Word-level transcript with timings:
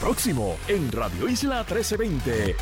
Próximo 0.00 0.56
en 0.66 0.90
Radio 0.92 1.28
Isla 1.28 1.58
1320. 1.58 2.56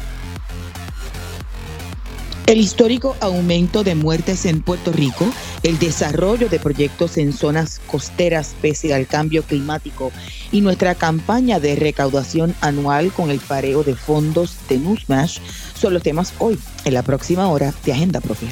El 2.48 2.58
histórico 2.58 3.14
aumento 3.20 3.84
de 3.84 3.94
muertes 3.94 4.44
en 4.44 4.60
Puerto 4.60 4.90
Rico, 4.90 5.24
el 5.62 5.78
desarrollo 5.78 6.48
de 6.48 6.58
proyectos 6.58 7.16
en 7.16 7.32
zonas 7.32 7.80
costeras 7.86 8.56
pese 8.60 8.92
al 8.92 9.06
cambio 9.06 9.44
climático 9.44 10.10
y 10.50 10.62
nuestra 10.62 10.96
campaña 10.96 11.60
de 11.60 11.76
recaudación 11.76 12.56
anual 12.60 13.12
con 13.12 13.30
el 13.30 13.38
pareo 13.38 13.84
de 13.84 13.94
fondos 13.94 14.56
de 14.68 14.78
Newsmash 14.78 15.38
son 15.74 15.94
los 15.94 16.02
temas 16.02 16.34
hoy, 16.40 16.58
en 16.84 16.94
la 16.94 17.04
próxima 17.04 17.46
hora 17.46 17.72
de 17.84 17.92
Agenda 17.92 18.20
Propia. 18.20 18.48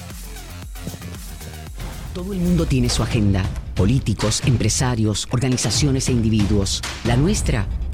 Todo 2.15 2.33
el 2.33 2.39
mundo 2.39 2.67
tiene 2.67 2.89
su 2.89 3.03
agenda, 3.03 3.43
políticos, 3.75 4.43
empresarios, 4.47 5.27
organizaciones 5.33 6.09
e 6.09 6.13
individuos. 6.13 6.83
La 7.05 7.17
nuestra 7.17 7.67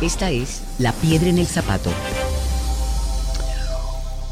Esta 0.00 0.30
es 0.30 0.62
La 0.78 0.92
Piedra 0.92 1.28
en 1.28 1.38
el 1.38 1.46
Zapato 1.46 1.90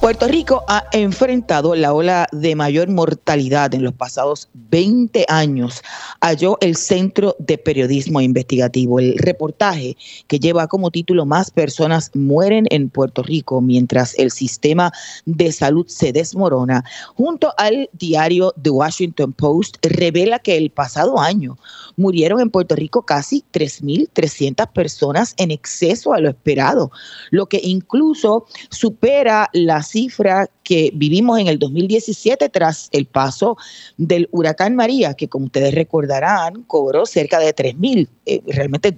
Puerto 0.03 0.27
Rico 0.27 0.65
ha 0.67 0.85
enfrentado 0.91 1.77
la 1.77 1.93
ola 1.93 2.27
de 2.33 2.57
mayor 2.57 2.89
mortalidad 2.89 3.73
en 3.73 3.85
los 3.85 3.95
pasados 3.95 4.49
20 4.53 5.27
años, 5.29 5.81
halló 6.21 6.59
el 6.61 6.75
Centro 6.75 7.37
de 7.39 7.57
Periodismo 7.57 8.21
Investigativo. 8.21 8.99
El 8.99 9.17
reportaje 9.17 9.97
que 10.27 10.41
lleva 10.41 10.67
como 10.67 10.91
título 10.91 11.25
Más 11.25 11.53
personas 11.53 12.11
mueren 12.15 12.67
en 12.71 12.91
Puerto 12.91 13.23
Rico 13.23 13.61
mientras 13.61 14.19
el 14.19 14.33
sistema 14.33 14.91
de 15.25 15.53
salud 15.53 15.87
se 15.87 16.13
desmorona, 16.13 16.83
junto 17.15 17.55
al 17.57 17.89
diario 17.93 18.53
The 18.61 18.71
Washington 18.71 19.33
Post, 19.33 19.77
revela 19.83 20.41
que 20.41 20.57
el 20.57 20.71
pasado 20.71 21.21
año 21.21 21.59
murieron 21.97 22.41
en 22.41 22.51
Puerto 22.51 22.75
Rico 22.75 23.03
casi 23.03 23.45
3.300 23.53 24.73
personas 24.73 25.35
en 25.37 25.51
exceso 25.51 26.13
a 26.13 26.21
lo 26.21 26.29
esperado, 26.29 26.91
lo 27.31 27.47
que 27.47 27.61
incluso 27.63 28.47
supera 28.71 29.49
las 29.53 29.89
cifra 29.89 30.49
que 30.63 30.91
vivimos 30.95 31.39
en 31.39 31.49
el 31.49 31.59
2017 31.59 32.49
tras 32.49 32.89
el 32.93 33.07
paso 33.07 33.57
del 33.97 34.29
huracán 34.33 34.77
María, 34.77 35.15
que 35.15 35.29
como 35.29 35.47
ustedes 35.47 35.75
recordarán, 35.75 36.63
cobró 36.65 37.07
cerca 37.07 37.39
de 37.39 37.55
3.000, 37.55 38.09
eh, 38.27 38.43
realmente 38.47 38.93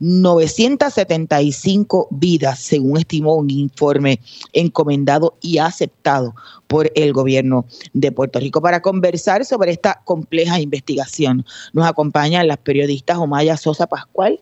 2.975 0.00 2.08
vidas, 2.10 2.58
según 2.58 2.98
estimó 2.98 3.34
un 3.34 3.50
informe 3.50 4.18
encomendado 4.52 5.36
y 5.42 5.58
aceptado 5.58 6.34
por 6.66 6.90
el 6.94 7.12
gobierno 7.12 7.66
de 7.92 8.10
Puerto 8.10 8.40
Rico. 8.40 8.62
Para 8.62 8.80
conversar 8.80 9.44
sobre 9.44 9.72
esta 9.72 10.00
compleja 10.04 10.58
investigación, 10.58 11.44
nos 11.72 11.86
acompañan 11.86 12.48
las 12.48 12.56
periodistas 12.58 13.18
Omaya 13.18 13.56
Sosa 13.56 13.86
Pascual. 13.86 14.40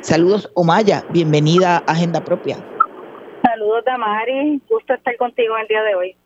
Saludos, 0.00 0.50
Omaya, 0.54 1.04
bienvenida 1.10 1.84
a 1.86 1.92
Agenda 1.92 2.24
Propia. 2.24 2.56
Saludos, 3.42 3.84
Damari. 3.84 4.60
Gusto 4.68 4.94
estar 4.94 5.16
contigo 5.16 5.54
el 5.60 5.68
día 5.68 5.82
de 5.82 5.94
hoy. 5.94 6.16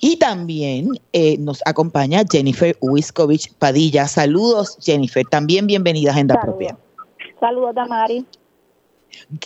Y 0.00 0.18
también 0.18 0.90
eh, 1.12 1.36
nos 1.38 1.60
acompaña 1.66 2.22
Jennifer 2.30 2.76
Wiskovich 2.80 3.52
Padilla. 3.58 4.08
Saludos, 4.08 4.78
Jennifer. 4.80 5.26
También 5.26 5.66
bienvenida 5.66 6.10
a 6.10 6.14
Agenda 6.14 6.40
Propia. 6.40 6.78
Saludos, 7.40 7.74
Damari. 7.74 8.24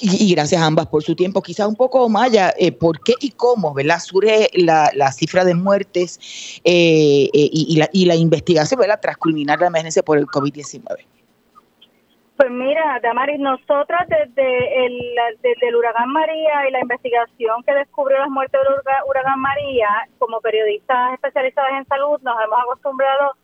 Y, 0.00 0.34
gracias 0.34 0.60
a 0.60 0.66
ambas 0.66 0.86
por 0.86 1.02
su 1.02 1.14
tiempo. 1.14 1.42
Quizás 1.42 1.68
un 1.68 1.76
poco, 1.76 2.08
Maya, 2.08 2.52
eh, 2.58 2.72
¿por 2.72 3.00
qué 3.02 3.14
y 3.20 3.30
cómo 3.30 3.72
¿verdad? 3.74 3.98
surge 4.00 4.48
la, 4.54 5.12
cifra 5.12 5.44
de 5.44 5.54
muertes 5.54 6.60
eh, 6.64 7.28
y, 7.32 7.76
la, 7.78 7.88
y 7.92 8.06
la 8.06 8.16
investigación 8.16 8.80
¿verdad? 8.80 8.98
tras 9.00 9.16
culminar 9.16 9.60
la 9.60 9.68
emergencia 9.68 10.02
por 10.02 10.18
el 10.18 10.26
COVID-19? 10.26 11.04
Pues 12.40 12.50
mira, 12.50 12.98
Damaris, 13.02 13.38
nosotros 13.38 14.00
desde 14.08 14.86
el, 14.86 14.98
desde 15.42 15.68
el 15.68 15.76
huracán 15.76 16.08
María 16.08 16.66
y 16.66 16.72
la 16.72 16.80
investigación 16.80 17.62
que 17.64 17.74
descubrió 17.74 18.18
las 18.18 18.30
muertes 18.30 18.58
del 18.62 18.94
huracán 19.06 19.40
María, 19.40 19.88
como 20.18 20.40
periodistas 20.40 21.12
especializados 21.12 21.70
en 21.72 21.86
salud, 21.86 22.18
nos 22.22 22.34
hemos 22.42 22.58
acostumbrado 22.60 23.24
a, 23.24 23.36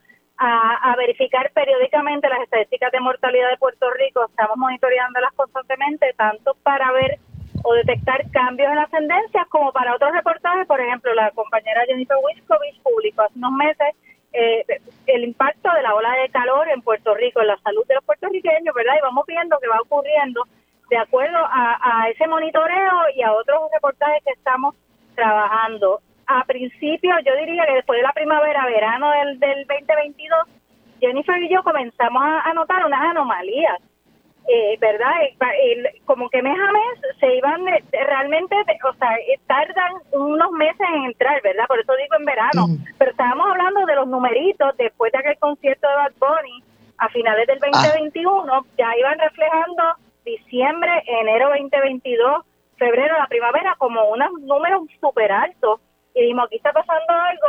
verificar 0.97 1.51
periódicamente 1.53 2.29
las 2.29 2.41
estadísticas 2.41 2.93
de 2.93 3.01
mortalidad 3.01 3.51
de 3.51 3.57
Puerto 3.59 3.91
Rico. 3.91 4.27
Estamos 4.29 4.57
monitoreándolas 4.57 5.33
constantemente, 5.35 6.13
tanto 6.17 6.55
para 6.63 6.93
ver 6.93 7.19
o 7.63 7.75
detectar 7.75 8.31
cambios 8.31 8.71
en 8.71 8.77
las 8.77 8.91
tendencias 8.91 9.47
como 9.49 9.73
para 9.73 9.95
otros 9.95 10.13
reportajes. 10.13 10.67
Por 10.67 10.81
ejemplo, 10.81 11.15
la 11.15 11.31
compañera 11.33 11.85
Jennifer 11.87 12.17
Wiskovich 12.25 12.81
publicó 12.83 13.23
hace 13.23 13.39
unos 13.39 13.53
meses 13.53 13.95
eh, 14.33 14.65
el 15.07 15.25
impacto 15.25 15.73
de 15.73 15.83
la 15.83 15.95
ola 15.95 16.13
de 16.13 16.29
calor 16.29 16.69
en 16.69 16.83
Puerto 16.83 17.15
Rico, 17.15 17.41
en 17.41 17.49
la 17.49 17.59
salud 17.59 17.87
de 17.87 17.95
los 17.95 18.05
puertorriqueños, 18.05 18.75
¿verdad? 18.75 18.95
Y 18.99 19.03
vamos 19.03 19.25
viendo 19.27 19.59
que 19.59 19.69
va 19.69 19.81
ocurriendo 19.81 20.45
de 20.91 20.99
acuerdo 20.99 21.39
a, 21.39 22.09
ese 22.11 22.27
monitoreo 22.29 22.93
y 23.15 23.23
a 23.23 23.33
otros 23.33 23.71
reportajes 23.73 24.23
que 24.25 24.33
estamos 24.33 24.75
trabajando. 25.15 26.01
A 26.27 26.45
principio, 26.45 27.13
yo 27.25 27.37
diría 27.37 27.67
que 27.67 27.75
después 27.75 27.99
de 27.99 28.03
la 28.03 28.13
primavera, 28.13 28.67
verano 28.67 29.11
del, 29.13 29.39
del 29.39 29.67
2022, 29.67 30.39
Jennifer 31.01 31.43
y 31.43 31.49
yo 31.49 31.63
comenzamos 31.63 32.23
a, 32.23 32.53
notar 32.55 32.85
unas 32.85 33.01
anomalías. 33.01 33.79
eh, 34.49 34.79
¿verdad? 34.81 35.11
como 36.05 36.31
que 36.31 36.41
mes 36.41 36.57
a 36.57 36.73
mes 36.73 37.19
se 37.19 37.35
iban 37.37 37.67
eh, 37.67 37.83
realmente, 37.93 38.55
o 38.57 38.95
sea, 38.95 39.15
eh, 39.17 39.41
tardan 39.47 39.93
unos 40.13 40.53
meses 40.53 40.87
en 40.95 41.05
entrar, 41.05 41.43
¿verdad? 41.43 41.67
Por 41.67 41.81
eso 41.81 41.93
digo 41.97 42.17
en 42.17 42.25
verano. 42.25 42.67
Pero 42.99 43.11
estábamos 43.11 43.51
hablando 43.51 43.85
de 43.87 43.95
los 43.97 44.07
numeritos 44.07 44.77
después 44.77 45.11
de 45.13 45.19
aquel 45.19 45.39
concierto 45.39 45.89
de 45.89 45.95
Bad 45.95 46.13
Bunny 46.21 46.63
a 46.99 47.09
finales 47.09 47.47
del 47.47 47.59
2021, 47.59 48.53
ah. 48.53 48.63
ya 48.79 48.97
iban 48.97 49.19
reflejando 49.19 49.83
diciembre, 50.25 50.91
enero 51.07 51.49
2022, 51.51 52.45
febrero, 52.77 53.17
la 53.19 53.27
primavera, 53.27 53.75
como 53.79 54.09
unos 54.11 54.31
números 54.41 54.83
súper 55.01 55.33
altos. 55.33 55.81
Y 56.17 56.23
dijimos, 56.23 56.47
aquí 56.47 56.57
está 56.57 56.73
pasando 56.73 57.13
algo 57.13 57.49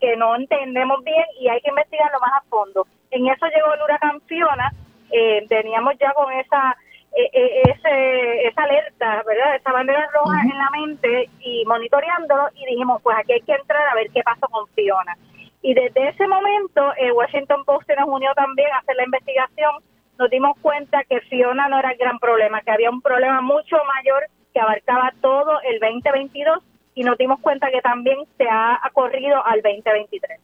que 0.00 0.16
no 0.16 0.34
entendemos 0.34 1.04
bien 1.04 1.24
y 1.38 1.48
hay 1.48 1.60
que 1.60 1.68
investigarlo 1.68 2.18
más 2.18 2.32
a 2.32 2.48
fondo. 2.48 2.86
En 3.10 3.28
eso 3.28 3.46
llegó 3.46 3.74
el 3.74 3.82
huracán 3.82 4.20
Fiona, 4.22 4.72
eh, 5.10 5.46
teníamos 5.48 5.94
ya 5.98 6.12
con 6.14 6.32
esa 6.32 6.76
eh, 7.14 7.30
eh, 7.32 7.62
ese, 7.70 8.48
esa 8.48 8.62
alerta, 8.62 9.22
¿verdad? 9.26 9.56
Esa 9.56 9.72
bandera 9.72 10.06
roja 10.12 10.42
en 10.42 10.58
la 10.58 10.70
mente 10.70 11.30
y 11.40 11.64
monitoreándolo 11.64 12.48
y 12.54 12.66
dijimos, 12.66 13.00
pues 13.02 13.16
aquí 13.16 13.32
hay 13.32 13.40
que 13.40 13.54
entrar 13.54 13.88
a 13.88 13.94
ver 13.94 14.10
qué 14.12 14.22
pasó 14.22 14.46
con 14.48 14.66
Fiona. 14.68 15.16
Y 15.62 15.72
desde 15.72 16.08
ese 16.08 16.26
momento, 16.26 16.92
el 16.98 17.12
Washington 17.12 17.64
Post 17.64 17.88
nos 17.96 18.08
unió 18.08 18.34
también 18.34 18.70
a 18.72 18.78
hacer 18.78 18.96
la 18.96 19.04
investigación. 19.04 19.76
Nos 20.18 20.28
dimos 20.28 20.58
cuenta 20.60 21.04
que 21.04 21.20
Fiona 21.22 21.68
no 21.68 21.78
era 21.78 21.92
el 21.92 21.98
gran 21.98 22.18
problema, 22.18 22.60
que 22.60 22.70
había 22.70 22.90
un 22.90 23.00
problema 23.00 23.40
mucho 23.40 23.76
mayor 23.96 24.26
que 24.52 24.60
abarcaba 24.60 25.12
todo 25.22 25.60
el 25.62 25.80
2022 25.80 26.62
y 26.96 27.04
nos 27.04 27.16
dimos 27.16 27.38
cuenta 27.40 27.70
que 27.70 27.80
también 27.80 28.18
se 28.36 28.44
ha 28.50 28.80
corrido 28.92 29.46
al 29.46 29.62
2023. 29.62 30.40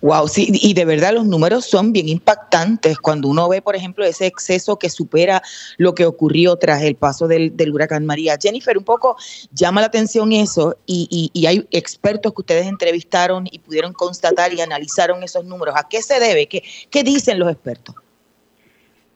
Wow, 0.00 0.26
sí, 0.26 0.48
y 0.50 0.74
de 0.74 0.84
verdad 0.84 1.12
los 1.12 1.26
números 1.26 1.64
son 1.64 1.92
bien 1.92 2.08
impactantes 2.08 2.98
cuando 2.98 3.28
uno 3.28 3.48
ve, 3.48 3.62
por 3.62 3.76
ejemplo, 3.76 4.04
ese 4.04 4.26
exceso 4.26 4.76
que 4.76 4.90
supera 4.90 5.42
lo 5.76 5.94
que 5.94 6.04
ocurrió 6.04 6.56
tras 6.56 6.82
el 6.82 6.96
paso 6.96 7.28
del, 7.28 7.54
huracán 7.72 8.04
María. 8.04 8.36
Jennifer, 8.40 8.76
un 8.76 8.84
poco 8.84 9.16
llama 9.52 9.80
la 9.80 9.86
atención 9.86 10.32
eso 10.32 10.76
y, 10.86 11.30
y, 11.32 11.46
hay 11.46 11.66
expertos 11.70 12.32
que 12.34 12.42
ustedes 12.42 12.66
entrevistaron 12.66 13.46
y 13.50 13.60
pudieron 13.60 13.92
constatar 13.92 14.52
y 14.52 14.60
analizaron 14.60 15.22
esos 15.22 15.44
números. 15.44 15.74
¿A 15.76 15.88
qué 15.88 16.02
se 16.02 16.18
debe? 16.18 16.48
¿Qué, 16.48 16.64
qué 16.90 17.04
dicen 17.04 17.38
los 17.38 17.50
expertos? 17.50 17.94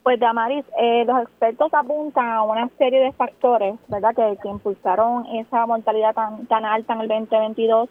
Pues, 0.06 0.20
Damaris, 0.20 0.64
eh, 0.78 1.04
los 1.04 1.22
expertos 1.22 1.74
apuntan 1.74 2.26
a 2.26 2.44
una 2.44 2.68
serie 2.78 3.00
de 3.00 3.10
factores, 3.10 3.74
¿verdad?, 3.88 4.14
que, 4.14 4.48
impulsaron 4.48 5.26
esa 5.34 5.66
mortalidad 5.66 6.14
tan, 6.14 6.46
tan 6.46 6.64
alta 6.64 6.94
en 6.94 7.00
el 7.00 7.08
2022 7.08 7.88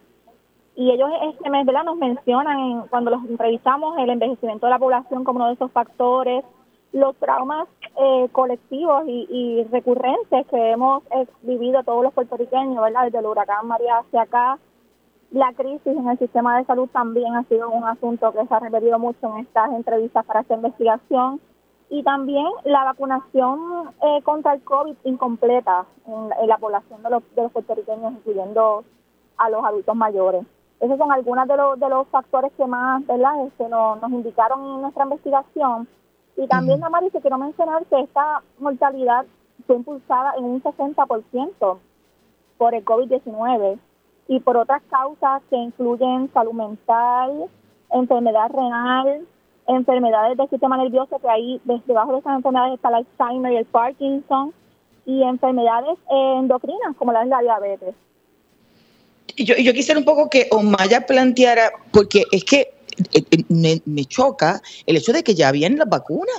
y 0.78 0.92
ellos 0.92 1.10
este 1.24 1.50
mes 1.50 1.66
¿verdad? 1.66 1.84
nos 1.84 1.98
mencionan 1.98 2.88
cuando 2.88 3.12
los 3.12 3.26
entrevistamos 3.26 3.98
el 3.98 4.10
envejecimiento 4.12 4.66
de 4.66 4.70
la 4.70 4.80
población 4.80 5.26
como 5.26 5.40
uno 5.40 5.48
de 5.50 5.56
esos 5.56 5.70
factores, 5.74 6.46
los 6.94 7.18
traumas 7.18 7.68
eh, 7.98 8.30
colectivos 8.32 9.04
y, 9.08 9.68
recurrentes 9.70 10.48
que 10.48 10.72
hemos 10.72 11.04
eh, 11.12 11.28
vivido 11.42 11.84
todos 11.84 12.02
los 12.02 12.14
puertorriqueños, 12.14 12.82
¿verdad? 12.82 13.04
desde 13.04 13.20
el 13.20 13.26
huracán 13.26 13.68
María 13.68 13.98
hacia 13.98 14.22
acá. 14.22 14.58
La 15.32 15.52
crisis 15.52 15.86
en 15.86 16.08
el 16.08 16.18
sistema 16.18 16.60
de 16.60 16.64
salud 16.64 16.88
también 16.94 17.36
ha 17.36 17.44
sido 17.44 17.70
un 17.70 17.84
asunto 17.84 18.32
que 18.32 18.48
se 18.48 18.54
ha 18.54 18.60
repetido 18.60 19.00
mucho 19.00 19.36
en 19.36 19.40
estas 19.40 19.70
entrevistas 19.74 20.26
para 20.26 20.40
esta 20.40 20.56
investigación. 20.56 21.42
Y 21.90 22.04
también 22.04 22.48
la 22.64 22.84
vacunación 22.84 23.92
eh, 24.02 24.22
contra 24.24 24.54
el 24.54 24.64
COVID 24.64 24.96
incompleta 25.04 25.86
en, 26.08 26.48
la 26.48 26.58
población 26.58 27.04
de 27.04 27.10
los, 27.10 27.24
de 27.36 27.44
los 27.44 27.52
puertorriqueños, 27.52 28.14
incluyendo 28.14 28.84
a 29.38 29.50
los 29.50 29.64
adultos 29.64 29.96
mayores. 29.96 30.46
Esos 30.80 30.98
son 30.98 31.12
algunos 31.12 31.48
de 31.48 31.58
los, 31.58 31.80
de 31.80 31.90
los 31.90 32.08
factores 32.08 32.52
que 32.58 32.66
más 32.66 33.06
¿verdad? 33.06 33.46
Este, 33.46 33.68
nos, 33.70 34.02
nos 34.02 34.12
indicaron 34.12 34.64
en 34.64 34.82
nuestra 34.82 35.04
investigación. 35.04 35.88
Y 36.38 36.48
también, 36.48 36.82
uh 36.84 37.22
quiero 37.22 37.38
mencionar 37.38 37.86
que 37.86 38.02
esta 38.02 38.42
mortalidad 38.60 39.26
fue 39.66 39.78
impulsada 39.78 40.34
en 40.38 40.44
un 40.44 40.62
60% 40.62 41.78
por 42.58 42.76
el 42.76 42.84
COVID-19 42.84 43.80
y 44.28 44.40
por 44.40 44.58
otras 44.58 44.82
causas 44.90 45.42
que 45.50 45.56
incluyen 45.56 46.32
salud 46.34 46.54
mental, 46.54 47.50
enfermedad 47.92 48.50
renal, 48.52 49.26
enfermedades 49.68 50.38
del 50.38 50.50
sistema 50.50 50.78
nervioso, 50.78 51.20
que 51.20 51.30
ahí 51.30 51.62
debajo 51.86 52.14
de 52.14 52.20
esas 52.20 52.36
enfermedades 52.36 52.76
está 52.76 52.90
el 52.90 52.96
Alzheimer 52.96 53.54
y 53.54 53.58
el 53.58 53.66
Parkinson, 53.66 54.54
y 55.06 55.24
enfermedades 55.24 55.98
endocrinas 56.10 56.96
como 56.98 57.12
la, 57.12 57.26
la 57.26 57.42
diabetes 57.42 57.96
yo, 59.38 59.56
yo 59.56 59.74
quisiera 59.74 60.00
un 60.00 60.06
poco 60.06 60.30
que 60.30 60.48
Omaya 60.52 61.06
planteara, 61.06 61.72
porque 61.92 62.24
es 62.32 62.44
que 62.44 62.74
eh, 63.14 63.24
eh, 63.32 63.82
me, 63.86 64.06
choca 64.06 64.62
el 64.86 64.98
hecho 64.98 65.12
de 65.12 65.24
que 65.24 65.36
ya 65.36 65.50
habían 65.50 65.78
las 65.78 65.90
vacunas. 65.90 66.36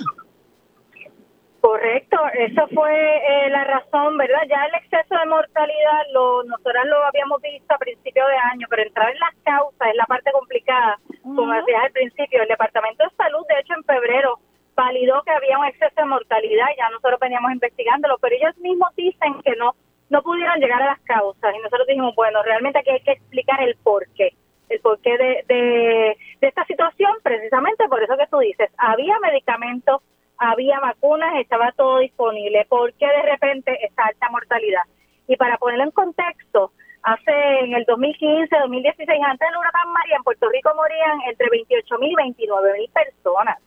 Correcto, 1.67 2.17
esa 2.33 2.65
fue 2.67 2.93
eh, 2.95 3.49
la 3.49 3.65
razón, 3.65 4.15
¿verdad? 4.15 4.39
Ya 4.47 4.63
el 4.67 4.75
exceso 4.75 5.19
de 5.19 5.25
mortalidad, 5.25 5.99
lo, 6.13 6.41
nosotros 6.45 6.85
lo 6.85 7.03
habíamos 7.03 7.41
visto 7.41 7.75
a 7.75 7.77
principio 7.77 8.25
de 8.25 8.37
año, 8.53 8.67
pero 8.69 8.83
entrar 8.83 9.11
en 9.11 9.19
las 9.19 9.35
causas 9.43 9.89
es 9.89 9.95
la 9.95 10.05
parte 10.05 10.31
complicada. 10.31 10.97
Como 11.23 11.51
decías 11.51 11.83
al 11.83 11.91
principio, 11.91 12.41
el 12.41 12.47
Departamento 12.47 13.03
de 13.03 13.15
Salud, 13.17 13.45
de 13.49 13.59
hecho, 13.59 13.73
en 13.73 13.83
febrero 13.83 14.39
validó 14.77 15.21
que 15.23 15.31
había 15.31 15.59
un 15.59 15.65
exceso 15.65 15.95
de 15.97 16.05
mortalidad, 16.05 16.67
ya 16.77 16.89
nosotros 16.89 17.19
veníamos 17.19 17.51
investigándolo, 17.51 18.17
pero 18.21 18.37
ellos 18.37 18.57
mismos 18.59 18.95
dicen 18.95 19.41
que 19.43 19.53
no 19.57 19.75
no 20.09 20.23
pudieron 20.23 20.61
llegar 20.61 20.81
a 20.81 20.95
las 20.95 21.01
causas 21.01 21.53
y 21.53 21.57
nosotros 21.57 21.85
dijimos, 21.85 22.15
bueno, 22.15 22.41
realmente 22.43 22.79
aquí 22.79 22.91
hay 22.91 23.01
que 23.01 23.11
explicar 23.11 23.61
el 23.61 23.75
porqué, 23.83 24.33
el 24.69 24.79
porqué 24.79 25.17
de, 25.17 25.43
de, 25.49 26.17
esta 26.47 26.63
situación, 26.63 27.11
precisamente 27.23 27.89
por 27.89 28.01
eso 28.01 28.15
que 28.15 28.27
tú 28.27 28.39
dices, 28.39 28.69
había 28.77 29.19
medicamentos, 29.19 30.01
había 30.37 30.79
vacunas, 30.79 31.39
estaba 31.39 31.71
todo 31.71 31.99
disponible, 31.99 32.65
¿por 32.69 32.93
qué 32.93 33.07
de 33.07 33.21
repente 33.23 33.77
esta 33.85 34.05
alta 34.05 34.29
mortalidad? 34.29 34.83
Y 35.27 35.35
para 35.35 35.57
ponerlo 35.57 35.85
en 35.85 35.91
contexto, 35.91 36.71
hace 37.03 37.59
en 37.61 37.73
el 37.73 37.83
2015, 37.85 38.55
2016, 38.59 39.19
antes 39.23 39.47
del 39.47 39.57
huracán 39.57 39.91
María, 39.91 40.17
en 40.17 40.23
Puerto 40.23 40.49
Rico 40.49 40.71
morían 40.75 41.21
entre 41.29 41.49
28 41.49 41.97
mil 41.99 42.11
y 42.11 42.15
29 42.15 42.73
mil 42.73 42.89
personas. 42.91 43.57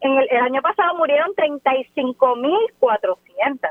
En 0.00 0.18
el, 0.18 0.28
año 0.30 0.60
pasado 0.60 0.94
murieron 0.96 1.34
35 1.34 2.36
mil 2.36 2.58
400 2.78 3.70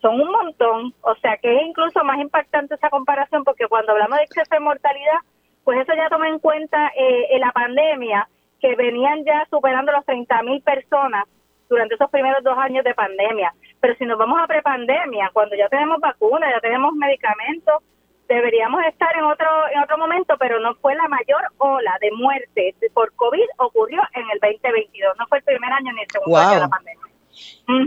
son 0.00 0.20
un 0.20 0.32
montón, 0.32 0.92
o 1.02 1.14
sea 1.16 1.36
que 1.36 1.56
es 1.56 1.62
incluso 1.62 2.02
más 2.02 2.18
impactante 2.18 2.74
esa 2.74 2.90
comparación 2.90 3.44
porque 3.44 3.68
cuando 3.68 3.92
hablamos 3.92 4.18
de 4.18 4.24
exceso 4.24 4.48
de 4.50 4.58
mortalidad, 4.58 5.18
pues 5.62 5.78
eso 5.78 5.92
ya 5.94 6.08
toma 6.08 6.28
en 6.28 6.40
cuenta 6.40 6.90
eh, 6.96 7.38
la 7.38 7.52
pandemia, 7.52 8.28
que 8.60 8.74
venían 8.74 9.24
ya 9.24 9.46
superando 9.48 9.92
los 9.92 10.04
30 10.04 10.42
mil 10.42 10.60
personas 10.62 11.24
durante 11.72 11.94
esos 11.94 12.10
primeros 12.10 12.44
dos 12.44 12.56
años 12.58 12.84
de 12.84 12.94
pandemia. 12.94 13.54
Pero 13.80 13.94
si 13.96 14.04
nos 14.04 14.18
vamos 14.18 14.38
a 14.40 14.46
prepandemia, 14.46 15.30
cuando 15.32 15.56
ya 15.56 15.68
tenemos 15.68 15.98
vacunas, 16.00 16.50
ya 16.52 16.60
tenemos 16.60 16.92
medicamentos, 16.94 17.82
deberíamos 18.28 18.84
estar 18.84 19.08
en 19.16 19.24
otro 19.24 19.48
en 19.72 19.80
otro 19.80 19.96
momento, 19.98 20.36
pero 20.38 20.60
no 20.60 20.74
fue 20.76 20.94
la 20.94 21.08
mayor 21.08 21.42
ola 21.58 21.96
de 22.00 22.10
muerte 22.12 22.74
por 22.92 23.12
COVID 23.14 23.48
ocurrió 23.56 24.02
en 24.14 24.24
el 24.32 24.38
2022, 24.40 25.14
no 25.18 25.26
fue 25.26 25.38
el 25.38 25.44
primer 25.44 25.72
año 25.72 25.92
ni 25.92 26.02
el 26.02 26.08
segundo 26.12 26.36
año 26.36 26.54
de 26.54 26.60
la 26.60 26.68
pandemia. 26.68 27.06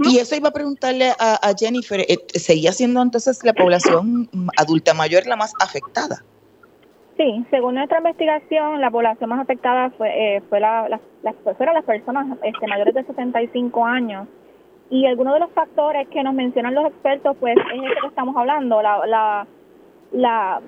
Y 0.03 0.17
eso 0.17 0.35
iba 0.35 0.49
a 0.49 0.51
preguntarle 0.51 1.13
a, 1.19 1.53
Jennifer, 1.57 1.99
eh, 1.99 2.17
¿seguía 2.33 2.71
siendo 2.71 3.01
entonces 3.03 3.39
la 3.43 3.53
población 3.53 4.27
adulta 4.57 4.95
mayor 4.95 5.27
la 5.27 5.35
más 5.35 5.53
afectada? 5.59 6.23
Sí, 7.17 7.45
según 7.49 7.75
nuestra 7.75 7.99
investigación, 7.99 8.81
la 8.81 8.91
población 8.91 9.29
más 9.29 9.39
afectada 9.39 9.89
fue, 9.91 10.09
eh, 10.37 10.41
fue 10.49 10.59
la, 10.59 10.89
las, 10.89 11.35
fueron 11.57 11.75
las 11.75 11.85
personas 11.85 12.37
este, 12.43 12.67
mayores 12.67 12.93
de 12.93 13.03
65 13.05 13.85
años. 13.85 14.27
Y 14.89 15.05
algunos 15.05 15.33
de 15.33 15.39
los 15.39 15.51
factores 15.51 16.07
que 16.09 16.21
nos 16.23 16.33
mencionan 16.33 16.75
los 16.75 16.87
expertos, 16.87 17.35
pues 17.39 17.55
es 17.57 17.83
eso 17.83 18.01
que 18.01 18.07
estamos 18.07 18.35
hablando, 18.35 18.81
la, 18.81 19.05
la, 19.07 19.47
la 20.11 20.61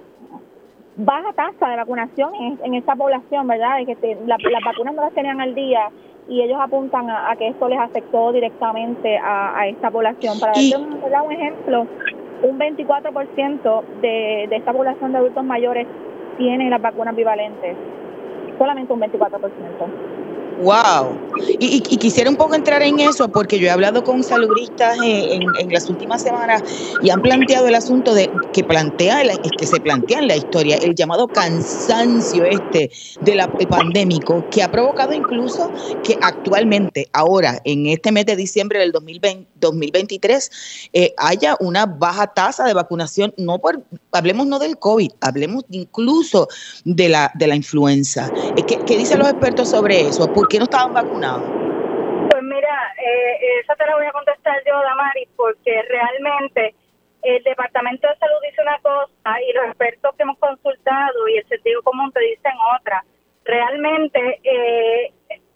baja 0.95 1.33
tasa 1.33 1.69
de 1.69 1.75
vacunación 1.75 2.33
en, 2.35 2.59
en 2.63 2.73
esa 2.75 2.95
población, 2.95 3.45
¿verdad? 3.45 3.77
De 3.77 3.95
que 3.95 4.17
las 4.25 4.39
vacunas 4.65 4.95
no 4.95 5.01
las 5.01 5.13
tenían 5.13 5.41
al 5.41 5.53
día 5.53 5.89
y 6.29 6.41
ellos 6.41 6.59
apuntan 6.59 7.09
a, 7.09 7.35
que 7.37 7.49
esto 7.49 7.67
les 7.67 7.79
afectó 7.79 8.31
directamente 8.31 9.17
a, 9.17 9.59
a 9.59 9.67
esta 9.67 9.91
población. 9.91 10.39
Para 10.39 10.53
darle 10.53 10.77
un, 10.77 10.93
un 11.03 11.31
ejemplo, 11.31 11.87
un 12.41 12.59
24% 12.59 13.83
de, 14.01 14.47
de 14.49 14.55
esta 14.55 14.73
población 14.73 15.11
de 15.11 15.17
adultos 15.19 15.43
mayores 15.43 15.87
tiene 16.37 16.69
las 16.69 16.81
vacunas 16.81 17.15
bivalentes, 17.15 17.75
solamente 18.57 18.93
un 18.93 19.01
24%. 19.01 20.17
Wow. 20.61 21.19
Y, 21.59 21.81
quisiera 21.81 22.29
un 22.29 22.35
poco 22.35 22.55
entrar 22.55 22.81
en 22.81 22.99
eso 22.99 23.29
porque 23.29 23.59
yo 23.59 23.67
he 23.67 23.69
hablado 23.69 24.03
con 24.03 24.23
saludistas 24.23 24.97
en, 25.03 25.43
en, 25.59 25.71
las 25.71 25.87
últimas 25.87 26.23
semanas 26.23 26.63
y 27.03 27.11
han 27.11 27.21
planteado 27.21 27.67
el 27.67 27.75
asunto 27.75 28.15
de 28.15 28.31
que 28.53 28.63
plantea 28.63 29.21
que 29.57 29.65
se 29.67 29.79
plantea 29.79 30.19
en 30.19 30.27
la 30.27 30.35
historia 30.35 30.77
el 30.77 30.95
llamado 30.95 31.27
cansancio 31.27 32.43
este 32.43 32.89
de 33.21 33.35
la 33.35 33.47
pandémico 33.47 34.45
que 34.49 34.63
ha 34.63 34.71
provocado 34.71 35.13
incluso 35.13 35.71
que 36.03 36.17
actualmente 36.21 37.07
ahora 37.13 37.59
en 37.63 37.85
este 37.85 38.11
mes 38.11 38.25
de 38.25 38.35
diciembre 38.35 38.79
del 38.79 38.91
2020, 38.91 39.47
2023 39.59 40.89
eh, 40.93 41.13
haya 41.17 41.55
una 41.59 41.85
baja 41.85 42.27
tasa 42.27 42.65
de 42.65 42.73
vacunación 42.73 43.33
no 43.37 43.59
por 43.59 43.83
hablemos 44.11 44.47
no 44.47 44.59
del 44.59 44.77
covid 44.77 45.11
hablemos 45.21 45.65
incluso 45.69 46.47
de 46.85 47.09
la 47.09 47.31
de 47.35 47.47
la 47.47 47.55
influenza 47.55 48.31
¿Qué, 48.67 48.79
qué 48.85 48.97
dicen 48.97 49.19
los 49.19 49.29
expertos 49.29 49.69
sobre 49.69 50.01
eso? 50.01 50.31
¿Por 50.33 50.47
qué 50.47 50.57
no 50.57 50.65
estaban 50.65 50.93
vacunados? 50.93 51.43
Pues 52.29 52.43
mira, 52.43 52.93
eh, 52.97 53.61
eso 53.61 53.73
te 53.77 53.85
lo 53.85 53.97
voy 53.97 54.05
a 54.05 54.11
contestar 54.11 54.55
yo, 54.65 54.73
Damari, 54.81 55.27
porque 55.35 55.81
realmente 55.83 56.75
el 57.23 57.43
Departamento 57.43 58.07
de 58.07 58.17
Salud 58.17 58.35
dice 58.49 58.61
una 58.61 58.79
cosa 58.79 59.41
y 59.41 59.53
los 59.53 59.65
expertos 59.67 60.15
que 60.15 60.23
hemos 60.23 60.37
consultado 60.37 61.27
y 61.29 61.37
el 61.37 61.47
sentido 61.47 61.81
común 61.83 62.11
te 62.11 62.19
dicen 62.21 62.53
otra. 62.79 63.03
Realmente 63.45 64.39
eh, 64.43 65.13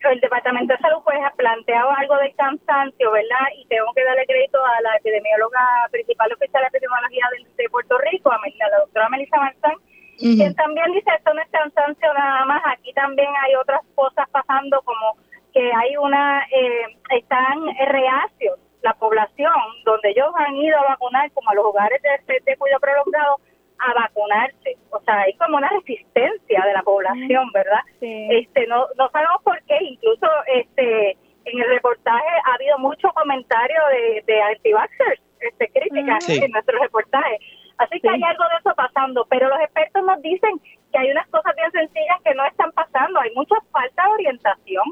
el 0.10 0.20
Departamento 0.20 0.74
de 0.74 0.80
Salud 0.80 1.02
pues 1.04 1.18
ha 1.24 1.32
planteado 1.36 1.92
algo 1.92 2.18
de 2.18 2.34
cansancio, 2.34 3.12
¿verdad? 3.12 3.48
Y 3.58 3.66
tengo 3.68 3.94
que 3.94 4.04
darle 4.04 4.26
crédito 4.26 4.58
a 4.64 4.82
la 4.82 4.96
epidemióloga 4.98 5.88
principal 5.92 6.32
oficial 6.34 6.64
de 6.64 6.68
epidemiología 6.78 7.26
de, 7.58 7.70
Puerto 7.70 7.98
Rico, 8.00 8.32
a, 8.32 8.38
la 8.38 8.78
doctora 8.80 9.10
Melissa 9.10 9.38
Marzán, 9.38 9.76
quien 10.18 10.54
también 10.56 10.92
dice 10.92 11.10
esto 11.16 11.34
no 11.34 11.42
es 11.42 11.50
cansancio 11.50 12.14
nada 12.14 12.46
más, 12.46 12.62
aquí 12.66 12.94
también 12.94 13.30
hay 13.44 13.56
otras 13.56 13.82
cosas 13.96 14.28
pasando 14.30 14.82
como 14.82 15.18
que 15.54 15.72
hay 15.74 15.98
una, 15.98 16.44
eh, 16.52 16.98
están 17.18 17.66
reacios 17.88 18.60
la 18.82 18.94
población, 18.96 19.54
donde 19.86 20.10
ellos 20.10 20.28
han 20.36 20.56
ido 20.56 20.78
a 20.78 20.90
vacunar, 20.90 21.32
como 21.32 21.50
a 21.50 21.56
los 21.56 21.66
hogares 21.66 22.02
de, 22.02 22.42
de 22.46 22.58
cuidado 22.58 22.80
prolongado, 22.80 23.38
a 23.82 23.94
vacunarse. 23.94 24.78
O 24.92 25.00
sea, 25.02 25.22
hay 25.22 25.34
como 25.34 25.58
una 25.58 25.70
resistencia 25.70 26.64
de 26.66 26.74
la 26.74 26.84
población, 26.84 27.52
¿verdad? 27.54 27.82
Este, 28.00 28.68
no, 28.68 28.88
no 28.98 29.10
sabemos 29.10 29.42
por 29.44 29.62
qué, 29.64 29.78
incluso 29.82 30.28
este 30.48 31.18
en 31.46 31.60
el 31.60 31.70
reportaje 31.70 32.28
ha 32.46 32.54
habido 32.54 32.78
mucho 32.78 33.10
comentario 33.14 33.80
de, 33.90 34.24
de 34.28 34.42
anti-vaxxers, 34.42 35.22
este, 35.40 35.70
críticas 35.70 36.30
en 36.30 36.52
nuestro 36.52 36.80
reportaje. 36.80 37.40
Así 37.80 38.00
que 38.00 38.10
hay 38.10 38.22
algo 38.22 38.44
de 38.44 38.58
eso 38.60 38.76
pasando, 38.76 39.26
pero 39.28 39.50
los 39.50 39.60
expertos 39.60 40.04
nos 40.04 40.22
dicen 40.22 40.60
que 40.92 41.00
hay 41.00 41.10
unas 41.10 41.28
cosas 41.30 41.56
bien 41.56 41.72
sencillas 41.72 42.22
que 42.24 42.36
no 42.36 42.46
están 42.46 42.72
pasando. 42.74 43.20
Hay 43.20 43.34
mucha 43.34 43.56
falta 43.72 44.04
de 44.06 44.14
orientación. 44.14 44.84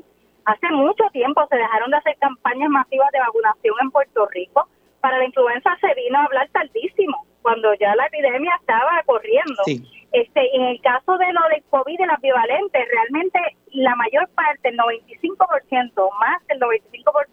Hace 0.46 0.69
mucho 0.72 1.03
tiempo 1.12 1.46
se 1.50 1.58
dejaron 1.58 1.91
de 1.91 1.98
hacer 1.98 2.17
campañas 2.17 2.69
masivas 2.69 3.12
de 3.12 3.19
vacunación 3.19 3.75
en 3.81 3.91
Puerto 3.91 4.25
Rico. 4.31 4.67
Para 5.01 5.19
la 5.19 5.25
influenza 5.25 5.77
se 5.79 5.93
vino 5.93 6.17
a 6.17 6.25
hablar 6.25 6.50
tardísimo 6.50 7.29
cuando 7.41 7.74
ya 7.75 7.96
la 7.96 8.05
epidemia 8.08 8.55
estaba 8.60 9.01
corriendo. 9.05 9.63
Este, 10.12 10.55
en 10.55 10.63
el 10.63 10.81
caso 10.81 11.17
de 11.17 11.31
lo 11.34 11.41
del 11.50 11.63
COVID 11.69 11.98
de 11.98 12.08
las 12.08 12.19
bivalentes, 12.19 12.88
realmente 12.89 13.39
la 13.74 13.96
mayor 13.96 14.27
parte, 14.29 14.69
el 14.69 14.77
95%, 14.77 16.10
más 16.19 16.48
del 16.48 16.60
95% 16.60 16.84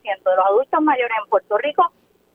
de 0.03 0.37
los 0.37 0.47
adultos 0.47 0.81
mayores 0.83 1.17
en 1.23 1.31
Puerto 1.31 1.57
Rico 1.59 1.91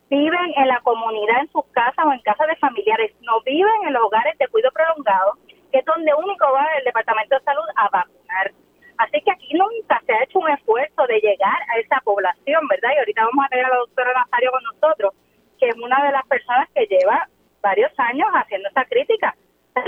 viven 0.09 0.53
en 0.57 0.67
la 0.67 0.81
comunidad, 0.81 1.39
en 1.39 1.51
sus 1.51 1.65
casas 1.71 2.05
o 2.05 2.11
en 2.11 2.19
casas 2.19 2.47
de 2.47 2.55
familiares, 2.57 3.13
no 3.21 3.41
viven 3.43 3.87
en 3.87 3.93
los 3.93 4.03
hogares 4.03 4.37
de 4.37 4.47
cuidado 4.49 4.73
prolongado, 4.73 5.37
que 5.71 5.79
es 5.79 5.85
donde 5.85 6.13
único 6.13 6.51
va 6.51 6.67
el 6.77 6.83
Departamento 6.83 7.37
de 7.37 7.45
Salud 7.45 7.63
a 7.77 7.87
vacunar. 7.89 8.51
Así 8.97 9.21
que 9.21 9.31
aquí 9.31 9.53
nunca 9.53 10.01
se 10.05 10.13
ha 10.13 10.23
hecho 10.23 10.39
un 10.39 10.49
esfuerzo 10.49 11.07
de 11.07 11.19
llegar 11.21 11.57
a 11.69 11.79
esa 11.79 12.01
población, 12.03 12.67
¿verdad? 12.67 12.89
Y 12.93 12.99
ahorita 12.99 13.23
vamos 13.23 13.45
a 13.45 13.49
tener 13.49 13.65
a 13.65 13.69
la 13.69 13.77
doctora 13.77 14.13
Nazario 14.13 14.51
con 14.51 14.63
nosotros, 14.63 15.13
que 15.57 15.69
es 15.69 15.75
una 15.75 16.03
de 16.05 16.11
las 16.11 16.25
personas 16.27 16.67
que 16.75 16.85
lleva 16.87 17.27
varios 17.61 17.91
años 17.97 18.27
haciendo 18.33 18.69
esa 18.69 18.85
crítica. 18.85 19.35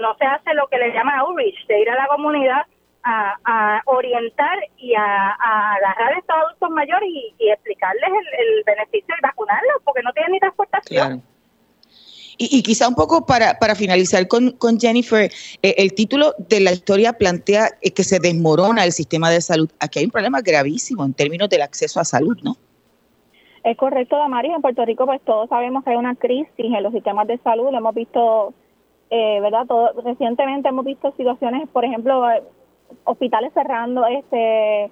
no 0.01 0.15
se 0.17 0.25
hace 0.25 0.53
lo 0.53 0.67
que 0.67 0.77
le 0.77 0.93
llama 0.93 1.17
outreach, 1.19 1.67
de 1.67 1.81
ir 1.81 1.89
a 1.89 1.95
la 1.95 2.07
comunidad 2.07 2.63
a, 3.03 3.81
orientar 3.85 4.57
y 4.77 4.93
a, 4.95 5.31
agarrar 5.75 6.13
a 6.13 6.19
estos 6.19 6.35
adultos 6.35 6.69
mayores 6.69 7.09
y, 7.09 7.49
explicarles 7.49 8.09
el, 8.39 8.63
beneficio 8.65 9.15
de 9.15 9.27
vacunarlos, 9.27 9.81
porque 9.83 10.01
no 10.03 10.13
tienen 10.13 10.31
ni 10.33 10.39
transportación. 10.39 11.23
Y, 12.37 12.57
y, 12.57 12.63
quizá 12.63 12.87
un 12.87 12.95
poco 12.95 13.25
para, 13.25 13.59
para 13.59 13.75
finalizar 13.75 14.27
con, 14.27 14.51
con 14.51 14.79
Jennifer, 14.79 15.31
eh, 15.61 15.75
el 15.77 15.93
título 15.93 16.33
de 16.39 16.61
la 16.61 16.71
historia 16.71 17.13
plantea 17.13 17.69
eh, 17.81 17.91
que 17.91 18.03
se 18.03 18.19
desmorona 18.19 18.85
el 18.85 18.91
sistema 18.91 19.29
de 19.29 19.39
salud. 19.39 19.69
Aquí 19.79 19.99
hay 19.99 20.05
un 20.05 20.11
problema 20.11 20.41
gravísimo 20.41 21.05
en 21.05 21.13
términos 21.13 21.49
del 21.49 21.61
acceso 21.61 21.99
a 21.99 22.05
salud, 22.05 22.37
¿no? 22.41 22.57
Es 23.63 23.77
correcto, 23.77 24.17
Damaris. 24.17 24.53
En 24.53 24.61
Puerto 24.61 24.83
Rico, 24.83 25.05
pues 25.05 25.21
todos 25.21 25.47
sabemos 25.49 25.83
que 25.83 25.91
hay 25.91 25.95
una 25.95 26.15
crisis 26.15 26.49
en 26.57 26.83
los 26.83 26.91
sistemas 26.91 27.27
de 27.27 27.37
salud. 27.39 27.71
Lo 27.71 27.77
hemos 27.77 27.95
visto, 27.95 28.53
eh, 29.09 29.39
¿verdad? 29.39 29.65
Todo, 29.67 30.01
recientemente 30.03 30.67
hemos 30.67 30.83
visto 30.83 31.13
situaciones, 31.15 31.69
por 31.69 31.85
ejemplo, 31.85 32.29
eh, 32.29 32.43
hospitales 33.05 33.53
cerrando, 33.53 34.05
este 34.05 34.91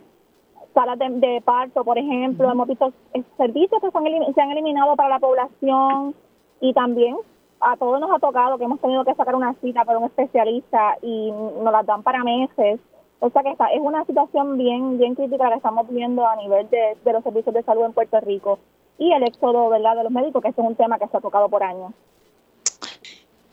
salas 0.73 0.97
de, 0.97 1.41
parto, 1.43 1.83
por 1.83 1.97
ejemplo. 1.97 2.49
Hemos 2.49 2.67
visto 2.67 2.93
eh, 3.13 3.23
servicios 3.35 3.81
que 3.81 3.91
se 4.33 4.41
han 4.41 4.51
eliminado 4.51 4.95
para 4.95 5.09
la 5.09 5.19
población 5.19 6.15
y 6.61 6.73
también 6.73 7.17
a 7.59 7.75
todos 7.75 7.99
nos 7.99 8.11
ha 8.11 8.19
tocado 8.19 8.57
que 8.57 8.63
hemos 8.63 8.79
tenido 8.79 9.03
que 9.03 9.13
sacar 9.15 9.35
una 9.35 9.53
cita 9.55 9.83
para 9.83 9.99
un 9.99 10.05
especialista 10.05 10.97
y 11.01 11.31
nos 11.31 11.71
las 11.73 11.85
dan 11.85 12.03
para 12.03 12.23
meses. 12.23 12.79
O 13.21 13.29
sea 13.29 13.43
que 13.43 13.51
está, 13.51 13.67
es 13.67 13.79
una 13.79 14.03
situación 14.05 14.57
bien 14.57 14.97
bien 14.97 15.13
crítica 15.13 15.43
la 15.43 15.51
que 15.51 15.57
estamos 15.57 15.87
viendo 15.89 16.25
a 16.25 16.35
nivel 16.37 16.67
de, 16.69 17.13
los 17.13 17.23
servicios 17.23 17.53
de 17.53 17.63
salud 17.63 17.85
en 17.85 17.93
Puerto 17.93 18.19
Rico 18.19 18.59
y 18.97 19.13
el 19.13 19.23
éxodo 19.23 19.69
¿verdad? 19.69 19.95
de 19.95 20.03
los 20.03 20.11
médicos, 20.11 20.41
que 20.41 20.49
es 20.49 20.57
un 20.57 20.75
tema 20.75 20.97
que 20.97 21.07
se 21.07 21.17
ha 21.17 21.21
tocado 21.21 21.47
por 21.47 21.63
años. 21.63 21.93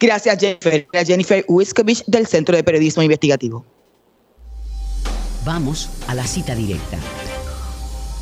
Gracias, 0.01 0.39
Jennifer. 0.39 0.87
Jennifer 1.05 1.45
Wiskovich 1.49 2.05
del 2.07 2.27
Centro 2.27 2.57
de 2.57 2.65
Periodismo 2.65 3.03
Investigativo. 3.03 3.65
Vamos 5.45 5.89
a 6.09 6.15
la 6.15 6.25
cita 6.25 6.55
directa. 6.55 6.97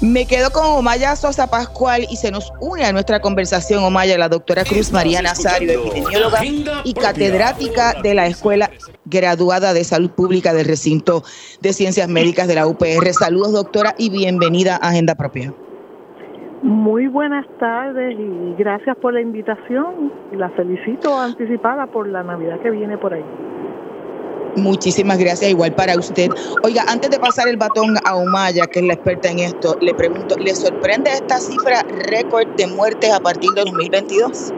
Me 0.03 0.27
quedo 0.27 0.51
con 0.51 0.67
Omaya 0.67 1.17
Sosa 1.17 1.47
Pascual 1.47 2.03
y 2.11 2.17
se 2.17 2.31
nos 2.31 2.53
une 2.61 2.85
a 2.85 2.93
nuestra 2.93 3.21
conversación 3.21 3.83
Omaya, 3.83 4.19
la 4.19 4.29
doctora 4.29 4.63
Cruz 4.63 4.93
María 4.93 5.23
Nazario, 5.23 5.73
epidemióloga 5.73 6.41
y 6.85 6.93
catedrática 6.93 7.95
de 8.03 8.13
la 8.13 8.27
Escuela 8.27 8.71
Graduada 9.07 9.73
de 9.73 9.85
Salud 9.85 10.11
Pública 10.11 10.53
del 10.53 10.67
Recinto 10.67 11.23
de 11.63 11.73
Ciencias 11.73 12.11
Médicas 12.11 12.47
de 12.47 12.57
la 12.57 12.67
UPR. 12.67 13.11
Saludos, 13.19 13.55
doctora, 13.55 13.95
y 13.97 14.11
bienvenida 14.11 14.77
a 14.77 14.89
Agenda 14.89 15.15
Propia. 15.15 15.55
Muy 16.63 17.07
buenas 17.07 17.47
tardes 17.59 18.19
y 18.19 18.55
gracias 18.59 18.99
por 18.99 19.15
la 19.15 19.23
invitación. 19.23 20.13
La 20.33 20.51
felicito 20.51 21.19
anticipada 21.19 21.87
por 21.87 22.07
la 22.07 22.23
Navidad 22.23 22.61
que 22.61 22.71
viene 22.71 22.99
por 22.99 23.15
ahí. 23.15 23.25
Muchísimas 24.57 25.19
gracias, 25.19 25.51
igual 25.51 25.75
para 25.75 25.97
usted. 25.97 26.31
Oiga, 26.63 26.83
antes 26.89 27.11
de 27.11 27.19
pasar 27.19 27.49
el 27.49 27.57
batón 27.57 27.95
a 28.05 28.17
Umaya, 28.17 28.67
que 28.67 28.81
es 28.81 28.87
la 28.87 28.95
experta 28.95 29.31
en 29.31 29.41
esto, 29.41 29.77
le 29.81 29.95
pregunto, 29.95 30.35
¿le 30.39 30.55
sorprende 30.55 31.11
esta 31.11 31.39
cifra 31.39 31.83
récord 32.11 32.49
de 32.57 32.67
muertes 32.67 33.13
a 33.13 33.21
partir 33.21 33.51
de 33.51 33.63
2022? 33.63 34.55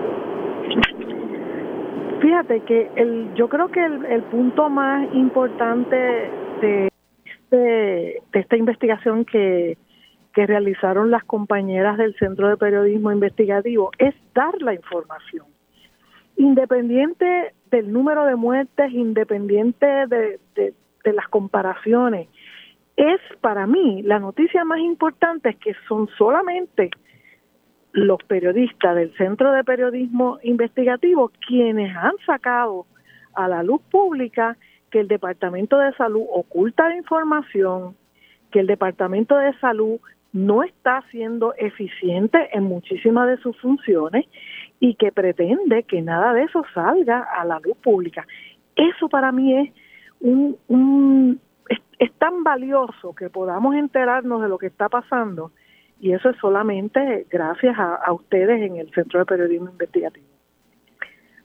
Fíjate 2.21 2.61
que 2.61 2.91
el, 2.97 3.33
yo 3.35 3.49
creo 3.49 3.69
que 3.69 3.85
el, 3.85 4.23
punto 4.25 4.69
más 4.69 5.09
importante 5.15 5.97
de, 6.61 6.89
de, 7.51 8.23
esta 8.33 8.57
investigación 8.57 9.25
que, 9.25 9.79
que 10.35 10.47
realizaron 10.47 11.11
las 11.11 11.25
compañeras 11.25 11.97
del 11.97 12.15
Centro 12.19 12.49
de 12.49 12.57
Periodismo 12.57 13.13
Investigativo 13.13 13.91
es 13.99 14.15
dar 14.35 14.61
la 14.61 14.75
información. 14.75 15.47
Independiente 16.37 17.55
del 17.71 17.93
número 17.93 18.25
de 18.25 18.37
muertes, 18.37 18.93
independiente 18.93 19.87
de, 19.87 20.39
las 21.05 21.29
comparaciones, 21.29 22.29
es 22.97 23.21
para 23.41 23.67
mí 23.67 24.03
la 24.03 24.19
noticia 24.19 24.65
más 24.65 24.81
importante 24.81 25.51
es 25.51 25.57
que 25.57 25.75
son 25.87 26.09
solamente 26.19 26.91
los 27.93 28.23
periodistas 28.25 28.95
del 28.97 29.15
Centro 29.17 29.53
de 29.53 29.65
Periodismo 29.65 30.39
Investigativo 30.43 31.31
quienes 31.47 31.97
han 31.97 32.13
sacado 32.27 32.87
a 33.35 33.49
la 33.49 33.63
luz 33.63 33.81
pública 33.91 34.57
que 34.91 35.01
el 35.01 35.09
Departamento 35.09 35.79
de 35.79 35.93
Salud 35.95 36.25
oculta 36.31 36.89
la 36.89 36.97
información, 36.97 37.97
que 38.51 38.61
el 38.61 38.67
Departamento 38.67 39.37
de 39.37 39.57
Salud 39.59 40.01
no 40.33 40.63
está 40.63 41.03
siendo 41.11 41.55
eficiente 41.57 42.51
en 42.53 42.65
muchísimas 42.65 43.29
de 43.29 43.39
sus 43.39 43.57
funciones 43.59 44.27
y 44.81 44.95
que 44.95 45.13
pretende 45.13 45.83
que 45.83 46.03
nada 46.03 46.33
de 46.33 46.45
eso 46.45 46.63
salga 46.73 47.23
a 47.23 47.45
la 47.45 47.59
luz 47.61 47.77
pública. 47.79 48.27
Eso 48.77 49.09
para 49.09 49.33
mí 49.33 49.55
es 49.55 49.71
un, 50.21 51.41
es, 51.99 52.13
tan 52.19 52.45
valioso 52.45 53.15
que 53.15 53.31
podamos 53.31 53.75
enterarnos 53.75 54.43
de 54.43 54.49
lo 54.49 54.59
que 54.59 54.67
está 54.67 54.89
pasando 54.89 55.53
y 56.01 56.13
eso 56.13 56.31
es 56.31 56.37
solamente 56.39 57.27
gracias 57.29 57.77
a, 57.79 58.13
ustedes 58.13 58.63
en 58.63 58.77
el 58.77 58.91
Centro 58.93 59.19
de 59.21 59.27
Periodismo 59.27 59.71
Investigativo. 59.71 60.27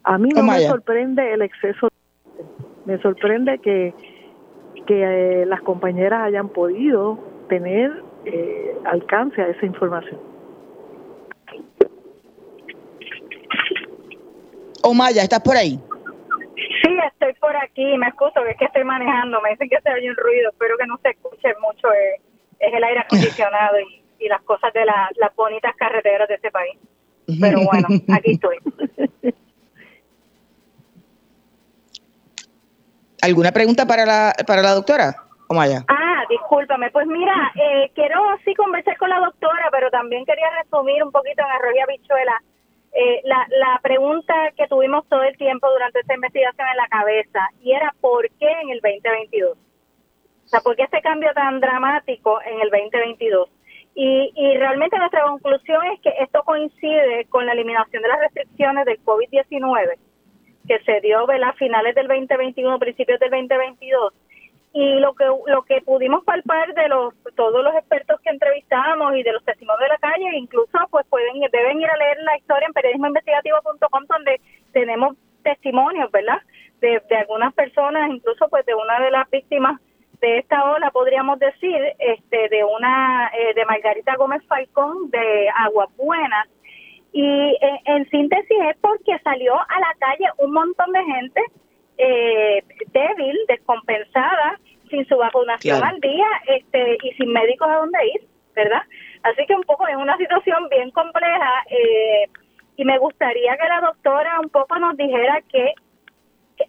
A 0.03 0.17
mí 0.17 0.29
no 0.35 0.43
me 0.43 0.59
sorprende 0.59 1.33
el 1.33 1.41
exceso, 1.41 1.87
me 2.85 2.99
sorprende 2.99 3.59
que, 3.59 3.93
que 4.85 5.41
eh, 5.41 5.45
las 5.45 5.61
compañeras 5.61 6.23
hayan 6.23 6.49
podido 6.49 7.17
tener 7.47 8.03
eh, 8.25 8.75
alcance 8.85 9.41
a 9.41 9.47
esa 9.47 9.65
información. 9.65 10.32
Omaya, 14.83 15.23
¿estás 15.23 15.39
por 15.39 15.55
ahí? 15.55 15.79
Sí, 16.55 16.97
estoy 17.07 17.33
por 17.39 17.55
aquí. 17.55 17.97
Me 17.97 18.07
excuso 18.07 18.43
que 18.43 18.51
es 18.51 18.57
que 18.57 18.65
estoy 18.65 18.83
manejando. 18.83 19.39
Me 19.41 19.51
dicen 19.51 19.69
que 19.69 19.79
se 19.81 19.89
oye 19.91 20.09
un 20.09 20.17
ruido. 20.17 20.49
Espero 20.51 20.77
que 20.77 20.85
no 20.85 20.99
se 21.01 21.11
escuche 21.11 21.47
mucho. 21.61 21.91
Eh, 21.93 22.19
es 22.59 22.73
el 22.73 22.83
aire 22.83 22.99
acondicionado 22.99 23.79
y, 23.79 24.03
las 24.29 24.41
cosas 24.43 24.71
de 24.71 24.85
las 24.85 25.35
bonitas 25.35 25.75
carreteras 25.75 26.29
de 26.29 26.35
este 26.35 26.49
país. 26.49 26.77
Pero 27.41 27.59
bueno, 27.65 27.89
aquí 28.15 28.31
estoy. 28.31 28.57
¿Alguna 33.21 33.51
pregunta 33.51 33.85
para 33.85 34.05
la, 34.05 34.33
para 34.47 34.61
la 34.61 34.71
doctora? 34.71 35.13
Omaya. 35.49 35.83
Ah, 35.89 36.23
discúlpame. 36.29 36.89
Pues 36.91 37.05
mira, 37.07 37.51
eh, 37.55 37.91
quiero 37.93 38.21
sí 38.45 38.53
conversar 38.55 38.95
con 38.97 39.09
la 39.09 39.19
doctora, 39.19 39.67
pero 39.71 39.91
también 39.91 40.23
quería 40.23 40.49
resumir 40.63 41.03
un 41.03 41.11
poquito 41.11 41.43
en 41.43 41.51
arroyo 41.51 41.85
bichuela 41.89 42.41
eh, 42.93 43.21
la, 43.23 43.47
la 43.49 43.79
pregunta 43.81 44.33
que 44.55 44.67
tuvimos 44.67 45.07
todo 45.09 45.23
el 45.23 45.35
tiempo 45.37 45.69
durante 45.71 45.99
esta 45.99 46.13
investigación 46.13 46.67
en 46.67 46.77
la 46.77 46.87
cabeza, 46.87 47.49
y 47.61 47.71
era 47.71 47.93
¿por 47.99 48.29
qué 48.39 48.51
en 48.61 48.69
el 48.69 48.81
2022? 48.81 49.57
O 49.57 50.47
sea, 50.47 50.59
¿por 50.61 50.75
qué 50.75 50.83
este 50.83 51.01
cambio 51.01 51.31
tan 51.33 51.59
dramático 51.59 52.39
en 52.41 52.61
el 52.61 52.69
2022? 52.69 53.49
Y, 53.95 54.31
y 54.35 54.57
realmente 54.57 54.97
nuestra 54.97 55.23
conclusión 55.23 55.85
es 55.87 55.99
que 56.01 56.13
esto 56.19 56.43
coincide 56.43 57.25
con 57.29 57.45
la 57.45 57.53
eliminación 57.53 58.01
de 58.01 58.09
las 58.09 58.19
restricciones 58.19 58.85
del 58.85 59.03
COVID-19 59.03 59.97
que 60.67 60.79
se 60.79 61.01
dio 61.01 61.29
a 61.29 61.53
finales 61.53 61.93
del 61.95 62.07
2021, 62.07 62.79
principios 62.79 63.19
del 63.19 63.31
2022 63.31 64.13
y 64.73 64.99
lo 64.99 65.13
que 65.13 65.25
lo 65.25 65.61
que 65.63 65.81
pudimos 65.81 66.23
palpar 66.23 66.73
de 66.73 66.87
los 66.87 67.13
todos 67.35 67.63
los 67.63 67.75
expertos 67.75 68.19
que 68.21 68.31
entrevistamos 68.31 69.15
y 69.15 69.23
de 69.23 69.31
los 69.31 69.45
testimonios 69.45 69.81
de 69.81 69.87
la 69.87 69.97
calle 69.97 70.37
incluso 70.37 70.77
pues 70.89 71.05
pueden 71.07 71.39
deben 71.51 71.79
ir 71.79 71.89
a 71.89 71.97
leer 71.97 72.17
la 72.23 72.37
historia 72.37 72.67
en 72.67 72.73
periodismoinvestigativo.com 72.73 74.05
donde 74.09 74.41
tenemos 74.71 75.15
testimonios 75.43 76.11
verdad 76.11 76.41
de, 76.81 77.01
de 77.07 77.15
algunas 77.15 77.53
personas 77.53 78.09
incluso 78.09 78.49
pues 78.49 78.65
de 78.65 78.73
una 78.73 78.99
de 78.99 79.11
las 79.11 79.29
víctimas 79.29 79.79
de 80.23 80.37
esta 80.37 80.63
ola 80.71 80.89
podríamos 80.91 81.37
decir 81.37 81.77
este 81.99 82.47
de 82.47 82.63
una 82.63 83.29
eh, 83.37 83.53
de 83.53 83.65
Margarita 83.65 84.15
Gómez 84.15 84.41
Falcón 84.47 85.11
de 85.11 85.49
Aguas 85.49 85.89
Buenas. 85.97 86.47
Y 87.11 87.27
eh, 87.27 87.79
en 87.85 88.09
síntesis 88.09 88.57
es 88.69 88.77
porque 88.79 89.19
salió 89.21 89.53
a 89.53 89.79
la 89.81 89.93
calle 89.99 90.25
un 90.37 90.53
montón 90.53 90.93
de 90.93 91.03
gente 91.03 91.41
eh, 91.97 92.63
débil, 92.93 93.37
descompensada, 93.47 94.59
sin 94.89 95.05
su 95.07 95.17
vacunación 95.17 95.83
al 95.83 95.99
día 95.99 96.27
este, 96.47 96.97
y 97.03 97.11
sin 97.13 97.31
médicos 97.31 97.67
a 97.67 97.77
dónde 97.77 97.99
ir, 98.13 98.21
¿verdad? 98.55 98.83
Así 99.23 99.45
que 99.45 99.55
un 99.55 99.63
poco 99.63 99.87
es 99.87 99.95
una 99.95 100.17
situación 100.17 100.69
bien 100.69 100.91
compleja 100.91 101.63
eh, 101.69 102.29
y 102.75 102.85
me 102.85 102.97
gustaría 102.99 103.57
que 103.57 103.67
la 103.67 103.81
doctora 103.81 104.39
un 104.39 104.49
poco 104.49 104.77
nos 104.79 104.95
dijera 104.97 105.41
que, 105.49 105.73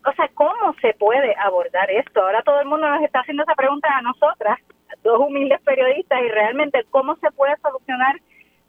o 0.06 0.12
sea, 0.12 0.30
cómo 0.34 0.74
se 0.80 0.94
puede 0.94 1.34
abordar 1.38 1.90
esto. 1.90 2.22
Ahora 2.22 2.42
todo 2.42 2.60
el 2.60 2.66
mundo 2.66 2.88
nos 2.88 3.02
está 3.02 3.20
haciendo 3.20 3.42
esa 3.42 3.54
pregunta 3.54 3.88
a 3.96 4.02
nosotras, 4.02 4.58
dos 5.02 5.20
humildes 5.20 5.60
periodistas, 5.62 6.22
y 6.22 6.28
realmente 6.28 6.84
cómo 6.90 7.16
se 7.16 7.30
puede 7.32 7.56
solucionar 7.58 8.16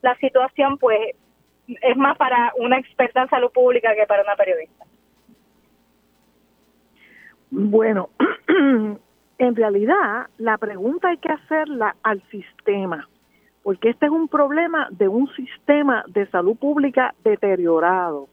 la 0.01 0.15
situación, 0.17 0.77
pues 0.77 1.15
es 1.67 1.97
más 1.97 2.17
para 2.17 2.53
una 2.57 2.77
experta 2.77 3.21
en 3.21 3.29
salud 3.29 3.51
pública 3.51 3.95
que 3.95 4.05
para 4.05 4.23
una 4.23 4.35
periodista. 4.35 4.85
Bueno, 7.51 8.09
en 9.37 9.55
realidad 9.55 10.27
la 10.37 10.57
pregunta 10.57 11.09
hay 11.09 11.17
que 11.17 11.31
hacerla 11.31 11.95
al 12.03 12.21
sistema, 12.29 13.07
porque 13.63 13.89
este 13.89 14.07
es 14.07 14.11
un 14.11 14.27
problema 14.27 14.87
de 14.91 15.07
un 15.07 15.27
sistema 15.35 16.03
de 16.07 16.27
salud 16.27 16.55
pública 16.57 17.13
deteriorado, 17.23 18.27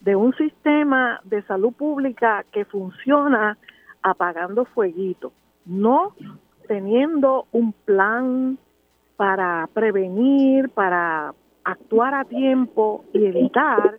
de 0.00 0.16
un 0.16 0.34
sistema 0.34 1.20
de 1.24 1.42
salud 1.42 1.72
pública 1.72 2.44
que 2.52 2.64
funciona 2.64 3.58
apagando 4.02 4.64
fueguito, 4.64 5.32
no 5.66 6.14
teniendo 6.66 7.46
un 7.52 7.72
plan 7.72 8.58
para 9.16 9.68
prevenir, 9.74 10.70
para 10.70 11.34
actuar 11.64 12.14
a 12.14 12.24
tiempo 12.24 13.04
y 13.12 13.26
evitar 13.26 13.98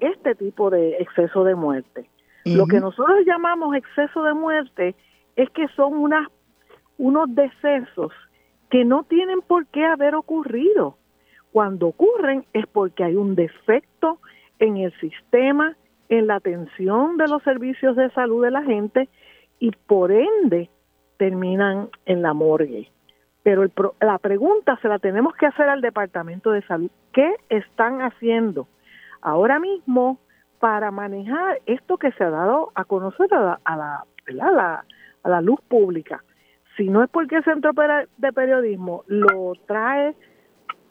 este 0.00 0.34
tipo 0.34 0.70
de 0.70 0.96
exceso 0.96 1.44
de 1.44 1.54
muerte. 1.54 2.08
Lo 2.44 2.66
que 2.66 2.80
nosotros 2.80 3.20
llamamos 3.26 3.74
exceso 3.74 4.22
de 4.22 4.32
muerte 4.32 4.94
es 5.36 5.50
que 5.50 5.68
son 5.68 5.94
unas, 5.94 6.28
unos 6.96 7.34
decesos 7.34 8.12
que 8.70 8.84
no 8.84 9.04
tienen 9.04 9.40
por 9.42 9.66
qué 9.66 9.84
haber 9.84 10.14
ocurrido. 10.14 10.96
Cuando 11.52 11.88
ocurren 11.88 12.44
es 12.52 12.66
porque 12.66 13.04
hay 13.04 13.16
un 13.16 13.34
defecto 13.34 14.18
en 14.58 14.76
el 14.76 14.92
sistema, 15.00 15.76
en 16.08 16.26
la 16.26 16.36
atención 16.36 17.16
de 17.16 17.28
los 17.28 17.42
servicios 17.42 17.96
de 17.96 18.10
salud 18.10 18.44
de 18.44 18.50
la 18.50 18.62
gente 18.62 19.08
y 19.58 19.70
por 19.70 20.12
ende 20.12 20.70
terminan 21.16 21.90
en 22.06 22.22
la 22.22 22.32
morgue. 22.32 22.90
Pero 23.42 23.62
el, 23.62 23.72
la 24.00 24.18
pregunta 24.18 24.78
se 24.82 24.88
la 24.88 24.98
tenemos 24.98 25.34
que 25.34 25.46
hacer 25.46 25.68
al 25.68 25.80
Departamento 25.80 26.50
de 26.50 26.62
Salud. 26.62 26.90
¿Qué 27.12 27.34
están 27.48 28.02
haciendo 28.02 28.68
ahora 29.20 29.58
mismo 29.58 30.18
para 30.60 30.90
manejar 30.90 31.60
esto 31.66 31.96
que 31.96 32.12
se 32.12 32.24
ha 32.24 32.30
dado 32.30 32.70
a 32.74 32.84
conocer 32.84 33.32
a 33.32 33.40
la, 33.40 33.60
a 33.64 33.76
la, 34.32 34.84
a 35.22 35.28
la, 35.28 35.40
luz 35.40 35.60
pública. 35.68 36.22
Si 36.76 36.88
no 36.88 37.02
es 37.02 37.10
porque 37.10 37.36
el 37.36 37.44
Centro 37.44 37.72
de 37.72 38.32
Periodismo 38.32 39.04
lo 39.06 39.52
trae 39.66 40.14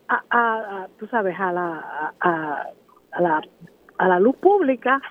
a, 0.08 0.24
a, 0.30 0.88
tú 0.98 1.08
sabes, 1.08 1.36
a 1.40 1.52
la, 1.52 2.14
a, 2.20 2.68
la, 3.20 3.42
a 3.98 4.08
la 4.08 4.20
luz 4.20 4.36
pública, 4.38 5.02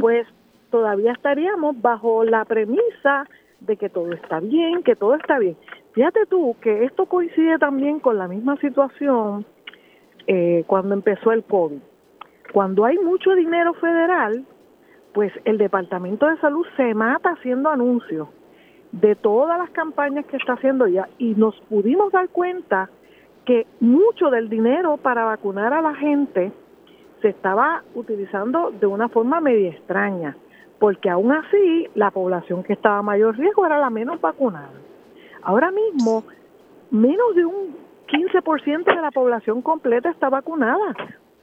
pues 0.00 0.26
todavía 0.70 1.12
estaríamos 1.12 1.80
bajo 1.80 2.24
la 2.24 2.44
premisa 2.44 3.26
de 3.60 3.76
que 3.76 3.88
todo 3.88 4.12
está 4.12 4.40
bien, 4.40 4.82
que 4.82 4.96
todo 4.96 5.14
está 5.14 5.38
bien. 5.38 5.56
Fíjate 5.92 6.26
tú 6.26 6.56
que 6.60 6.84
esto 6.84 7.06
coincide 7.06 7.58
también 7.58 8.00
con 8.00 8.18
la 8.18 8.28
misma 8.28 8.56
situación 8.58 9.46
eh, 10.26 10.64
cuando 10.66 10.94
empezó 10.94 11.32
el 11.32 11.44
COVID 11.44 11.80
cuando 12.52 12.84
hay 12.84 12.98
mucho 12.98 13.34
dinero 13.34 13.74
federal, 13.74 14.44
pues 15.12 15.32
el 15.44 15.58
Departamento 15.58 16.26
de 16.26 16.36
Salud 16.38 16.66
se 16.76 16.94
mata 16.94 17.30
haciendo 17.30 17.70
anuncios 17.70 18.28
de 18.92 19.14
todas 19.14 19.58
las 19.58 19.70
campañas 19.70 20.26
que 20.26 20.36
está 20.36 20.54
haciendo 20.54 20.86
ya 20.86 21.08
y 21.18 21.34
nos 21.34 21.58
pudimos 21.68 22.12
dar 22.12 22.28
cuenta 22.28 22.88
que 23.44 23.66
mucho 23.80 24.30
del 24.30 24.48
dinero 24.48 24.96
para 24.96 25.24
vacunar 25.24 25.72
a 25.72 25.80
la 25.80 25.94
gente 25.94 26.52
se 27.22 27.28
estaba 27.28 27.82
utilizando 27.94 28.70
de 28.70 28.86
una 28.86 29.08
forma 29.08 29.40
media 29.40 29.70
extraña, 29.70 30.36
porque 30.78 31.08
aún 31.08 31.32
así 31.32 31.88
la 31.94 32.10
población 32.10 32.62
que 32.62 32.74
estaba 32.74 32.98
a 32.98 33.02
mayor 33.02 33.36
riesgo 33.36 33.64
era 33.64 33.78
la 33.78 33.90
menos 33.90 34.20
vacunada. 34.20 34.72
Ahora 35.42 35.70
mismo, 35.70 36.24
menos 36.90 37.34
de 37.34 37.44
un 37.44 37.76
15% 38.08 38.84
de 38.84 39.00
la 39.00 39.10
población 39.10 39.62
completa 39.62 40.10
está 40.10 40.28
vacunada. 40.28 40.94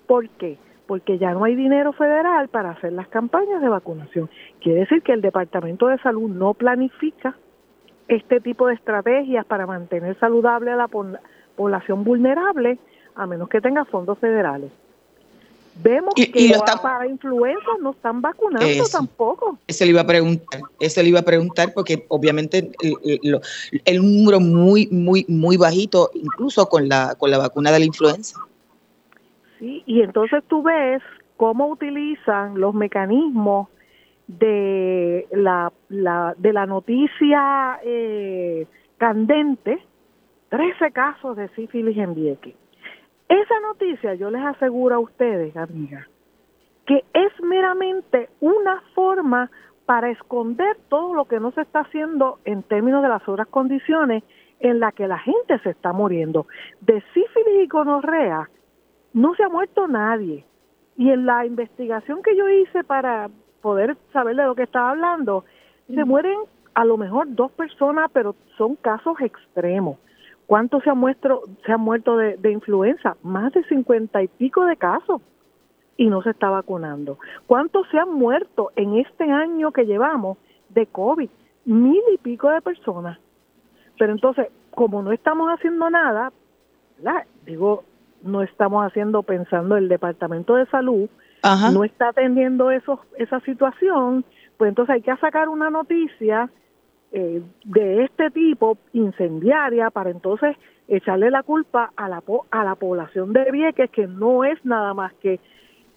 ¿Por 0.08 0.30
qué? 0.30 0.58
Porque 0.88 1.18
ya 1.18 1.32
no 1.32 1.44
hay 1.44 1.56
dinero 1.56 1.94
federal 1.94 2.50
para 2.50 2.72
hacer 2.72 2.94
las 2.94 3.08
campañas 3.08 3.62
de 3.62 3.70
vacunación. 3.70 4.30
Quiere 4.62 4.82
decir 4.82 5.02
que 5.02 5.14
el 5.14 5.22
Departamento 5.22 5.88
de 5.88 5.98
Salud 6.00 6.30
no 6.30 6.54
planifica 6.54 7.36
este 8.08 8.42
tipo 8.42 8.68
de 8.68 8.76
estrategias 8.76 9.46
para 9.46 9.66
mantener 9.66 10.18
saludable 10.20 10.72
a 10.72 10.76
la 10.76 10.90
población 11.56 12.04
vulnerable, 12.04 12.80
a 13.16 13.26
menos 13.26 13.50
que 13.50 13.62
tenga 13.62 13.86
fondos 13.86 14.20
federales. 14.20 14.72
Vemos 15.76 16.14
que 16.14 16.54
para 16.84 17.08
influenza 17.08 17.72
no 17.82 17.92
están 17.92 18.22
vacunando 18.22 18.84
tampoco. 18.92 19.58
Eso 19.66 19.86
le 19.86 19.90
iba 19.90 20.02
a 20.02 20.06
preguntar, 20.06 20.62
eso 20.80 21.02
le 21.02 21.10
iba 21.10 21.22
a 21.22 21.24
preguntar 21.24 21.74
porque 21.74 22.06
obviamente 22.10 22.72
el, 22.82 23.42
el 23.86 23.98
número 23.98 24.40
muy 24.40 24.88
muy 24.92 25.26
muy 25.28 25.58
bajito 25.58 26.12
incluso 26.14 26.70
con 26.70 26.88
la 26.88 27.16
con 27.16 27.32
la 27.32 27.40
vacuna 27.40 27.72
de 27.72 27.80
la 27.80 27.86
influenza. 27.86 28.40
Y 29.60 30.02
entonces 30.02 30.44
tú 30.48 30.64
ves 30.64 31.02
cómo 31.38 31.68
utilizan 31.68 32.60
los 32.60 32.74
mecanismos 32.74 33.70
de 34.28 35.28
la, 35.32 35.72
de 35.90 36.54
la 36.54 36.66
noticia 36.66 37.80
eh, 37.84 38.68
candente, 38.98 39.80
13 40.50 40.92
casos 40.92 41.36
de 41.36 41.50
sífilis 41.50 41.98
en 41.98 42.16
Vieques. 42.16 42.56
Esa 43.28 43.60
noticia 43.62 44.14
yo 44.16 44.30
les 44.30 44.44
aseguro 44.44 44.96
a 44.96 45.00
ustedes, 45.00 45.56
amigas, 45.58 46.08
que 46.86 47.04
es 47.14 47.32
meramente 47.42 48.30
una 48.40 48.82
forma 48.94 49.50
para 49.86 50.10
esconder 50.12 50.78
todo 50.90 51.14
lo 51.14 51.26
que 51.26 51.40
no 51.40 51.52
se 51.52 51.62
está 51.62 51.82
haciendo 51.82 52.40
en 52.46 52.64
términos 52.64 53.02
de 53.02 53.10
las 53.10 53.28
otras 53.28 53.48
condiciones 53.48 54.24
en 54.60 54.80
las 54.80 54.94
que 54.94 55.08
la 55.08 55.20
gente 55.20 55.60
se 55.60 55.72
está 55.72 55.92
muriendo. 55.92 56.48
De 56.82 57.02
sífilis 57.14 57.64
y 57.64 57.68
gonorrea 57.68 58.50
no 59.14 59.36
se 59.36 59.44
ha 59.44 59.50
muerto 59.50 59.88
nadie. 59.88 60.46
Y 60.98 61.10
en 61.10 61.26
la 61.26 61.46
investigación 61.46 62.22
que 62.22 62.36
yo 62.36 62.48
hice 62.50 62.84
para 62.84 63.30
poder 63.62 63.98
saber 64.12 64.36
de 64.36 64.44
lo 64.44 64.56
que 64.56 64.64
estaba 64.64 64.92
hablando, 64.92 65.46
se 65.88 66.04
mueren 66.06 66.38
a 66.74 66.86
lo 66.86 66.98
mejor 66.98 67.28
dos 67.30 67.52
personas, 67.52 68.10
pero 68.14 68.36
son 68.58 68.76
casos 68.76 69.20
extremos. 69.22 69.98
¿Cuántos 70.46 70.84
se 70.84 70.90
han, 70.90 70.98
muerto, 70.98 71.42
se 71.66 71.72
han 71.72 71.82
muerto 71.82 72.18
de, 72.18 72.38
de 72.38 72.52
influenza? 72.52 73.16
Más 73.24 73.54
de 73.54 73.64
cincuenta 73.64 74.22
y 74.22 74.28
pico 74.28 74.66
de 74.66 74.76
casos 74.76 75.22
y 75.98 76.08
no 76.08 76.22
se 76.22 76.32
está 76.32 76.50
vacunando. 76.50 77.18
¿Cuántos 77.48 77.88
se 77.90 77.98
han 77.98 78.14
muerto 78.14 78.72
en 78.76 78.98
este 78.98 79.24
año 79.24 79.72
que 79.72 79.86
llevamos 79.86 80.38
de 80.70 80.86
COVID? 80.88 81.30
Mil 81.66 82.02
y 82.14 82.18
pico 82.18 82.50
de 82.50 82.62
personas. 82.62 83.18
Pero 83.98 84.12
entonces, 84.12 84.48
como 84.72 85.02
no 85.02 85.12
estamos 85.12 85.50
haciendo 85.50 85.90
nada, 85.90 86.32
digo, 87.46 87.84
no 88.24 88.42
estamos 88.42 88.86
haciendo 88.86 89.24
pensando 89.24 89.78
el 89.78 89.90
Departamento 89.90 90.56
de 90.56 90.66
Salud, 90.68 91.10
no 91.74 91.84
está 91.84 92.10
atendiendo 92.10 92.72
eso, 92.72 93.02
esa 93.18 93.40
situación, 93.42 94.24
pues 94.58 94.70
entonces 94.70 94.96
hay 94.96 95.02
que 95.02 95.16
sacar 95.18 95.50
una 95.50 95.70
noticia 95.70 96.50
eh, 97.12 97.42
de 97.66 98.06
este 98.06 98.32
tipo, 98.32 98.78
incendiaria, 98.94 99.90
para 99.90 100.10
entonces 100.10 100.56
echarle 100.88 101.30
la 101.30 101.44
culpa 101.44 101.92
a 101.96 102.08
la, 102.08 102.24
a 102.52 102.64
la 102.64 102.76
población 102.76 103.34
de 103.34 103.52
Vieques, 103.52 103.92
que 103.92 104.08
no 104.08 104.46
es 104.46 104.64
nada 104.66 104.94
más 104.94 105.14
que 105.16 105.40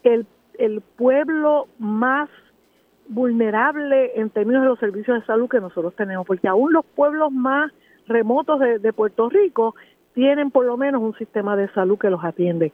el, 0.02 0.26
el 0.58 0.80
pueblo 0.80 1.68
más 1.78 2.28
vulnerable 3.08 4.18
en 4.20 4.30
términos 4.30 4.62
de 4.62 4.68
los 4.68 4.78
servicios 4.80 5.20
de 5.20 5.26
salud 5.26 5.48
que 5.48 5.60
nosotros 5.60 5.94
tenemos, 5.94 6.26
porque 6.26 6.48
aún 6.48 6.72
los 6.72 6.84
pueblos 6.84 7.30
más 7.30 7.72
remotos 8.08 8.58
de, 8.60 8.78
de 8.78 8.92
Puerto 8.92 9.28
Rico 9.28 9.74
tienen 10.16 10.50
por 10.50 10.64
lo 10.64 10.78
menos 10.78 11.02
un 11.02 11.14
sistema 11.18 11.56
de 11.56 11.68
salud 11.74 11.98
que 11.98 12.08
los 12.08 12.24
atiende. 12.24 12.72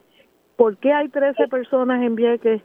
¿Por 0.54 0.76
qué 0.76 0.92
hay 0.92 1.08
13 1.08 1.48
personas 1.48 2.00
en 2.00 2.14
Vieques 2.14 2.62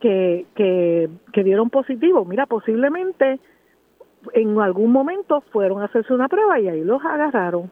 que, 0.00 0.46
que, 0.56 1.08
que 1.32 1.44
dieron 1.44 1.70
positivo? 1.70 2.24
Mira, 2.24 2.46
posiblemente 2.46 3.38
en 4.32 4.58
algún 4.58 4.90
momento 4.90 5.42
fueron 5.52 5.80
a 5.80 5.84
hacerse 5.84 6.12
una 6.12 6.26
prueba 6.26 6.58
y 6.58 6.66
ahí 6.66 6.82
los 6.82 7.04
agarraron. 7.04 7.70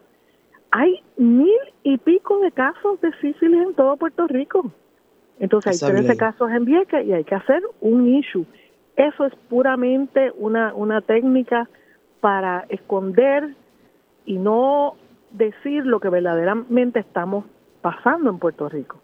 Hay 0.70 1.02
mil 1.16 1.58
y 1.82 1.98
pico 1.98 2.38
de 2.38 2.52
casos 2.52 3.00
de 3.00 3.10
sífilis 3.20 3.60
en 3.60 3.74
todo 3.74 3.96
Puerto 3.96 4.28
Rico. 4.28 4.70
Entonces 5.40 5.82
hay 5.82 5.90
13 5.90 6.16
casos 6.16 6.52
en 6.52 6.64
Vieques 6.64 7.04
y 7.04 7.12
hay 7.12 7.24
que 7.24 7.34
hacer 7.34 7.64
un 7.80 8.06
issue. 8.06 8.46
Eso 8.94 9.24
es 9.24 9.34
puramente 9.48 10.30
una, 10.36 10.72
una 10.72 11.00
técnica 11.00 11.68
para 12.20 12.64
esconder 12.68 13.56
y 14.24 14.38
no 14.38 14.94
decir 15.32 15.86
lo 15.86 16.00
que 16.00 16.08
verdaderamente 16.08 17.00
estamos 17.00 17.44
pasando 17.80 18.30
en 18.30 18.38
Puerto 18.38 18.68
Rico. 18.68 19.00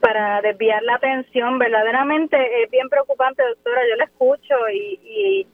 Para 0.00 0.40
desviar 0.40 0.82
la 0.82 0.96
atención, 0.96 1.58
verdaderamente 1.58 2.36
es 2.62 2.70
bien 2.70 2.88
preocupante, 2.88 3.42
doctora, 3.42 3.80
yo 3.88 3.96
la 3.96 4.04
escucho 4.04 4.54
y, 4.72 5.00
y, 5.04 5.46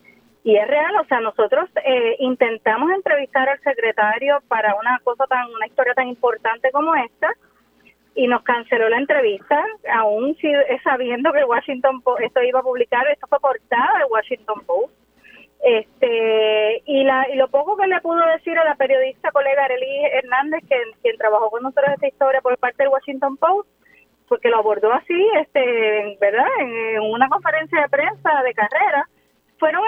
y 0.44 0.56
es 0.56 0.66
real, 0.68 0.94
o 1.00 1.04
sea, 1.06 1.20
nosotros 1.20 1.68
eh, 1.84 2.16
intentamos 2.18 2.90
entrevistar 2.92 3.48
al 3.48 3.60
secretario 3.60 4.42
para 4.48 4.74
una 4.74 4.98
cosa 5.04 5.26
tan, 5.26 5.48
una 5.54 5.66
historia 5.66 5.94
tan 5.94 6.08
importante 6.08 6.70
como 6.70 6.94
esta, 6.94 7.32
y 8.14 8.26
nos 8.26 8.42
canceló 8.42 8.88
la 8.88 8.98
entrevista, 8.98 9.64
aún 9.94 10.36
sabiendo 10.82 11.32
que 11.32 11.44
Washington 11.44 12.02
Post, 12.02 12.22
esto 12.22 12.42
iba 12.42 12.60
a 12.60 12.62
publicar, 12.62 13.06
esto 13.08 13.26
fue 13.28 13.40
portada 13.40 13.98
del 13.98 14.08
Washington 14.10 14.60
Post. 14.66 14.92
Este, 15.62 16.82
y, 16.86 17.04
la, 17.04 17.28
y 17.28 17.36
lo 17.36 17.48
poco 17.48 17.76
que 17.76 17.86
le 17.86 18.00
pudo 18.00 18.24
decir 18.26 18.58
a 18.58 18.64
la 18.64 18.76
periodista 18.76 19.30
colega 19.30 19.64
Arely 19.64 20.04
Hernández, 20.12 20.64
que, 20.68 20.76
quien 21.02 21.16
trabajó 21.18 21.50
con 21.50 21.62
nosotros 21.62 21.92
esta 21.94 22.08
historia 22.08 22.40
por 22.40 22.56
parte 22.58 22.82
del 22.82 22.92
Washington 22.92 23.36
Post, 23.36 23.68
porque 24.28 24.48
lo 24.48 24.58
abordó 24.58 24.92
así, 24.92 25.28
este, 25.40 26.16
¿verdad? 26.20 26.46
En, 26.60 27.00
una 27.02 27.28
conferencia 27.28 27.82
de 27.82 27.88
prensa 27.88 28.42
de 28.42 28.54
carrera, 28.54 29.08
fueron 29.58 29.82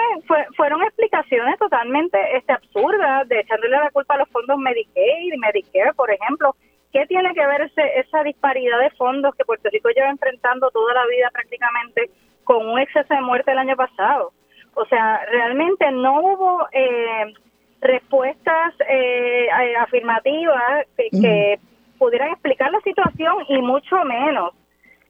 fueron 0.55 0.83
explicaciones 0.83 1.57
totalmente 1.57 2.19
este 2.37 2.53
absurdas 2.53 3.27
de 3.27 3.39
echándole 3.39 3.75
la 3.77 3.89
culpa 3.89 4.13
a 4.13 4.19
los 4.19 4.29
fondos 4.29 4.59
Medicaid 4.59 5.33
y 5.33 5.37
Medicare, 5.39 5.93
por 5.93 6.11
ejemplo, 6.11 6.55
¿Qué 6.93 7.07
tiene 7.07 7.33
que 7.33 7.45
ver 7.45 7.61
ese, 7.61 7.99
esa 7.99 8.21
disparidad 8.21 8.79
de 8.79 8.91
fondos 8.91 9.33
que 9.35 9.43
Puerto 9.45 9.67
Rico 9.71 9.89
lleva 9.89 10.11
enfrentando 10.11 10.69
toda 10.69 10.93
la 10.93 11.07
vida 11.07 11.27
prácticamente 11.33 12.11
con 12.43 12.67
un 12.67 12.79
exceso 12.79 13.11
de 13.15 13.21
muerte 13.21 13.51
el 13.51 13.57
año 13.57 13.75
pasado? 13.75 14.31
O 14.75 14.85
sea, 14.85 15.25
realmente 15.25 15.91
no 15.91 16.19
hubo 16.19 16.67
eh, 16.71 17.33
respuestas 17.81 18.73
eh, 18.89 19.45
eh, 19.45 19.75
afirmativas 19.77 20.87
que, 20.97 21.59
pudieran 21.99 22.31
explicar 22.31 22.69
la 22.69 22.81
situación 22.81 23.45
y 23.47 23.61
mucho 23.61 23.95
menos 24.03 24.53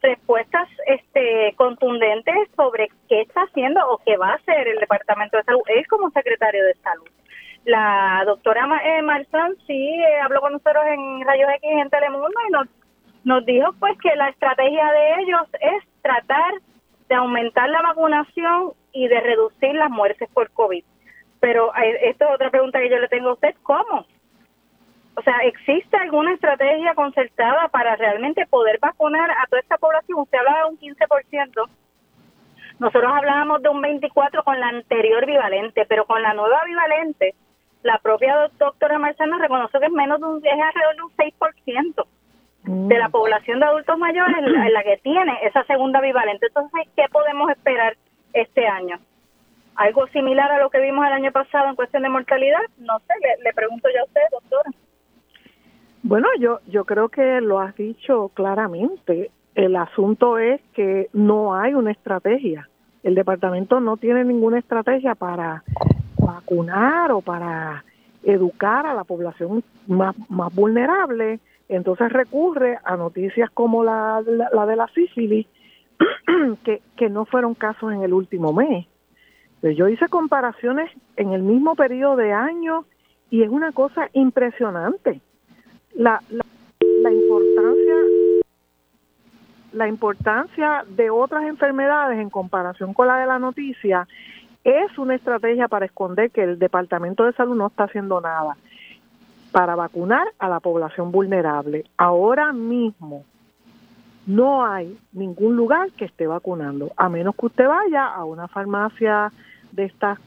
respuestas 0.04 0.70
este, 0.86 1.56
contundentes 1.56 2.36
sobre 2.56 2.90
qué 3.10 3.22
está 3.22 3.42
haciendo 3.42 3.80
o 3.90 4.00
qué 4.06 4.16
va 4.16 4.32
a 4.32 4.36
hacer 4.36 4.68
el 4.68 4.80
Departamento 4.80 5.38
de 5.38 5.44
Salud, 5.44 5.62
él 5.68 5.88
como 5.88 6.12
secretario 6.12 6.64
de 6.64 6.76
Salud. 6.76 7.08
La 7.66 8.24
doctora 8.26 8.68
eh, 8.84 9.02
Marzán 9.02 9.56
sí 9.66 9.90
eh, 9.96 10.20
habló 10.22 10.42
con 10.42 10.54
nosotros 10.54 10.84
en 10.86 11.26
Rayos 11.26 11.50
X 11.56 11.70
en 11.72 11.90
Telemundo 11.90 12.30
y 12.48 12.52
nos, 12.52 12.68
nos 13.24 13.46
dijo 13.46 13.72
pues 13.80 13.98
que 14.00 14.14
la 14.16 14.30
estrategia 14.30 14.92
de 14.92 15.22
ellos 15.22 15.48
es 15.62 15.84
tratar 16.02 16.54
de 17.08 17.16
aumentar 17.16 17.70
la 17.70 17.82
vacunación 17.82 18.74
y 18.94 19.08
de 19.08 19.20
reducir 19.20 19.74
las 19.76 19.90
muertes 19.90 20.30
por 20.34 20.50
COVID. 20.52 20.84
Pero 21.40 21.76
eh, 21.76 22.10
esto 22.10 22.26
es 22.26 22.32
otra 22.32 22.50
pregunta 22.50 22.80
que 22.80 22.90
yo 22.90 22.98
le 22.98 23.08
tengo 23.10 23.30
a 23.30 23.34
usted, 23.34 23.56
¿cómo? 23.64 24.06
O 25.16 25.22
sea, 25.22 25.38
¿existe 25.44 25.98
alguna 25.98 26.34
estrategia 26.34 26.96
concertada 26.96 27.68
para 27.68 27.96
realmente 27.96 28.46
poder 28.48 28.80
vacunar 28.80 29.30
a 29.30 29.46
toda 29.48 29.62
esta 29.62 29.78
población? 29.78 30.20
Usted 30.20 30.40
hablaba 30.40 30.60
de 30.60 30.70
un 30.70 30.80
15%. 30.80 31.70
Nosotros 32.80 33.12
hablábamos 33.14 33.62
de 33.62 33.70
un 33.70 33.82
24 33.82 34.44
con 34.44 34.60
la 34.60 34.70
anterior 34.70 35.26
bivalente, 35.26 35.86
pero 35.86 36.06
con 36.06 36.22
la 36.22 36.34
nueva 36.34 36.62
bivalente 36.66 37.36
la 37.84 38.00
propia 38.00 38.50
doctora 38.58 38.98
Marcena 38.98 39.38
reconoció 39.38 39.80
que 39.80 39.88
es 39.88 39.92
menos 39.92 40.20
de 40.20 40.26
un, 40.26 40.38
es 40.38 40.52
alrededor 40.52 40.96
de 40.96 41.04
un 41.04 41.12
6% 41.12 42.06
de 42.90 42.98
la 42.98 43.10
mm. 43.10 43.12
población 43.12 43.60
de 43.60 43.66
adultos 43.66 43.98
mayores 43.98 44.38
en 44.38 44.74
la, 44.74 44.84
que 44.84 44.98
tiene 45.04 45.38
esa 45.44 45.64
segunda 45.66 46.00
bivalente. 46.00 46.48
Entonces, 46.48 46.88
¿qué 46.96 47.04
podemos 47.12 47.52
esperar 47.52 47.98
este 48.34 48.68
año? 48.68 49.00
¿Algo 49.76 50.08
similar 50.08 50.52
a 50.52 50.60
lo 50.60 50.70
que 50.70 50.82
vimos 50.82 51.06
el 51.06 51.14
año 51.14 51.32
pasado 51.32 51.70
en 51.70 51.76
cuestión 51.76 52.04
de 52.04 52.10
mortalidad? 52.10 52.60
No 52.78 53.00
sé, 53.00 53.14
le, 53.44 53.54
pregunto 53.54 53.90
yo 53.94 54.02
a 54.02 54.06
usted, 54.06 54.22
doctora. 54.32 54.72
Bueno, 56.04 56.28
yo, 56.40 56.60
yo 56.68 56.86
creo 56.86 57.10
que 57.10 57.42
lo 57.42 57.60
has 57.60 57.76
dicho 57.76 58.30
claramente. 58.34 59.32
El 59.56 59.76
asunto 59.76 60.38
es 60.38 60.62
que 60.74 61.10
no 61.14 61.56
hay 61.56 61.74
una 61.74 61.92
estrategia. 61.92 62.70
El 63.04 63.16
departamento 63.16 63.80
no 63.80 63.98
tiene 63.98 64.24
ninguna 64.24 64.60
estrategia 64.60 65.16
para 65.16 65.64
vacunar 66.18 67.12
o 67.12 67.22
para 67.22 67.84
educar 68.24 68.86
a 68.86 68.94
la 68.94 69.04
población 69.04 69.64
más, 69.88 70.16
más 70.30 70.54
vulnerable, 70.54 71.40
entonces 71.70 72.12
recurre 72.12 72.78
a 72.84 72.96
noticias 72.96 73.50
como 73.52 73.84
la, 73.84 74.22
la, 74.26 74.66
de 74.66 74.76
la 74.76 74.88
sífilis, 74.88 75.48
que, 76.64 76.82
que 76.98 77.10
no 77.10 77.26
fueron 77.26 77.54
casos 77.54 77.94
en 77.94 78.04
el 78.04 78.14
último 78.14 78.54
mes. 78.54 78.88
Pues 79.62 79.78
yo 79.78 79.88
hice 79.88 80.08
comparaciones 80.10 80.92
en 81.16 81.32
el 81.32 81.42
mismo 81.42 81.76
periodo 81.76 82.18
de 82.18 82.34
años 82.34 82.86
y 83.30 83.44
es 83.44 83.50
una 83.50 83.72
cosa 83.72 84.10
impresionante. 84.14 85.22
La, 85.96 86.22
la, 86.30 86.44
la 87.02 87.12
importancia 87.12 87.96
la 89.74 89.88
importancia 89.88 90.86
de 90.88 91.10
otras 91.10 91.46
enfermedades 91.46 92.20
en 92.20 92.30
comparación 92.30 92.94
con 92.94 93.08
la 93.08 93.18
de 93.18 93.26
la 93.26 93.40
noticia 93.40 94.08
es 94.64 94.98
una 94.98 95.16
estrategia 95.16 95.68
para 95.68 95.86
esconder 95.86 96.32
que 96.32 96.44
el 96.44 96.60
Departamento 96.60 97.26
de 97.26 97.34
Salud 97.34 97.56
no 97.56 97.68
está 97.68 97.86
haciendo 97.86 98.22
nada 98.22 98.56
para 99.52 99.76
vacunar 99.76 100.28
a 100.40 100.48
la 100.48 100.60
población 100.60 101.12
vulnerable. 101.12 101.86
Ahora 101.98 102.54
mismo 102.54 103.26
no 104.26 104.66
hay 104.66 104.98
ningún 105.12 105.56
lugar 105.56 105.92
que 105.92 106.06
esté 106.06 106.28
vacunando, 106.28 106.92
a 106.96 107.10
menos 107.10 107.36
que 107.36 107.48
usted 107.48 107.68
vaya 107.68 108.08
a 108.08 108.24
una 108.26 108.48
farmacia 108.48 109.32
de 109.72 109.86
estas 109.86 110.20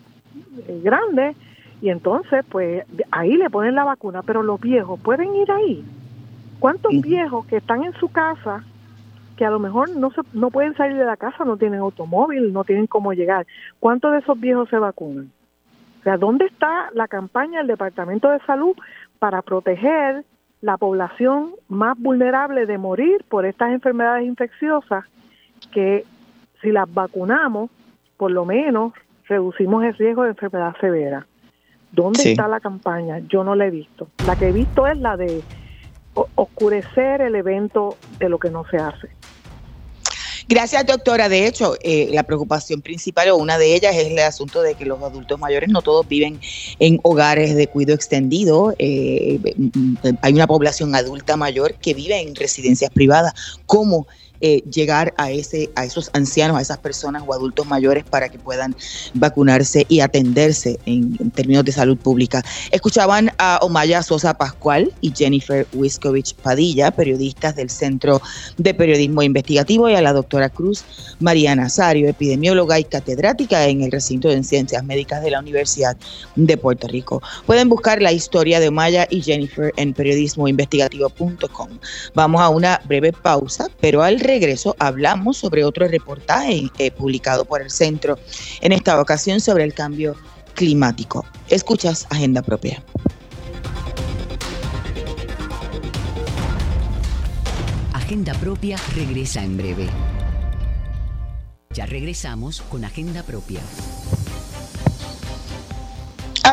eh, 0.69 0.81
grandes 0.83 1.37
y 1.81 1.91
entonces 1.91 2.45
pues 2.49 2.85
ahí 3.11 3.37
le 3.37 3.51
ponen 3.51 3.75
la 3.75 3.85
vacuna, 3.85 4.23
pero 4.23 4.43
los 4.43 4.61
viejos 4.61 5.01
pueden 5.01 5.35
ir 5.35 5.51
ahí. 5.51 5.85
¿Cuántos 6.59 6.93
viejos 7.03 7.47
que 7.47 7.59
están 7.59 7.85
en 7.85 7.93
su 7.95 8.09
casa 8.09 8.65
que 9.37 9.45
a 9.45 9.51
lo 9.51 9.59
mejor 9.59 9.91
no, 9.91 10.11
se, 10.11 10.23
no 10.33 10.51
pueden 10.51 10.75
salir 10.75 10.97
de 10.97 11.05
la 11.05 11.17
casa, 11.17 11.45
no 11.45 11.57
tienen 11.57 11.81
automóvil, 11.81 12.53
no 12.53 12.65
tienen 12.65 12.87
cómo 12.87 13.13
llegar. 13.13 13.47
¿Cuántos 13.79 14.13
de 14.13 14.19
esos 14.19 14.41
viejos 14.41 14.69
se 14.71 14.79
vacunan? 14.79 15.31
O 16.01 16.03
sea, 16.03 16.17
¿dónde 16.17 16.47
está 16.47 16.91
la 16.95 17.07
campaña 17.07 17.59
del 17.59 17.67
Departamento 17.67 18.31
de 18.31 18.41
Salud 18.41 18.75
para 19.19 19.43
proteger 19.43 20.25
la 20.61 20.77
población 20.77 21.51
más 21.69 21.99
vulnerable 21.99 22.67
de 22.67 22.79
morir 22.79 23.25
por 23.29 23.47
estas 23.47 23.73
enfermedades 23.73 24.27
infecciosas 24.27 25.05
que 25.73 26.05
si 26.63 26.73
las 26.73 26.93
vacunamos, 26.93 27.71
por 28.17 28.31
lo 28.31 28.45
menos 28.45 28.93
reducimos 29.29 29.85
el 29.85 29.95
riesgo 29.95 30.25
de 30.25 30.31
enfermedad 30.31 30.75
severa? 30.81 31.27
¿Dónde 31.93 32.23
está 32.31 32.49
la 32.49 32.61
campaña? 32.61 33.21
Yo 33.29 33.45
no 33.45 33.55
la 33.55 33.67
he 33.67 33.71
visto. 33.71 34.09
La 34.27 34.37
que 34.37 34.49
he 34.49 34.53
visto 34.53 34.87
es 34.87 34.99
la 34.99 35.17
de 35.17 35.43
oscurecer 36.35 37.21
el 37.21 37.35
evento 37.35 37.97
de 38.19 38.29
lo 38.29 38.39
que 38.39 38.51
no 38.51 38.65
se 38.65 38.79
hace. 38.79 39.16
Gracias, 40.49 40.87
doctora. 40.87 41.29
De 41.29 41.47
hecho, 41.47 41.75
eh, 41.83 42.09
la 42.13 42.23
preocupación 42.23 42.81
principal 42.81 43.31
o 43.31 43.37
una 43.37 43.59
de 43.59 43.75
ellas 43.75 43.97
es 43.97 44.07
el 44.07 44.19
asunto 44.21 44.63
de 44.63 44.75
que 44.75 44.85
los 44.85 45.03
adultos 45.03 45.41
mayores 45.41 45.69
no 45.71 45.83
todos 45.83 46.07
viven 46.07 46.39
en 46.79 47.01
hogares 47.03 47.57
de 47.57 47.67
cuidado 47.67 47.97
extendido. 47.97 48.73
Eh, 48.79 49.41
hay 50.23 50.33
una 50.33 50.47
población 50.47 50.95
adulta 50.95 51.37
mayor 51.37 51.75
que 51.75 51.95
vive 51.95 52.21
en 52.21 52.37
residencias 52.37 52.93
privadas. 52.93 53.35
¿Cómo 53.67 54.07
eh, 54.41 54.63
llegar 54.71 55.15
a, 55.17 55.31
ese, 55.31 55.71
a 55.75 55.85
esos 55.85 56.11
ancianos, 56.13 56.59
a 56.59 56.61
esas 56.61 56.79
personas 56.79 57.23
o 57.27 57.33
adultos 57.33 57.67
mayores 57.67 58.05
para 58.05 58.29
que 58.29 58.39
puedan 58.39 58.77
vacunarse 59.15 59.87
y 59.89 60.01
atenderse 60.01 60.79
en, 60.87 61.31
términos 61.31 61.65
de 61.65 61.73
salud 61.73 61.97
pública. 61.97 62.43
Escuchaban 62.71 63.31
a 63.39 63.59
Omaya 63.63 64.03
Sosa 64.03 64.35
Pascual 64.35 64.93
y 65.01 65.13
Jennifer 65.15 65.67
Wiskovich 65.73 66.35
Padilla, 66.35 66.91
periodistas 66.91 67.57
del 67.57 67.71
Centro 67.71 68.21
de 68.57 68.75
Periodismo 68.75 69.23
Investigativo, 69.23 69.89
y 69.89 69.95
a 69.95 70.03
la 70.03 70.13
doctora 70.13 70.49
Cruz 70.49 70.85
María 71.21 71.55
Nazario, 71.55 72.09
epidemióloga 72.09 72.79
y 72.79 72.85
catedrática 72.85 73.67
en 73.67 73.83
el 73.83 73.93
recinto 73.93 74.29
de 74.29 74.43
ciencias 74.43 74.85
médicas 74.85 75.23
de 75.23 75.31
la 75.31 75.41
Universidad 75.41 75.97
de 76.35 76.57
Puerto 76.57 76.89
Rico. 76.89 77.23
Pueden 77.47 77.69
buscar 77.69 78.03
la 78.03 78.13
historia 78.13 78.61
de 78.61 78.69
Omaya 78.69 79.07
y 79.11 79.23
Jennifer 79.23 79.73
en 79.77 79.95
periodismoinvestigativo.com. 79.95 81.69
Vamos 82.15 82.41
a 82.41 82.49
una 82.49 82.81
breve 82.85 83.13
pausa, 83.13 83.69
pero 83.81 84.03
al 84.03 84.21
regreso 84.27 84.77
hablamos 84.79 85.37
sobre 85.39 85.65
otro 85.65 85.87
reportaje 85.89 86.71
eh, 86.79 86.91
publicado 86.91 87.45
por 87.45 87.63
el 87.63 87.71
centro, 87.71 88.19
en 88.61 88.73
esta 88.73 89.01
ocasión 89.01 89.41
sobre 89.41 89.65
el 89.65 89.75
cambio 89.75 90.17
climático. 90.55 91.25
Escuchas 91.49 92.07
Agenda 92.11 92.43
Propia. 92.43 92.83
Agenda 97.93 98.35
Propia 98.35 98.79
regresa 98.95 99.43
en 99.43 99.57
breve. 99.57 99.89
Ya 101.71 101.87
regresamos 101.87 102.63
con 102.63 102.85
Agenda 102.85 103.23
Propia. 103.23 103.61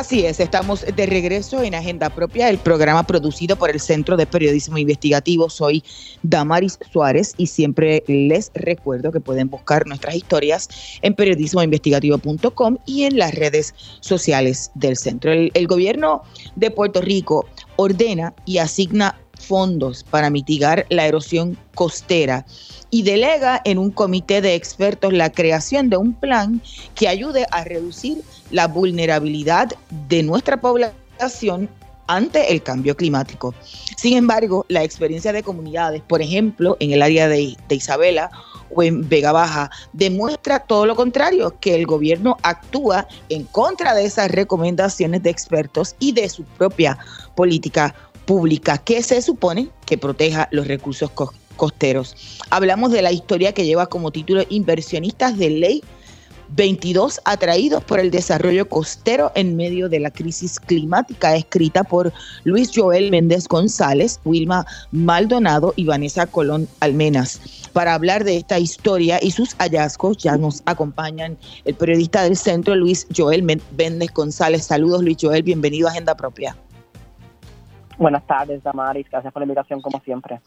Así 0.04 0.26
es, 0.26 0.42
estamos 0.42 0.86
de 0.86 1.06
regreso 1.06 1.64
en 1.64 1.76
Agenda 1.76 2.10
Propia, 2.10 2.50
el 2.50 2.58
programa 2.58 3.08
producido 3.08 3.56
por 3.56 3.70
el 3.70 3.80
Centro 3.80 4.18
de 4.18 4.26
Periodismo 4.26 4.78
Investigativo. 4.78 5.50
Soy 5.50 5.82
Damaris 6.24 6.78
Suárez 6.92 7.34
y 7.38 7.48
siempre 7.48 8.04
les 8.08 8.52
recuerdo 8.54 9.14
que 9.14 9.22
pueden 9.22 9.50
buscar 9.50 9.88
nuestras 9.88 10.16
historias 10.16 10.68
en 11.04 11.14
periodismoinvestigativo.com 11.14 12.80
y 12.86 13.04
en 13.04 13.18
las 13.18 13.34
redes 13.34 13.74
sociales 14.02 14.72
del 14.76 14.98
centro. 14.98 15.32
El, 15.32 15.52
el 15.54 15.68
gobierno 15.68 16.24
de 16.58 16.70
Puerto 16.70 17.00
Rico 17.00 17.46
ordena 17.78 18.34
y 18.44 18.58
asigna 18.58 19.18
fondos 19.44 20.04
para 20.04 20.30
mitigar 20.30 20.86
la 20.90 21.06
erosión 21.06 21.58
costera 21.76 22.46
y 22.90 23.02
delega 23.02 23.62
en 23.66 23.78
un 23.78 23.92
comité 23.92 24.42
de 24.42 24.56
expertos 24.56 25.14
la 25.14 25.32
creación 25.32 25.90
de 25.90 25.98
un 25.98 26.14
plan 26.14 26.62
que 26.96 27.08
ayude 27.08 27.46
a 27.52 27.64
reducir 27.64 28.22
la 28.52 28.68
vulnerabilidad 28.68 29.70
de 30.08 30.24
nuestra 30.24 30.62
población 30.62 31.70
ante 32.08 32.52
el 32.52 32.62
cambio 32.62 32.96
climático. 32.96 33.54
Sin 33.98 34.18
embargo, 34.18 34.66
la 34.70 34.84
experiencia 34.84 35.34
de 35.34 35.44
comunidades, 35.44 36.02
por 36.02 36.22
ejemplo, 36.22 36.78
en 36.80 36.92
el 36.92 37.02
área 37.02 37.28
de, 37.28 37.58
Isabela 37.70 38.30
o 38.70 38.84
en 38.84 39.08
Vega 39.08 39.32
Baja, 39.32 39.72
demuestra 39.94 40.60
todo 40.60 40.86
lo 40.86 40.96
contrario, 40.96 41.56
que 41.60 41.76
el 41.76 41.86
gobierno 41.86 42.38
actúa 42.44 43.08
en 43.30 43.44
contra 43.46 43.94
de 43.94 44.06
esas 44.06 44.30
recomendaciones 44.30 45.24
de 45.24 45.30
expertos 45.30 45.96
y 46.00 46.12
de 46.12 46.30
su 46.30 46.44
propia 46.44 46.98
política 47.36 47.96
pública, 48.26 48.78
que 48.78 49.02
se 49.04 49.22
supone 49.22 49.70
que 49.86 49.98
proteja 49.98 50.48
los 50.52 50.68
recursos 50.68 51.12
costeros. 51.56 52.16
Hablamos 52.50 52.92
de 52.92 53.02
la 53.02 53.12
historia 53.12 53.54
que 53.54 53.66
lleva 53.66 53.88
como 53.88 54.12
título 54.12 54.44
Inversionistas 54.50 55.38
de 55.38 55.50
Ley 55.50 55.84
22 56.56 57.22
atraídos 57.26 57.84
por 57.84 58.00
el 58.00 58.12
desarrollo 58.12 58.68
costero 58.68 59.32
en 59.36 59.56
medio 59.56 59.90
de 59.90 60.00
la 60.00 60.12
crisis 60.12 60.60
climática, 60.60 61.36
escrita 61.36 61.84
por 61.84 62.14
Luis 62.44 62.72
Joel 62.74 63.12
Méndez 63.12 63.48
González, 63.48 64.20
Wilma 64.24 64.66
Maldonado 64.92 65.74
y 65.76 65.86
Vanessa 65.86 66.28
Colón 66.28 66.68
Almenas. 66.80 67.42
Para 67.74 67.96
hablar 67.96 68.24
de 68.24 68.38
esta 68.38 68.60
historia 68.60 69.20
y 69.22 69.32
sus 69.32 69.56
hallazgos, 69.56 70.18
ya 70.18 70.38
nos 70.38 70.62
acompañan 70.66 71.38
el 71.66 71.74
periodista 71.74 72.24
del 72.24 72.38
centro, 72.38 72.76
Luis 72.76 73.08
Joel 73.16 73.42
Méndez 73.42 74.14
González. 74.14 74.66
Saludos, 74.66 75.02
Luis 75.02 75.18
Joel, 75.20 75.42
bienvenido 75.42 75.88
a 75.88 75.92
Agenda 75.92 76.16
Propia. 76.16 76.56
Buenas 77.98 78.26
tardes, 78.26 78.64
Damaris. 78.64 79.08
Gracias 79.10 79.32
por 79.34 79.42
la 79.42 79.46
invitación, 79.46 79.82
como 79.82 80.00
siempre 80.02 80.40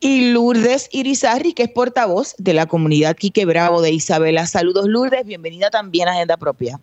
y 0.00 0.32
Lourdes 0.32 0.88
Irizarri, 0.92 1.52
que 1.52 1.64
es 1.64 1.70
portavoz 1.70 2.34
de 2.38 2.54
la 2.54 2.66
comunidad 2.66 3.16
Quique 3.16 3.44
Bravo 3.44 3.82
de 3.82 3.90
Isabela. 3.92 4.46
Saludos, 4.46 4.86
Lourdes, 4.86 5.24
bienvenida 5.24 5.70
también 5.70 6.08
a 6.08 6.12
Agenda 6.12 6.36
Propia. 6.36 6.80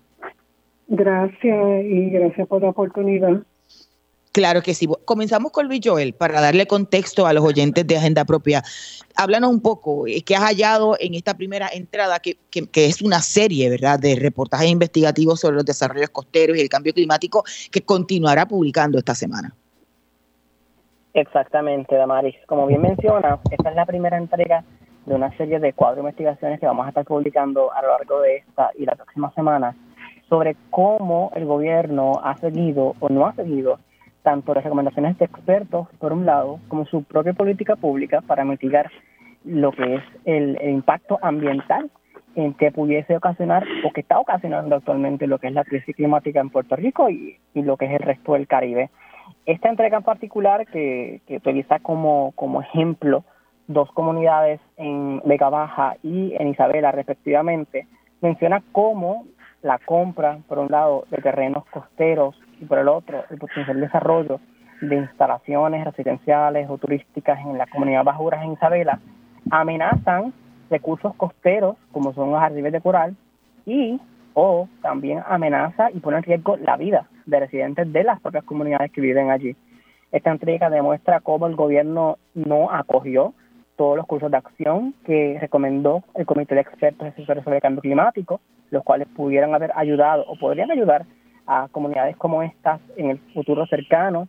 Gracias 0.88 1.86
y 1.86 2.10
gracias 2.10 2.48
por 2.48 2.62
la 2.62 2.70
oportunidad. 2.70 3.41
Claro 4.32 4.62
que 4.62 4.74
sí. 4.74 4.88
Comenzamos 5.06 5.54
con 5.54 5.68
Luis 5.68 5.80
Joel 5.82 6.13
para 6.13 6.41
darle 6.41 6.68
contexto 6.68 7.26
a 7.26 7.32
los 7.32 7.41
oyentes 7.41 7.88
de 7.88 7.96
Agenda 7.96 8.26
Propia. 8.26 8.62
Háblanos 9.15 9.50
un 9.50 9.62
poco, 9.62 10.08
eh, 10.08 10.24
¿qué 10.24 10.36
has 10.36 10.44
hallado 10.44 10.98
en 11.00 11.13
esta 11.13 11.38
primera 11.38 11.70
entrada, 11.72 12.20
que, 12.20 12.38
que, 12.50 12.86
es 12.86 13.02
una 13.02 13.22
serie, 13.22 13.70
¿verdad?, 13.70 13.98
de 13.98 14.15
reportajes 14.15 14.70
investigativos 14.70 15.39
sobre 15.39 15.56
los 15.56 15.65
desarrollos 15.65 16.10
costeros 16.10 16.58
y 16.58 16.62
el 16.62 16.68
cambio 16.68 16.94
climático 16.94 17.46
que 17.72 17.82
continuará 17.82 18.46
publicando 18.46 18.98
esta 19.00 19.15
semana. 19.15 19.56
Exactamente, 21.15 21.95
Damaris. 21.95 22.36
Como 22.45 22.67
bien 22.67 22.82
menciona, 22.82 23.39
esta 23.49 23.69
es 23.69 23.75
la 23.75 23.86
primera 23.86 24.17
entrega 24.17 24.65
de 25.06 25.15
una 25.15 25.32
serie 25.38 25.60
de 25.60 25.71
cuatro 25.71 26.01
investigaciones 26.01 26.60
que 26.60 26.65
vamos 26.65 26.86
a 26.86 26.89
estar 26.89 27.06
publicando 27.06 27.71
a 27.71 27.82
lo 27.82 27.88
largo 27.88 28.19
de 28.19 28.38
esta 28.38 28.71
y 28.78 28.86
la 28.86 28.95
próxima 28.95 29.32
semana 29.32 29.73
sobre 30.28 30.58
cómo 30.69 31.32
el 31.34 31.45
gobierno 31.45 32.19
ha 32.21 32.36
seguido 32.36 32.95
o 32.99 33.08
no 33.08 33.28
ha 33.28 33.34
seguido 33.34 33.80
tanto 34.23 34.54
las 34.54 34.65
recomendaciones 34.65 35.17
de 35.17 35.25
expertos, 35.25 35.88
por 35.99 36.12
un 36.12 36.25
lado, 36.25 36.60
como 36.67 36.86
su 36.86 37.04
propia 37.04 37.32
política 37.32 37.78
pública 37.78 38.19
para 38.19 38.43
mitigar 38.43 38.91
lo 39.45 39.71
que 39.71 39.95
es 39.95 40.04
el, 40.25 40.60
impacto 40.69 41.17
ambiental 41.21 41.89
en 42.36 42.56
que 42.56 42.73
pudiese 42.73 43.15
ocasionar 43.15 43.65
o 43.86 43.93
que 43.93 44.01
está 44.01 44.19
ocasionando 44.19 44.75
actualmente 44.75 45.28
lo 45.28 45.38
que 45.38 45.47
es 45.47 45.54
la 45.54 45.63
crisis 45.63 45.95
climática 45.95 46.41
en 46.41 46.49
Puerto 46.49 46.75
Rico 46.75 47.10
y 47.10 47.38
lo 47.54 47.78
que 47.78 47.86
es 47.86 47.91
el 47.93 47.99
resto 47.99 48.34
del 48.34 48.47
Caribe. 48.47 48.89
Esta 49.45 49.69
entrega 49.69 49.97
en 49.97 50.03
particular, 50.03 50.65
que, 50.65 51.21
utiliza 51.29 51.79
como, 51.79 52.34
ejemplo 52.62 53.23
dos 53.67 53.91
comunidades 53.91 54.60
en 54.77 55.21
Vega 55.25 55.49
Baja 55.49 55.97
y 56.01 56.34
en 56.34 56.47
Isabela, 56.47 56.91
respectivamente, 56.91 57.88
menciona 58.21 58.63
cómo 58.71 59.25
la 59.62 59.79
compra, 59.79 60.39
por 60.47 60.60
un 60.60 60.71
lado, 60.71 61.05
de 61.12 61.17
terrenos 61.17 61.65
costeros 61.65 62.36
y 62.60 62.65
por 62.65 62.79
el 62.79 62.88
otro, 62.88 63.23
el 63.29 63.38
potencial 63.38 63.79
desarrollo 63.79 64.39
de 64.81 64.95
instalaciones 64.95 65.86
residenciales 65.86 66.69
o 66.69 66.77
turísticas 66.77 67.39
en 67.39 67.58
la 67.58 67.67
comunidad 67.67 68.03
Bajuras 68.03 68.43
en 68.43 68.53
Isabela 68.53 68.99
amenazan 69.51 70.34
recursos 70.69 71.15
costeros 71.15 71.77
como 71.91 72.13
son 72.13 72.31
los 72.31 72.41
arrecifes 72.41 72.73
de 72.73 72.81
coral 72.81 73.15
y 73.65 73.99
o 74.34 74.67
también 74.81 75.21
amenaza 75.27 75.91
y 75.91 75.99
pone 75.99 76.17
en 76.17 76.23
riesgo 76.23 76.58
la 76.58 76.77
vida 76.77 77.08
de 77.26 77.40
residentes 77.40 77.92
de 77.92 78.04
las 78.04 78.20
propias 78.22 78.44
comunidades 78.44 78.92
que 78.92 79.02
viven 79.02 79.30
allí. 79.30 79.56
Esta 80.12 80.32
entrega 80.32 80.70
demuestra 80.70 81.20
cómo 81.20 81.48
el 81.48 81.56
gobierno 81.56 82.18
no 82.34 82.72
acogió 82.72 83.34
todos 83.76 83.98
los 83.98 84.06
cursos 84.06 84.32
de 84.32 84.38
acción 84.38 84.94
que 85.06 85.38
recomendó 85.40 86.04
el 86.14 86.26
Comité 86.26 86.56
de 86.56 86.62
Expertos 86.62 87.14
sobre 87.26 87.58
el 87.58 87.62
Cambio 87.62 87.82
Climático, 87.82 88.40
los 88.72 88.84
cuales 88.84 89.08
pudieran 89.10 89.54
haber 89.54 89.72
ayudado 89.76 90.24
o 90.28 90.38
podrían 90.38 90.72
ayudar 90.72 91.06
a 91.46 91.68
comunidades 91.72 92.16
como 92.18 92.42
estas 92.42 92.80
en 92.96 93.10
el 93.12 93.20
futuro 93.34 93.66
cercano. 93.68 94.28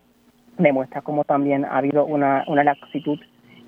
Demuestra 0.59 1.03
cómo 1.03 1.25
también 1.25 1.65
ha 1.65 1.79
habido 1.79 2.05
una, 2.05 2.45
una 2.49 2.65
laxitud 2.65 3.19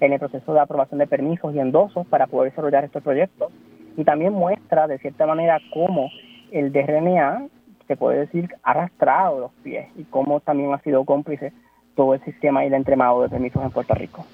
en 0.01 0.12
el 0.12 0.19
proceso 0.19 0.53
de 0.55 0.61
aprobación 0.61 0.99
de 0.99 1.07
permisos 1.07 1.55
y 1.55 1.61
endosos 1.61 2.07
para 2.07 2.27
poder 2.27 2.51
desarrollar 2.51 2.85
estos 2.85 3.03
proyectos. 3.03 3.53
Y 3.97 4.05
también 4.05 4.33
muestra, 4.33 4.87
de 4.87 4.99
cierta 4.99 5.27
manera, 5.27 5.59
cómo 5.73 6.11
el 6.51 6.73
DRNA 6.73 7.47
se 7.88 7.96
puede 7.96 8.20
decir, 8.20 8.51
arrastrado 8.62 9.40
los 9.40 9.51
pies 9.64 9.88
y 9.96 10.05
cómo 10.05 10.40
también 10.40 10.72
ha 10.72 10.81
sido 10.83 11.05
cómplice 11.05 11.53
todo 11.96 12.14
el 12.14 12.22
sistema 12.24 12.62
y 12.62 12.68
el 12.68 12.74
entremado 12.74 13.22
de 13.22 13.29
permisos 13.29 13.61
en 13.61 13.70
Puerto 13.70 13.94
Rico. 13.94 14.24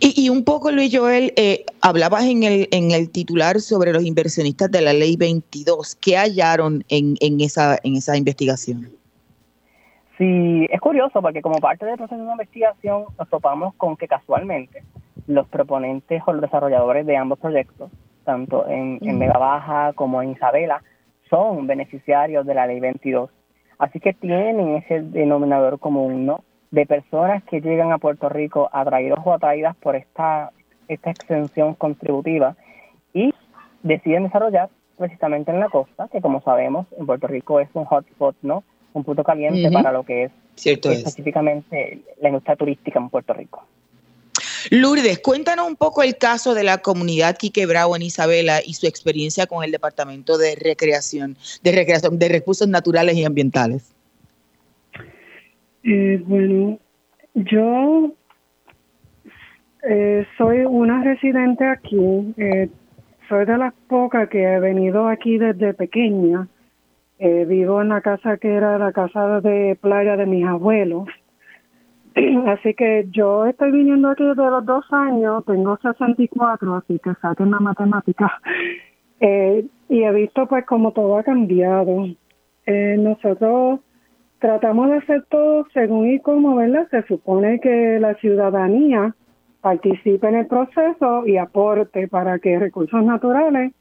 Y, 0.00 0.28
un 0.28 0.44
poco, 0.44 0.70
Luis 0.70 0.96
Joel, 0.96 1.32
eh, 1.36 1.64
hablabas 1.80 2.24
en 2.24 2.42
el, 2.42 2.68
en 2.70 2.92
el 2.92 3.10
titular 3.10 3.60
sobre 3.60 3.92
los 3.92 4.04
inversionistas 4.04 4.70
de 4.70 4.82
la 4.82 4.92
Ley 4.92 5.16
22. 5.16 5.96
¿Qué 5.96 6.16
hallaron 6.16 6.84
en, 6.88 7.16
en, 7.20 7.40
esa, 7.40 7.78
en 7.82 7.96
esa 7.96 8.16
investigación? 8.16 8.88
Sí, 10.18 10.66
es 10.70 10.80
curioso 10.80 11.20
porque 11.20 11.42
como 11.42 11.58
parte 11.58 11.86
del 11.86 11.96
proceso 11.96 12.24
de 12.24 12.30
investigación 12.30 13.04
nos 13.18 13.28
topamos 13.28 13.74
con 13.74 13.96
que 13.96 14.08
casualmente 14.08 14.82
los 15.26 15.46
proponentes 15.48 16.22
o 16.26 16.32
los 16.32 16.42
desarrolladores 16.42 17.04
de 17.04 17.16
ambos 17.16 17.38
proyectos, 17.38 17.90
tanto 18.24 18.66
en, 18.68 18.98
en 19.02 19.18
Vega 19.18 19.38
Baja 19.38 19.92
como 19.94 20.22
en 20.22 20.30
Isabela, 20.30 20.82
son 21.30 21.66
beneficiarios 21.66 22.46
de 22.46 22.54
la 22.54 22.66
ley 22.66 22.80
22. 22.80 23.30
Así 23.78 24.00
que 24.00 24.14
tienen 24.14 24.76
ese 24.76 25.02
denominador 25.02 25.78
común, 25.78 26.26
¿no? 26.26 26.44
De 26.70 26.86
personas 26.86 27.42
que 27.44 27.60
llegan 27.60 27.92
a 27.92 27.98
Puerto 27.98 28.28
Rico 28.28 28.68
atraídos 28.72 29.18
o 29.24 29.32
atraídas 29.32 29.76
por 29.76 29.96
esta, 29.96 30.52
esta 30.88 31.10
extensión 31.10 31.74
contributiva 31.74 32.56
y 33.12 33.32
deciden 33.82 34.24
desarrollar 34.24 34.70
precisamente 34.96 35.50
en 35.50 35.60
la 35.60 35.68
costa, 35.68 36.08
que 36.08 36.20
como 36.20 36.40
sabemos 36.40 36.86
en 36.98 37.06
Puerto 37.06 37.26
Rico 37.26 37.60
es 37.60 37.68
un 37.74 37.84
hotspot, 37.84 38.36
¿no? 38.42 38.64
Un 38.94 39.04
punto 39.04 39.22
caliente 39.24 39.70
para 39.70 39.92
lo 39.92 40.04
que 40.04 40.24
es 40.24 40.32
específicamente 40.56 42.00
la 42.20 42.28
industria 42.28 42.56
turística 42.56 42.98
en 42.98 43.10
Puerto 43.10 43.34
Rico. 43.34 43.64
Lourdes, 44.70 45.20
cuéntanos 45.20 45.68
un 45.68 45.76
poco 45.76 46.02
el 46.02 46.16
caso 46.16 46.54
de 46.54 46.64
la 46.64 46.78
comunidad 46.78 47.36
Quique 47.36 47.66
Bravo 47.66 47.94
en 47.94 48.02
Isabela 48.02 48.58
y 48.64 48.74
su 48.74 48.86
experiencia 48.86 49.46
con 49.46 49.62
el 49.62 49.70
Departamento 49.70 50.38
de 50.38 50.56
Recreación, 50.56 51.36
de 51.62 51.72
Recreación, 51.72 52.18
de 52.18 52.28
Recursos 52.28 52.66
Naturales 52.66 53.16
y 53.16 53.24
Ambientales. 53.24 53.94
Eh, 55.84 56.20
bueno, 56.26 56.80
yo 57.34 58.12
eh, 59.88 60.26
soy 60.36 60.58
una 60.64 61.04
residente 61.04 61.64
aquí. 61.64 62.34
Eh, 62.36 62.68
soy 63.28 63.44
de 63.44 63.58
las 63.58 63.72
pocas 63.88 64.28
que 64.28 64.42
he 64.42 64.58
venido 64.58 65.06
aquí 65.06 65.38
desde 65.38 65.74
pequeña. 65.74 66.48
vivo 67.18 67.80
en 67.80 67.88
la 67.88 68.00
casa 68.00 68.36
que 68.36 68.52
era 68.52 68.78
la 68.78 68.92
casa 68.92 69.40
de 69.40 69.76
playa 69.80 70.16
de 70.16 70.26
mis 70.26 70.44
abuelos. 70.44 71.08
Así 72.46 72.74
que 72.74 73.06
yo 73.10 73.44
estoy 73.46 73.72
viniendo 73.72 74.08
aquí 74.08 74.24
desde 74.24 74.50
los 74.50 74.64
dos 74.64 74.84
años, 74.90 75.44
tengo 75.44 75.76
64, 75.76 76.76
así 76.76 76.98
que 76.98 77.12
saquen 77.20 77.50
la 77.50 77.60
matemática. 77.60 78.40
y 79.20 80.02
he 80.02 80.12
visto 80.12 80.46
pues 80.46 80.64
como 80.64 80.92
todo 80.92 81.18
ha 81.18 81.22
cambiado. 81.22 82.06
nosotros 82.66 83.80
tratamos 84.38 84.90
de 84.90 84.96
hacer 84.96 85.24
todo 85.28 85.66
según 85.74 86.10
y 86.10 86.20
como, 86.20 86.56
¿verdad? 86.56 86.88
Se 86.90 87.02
supone 87.02 87.60
que 87.60 87.98
la 88.00 88.14
ciudadanía 88.14 89.14
participe 89.60 90.28
en 90.28 90.36
el 90.36 90.46
proceso 90.46 91.26
y 91.26 91.36
aporte 91.36 92.08
para 92.08 92.38
que 92.38 92.58
Recursos 92.58 93.02
Naturales 93.04 93.72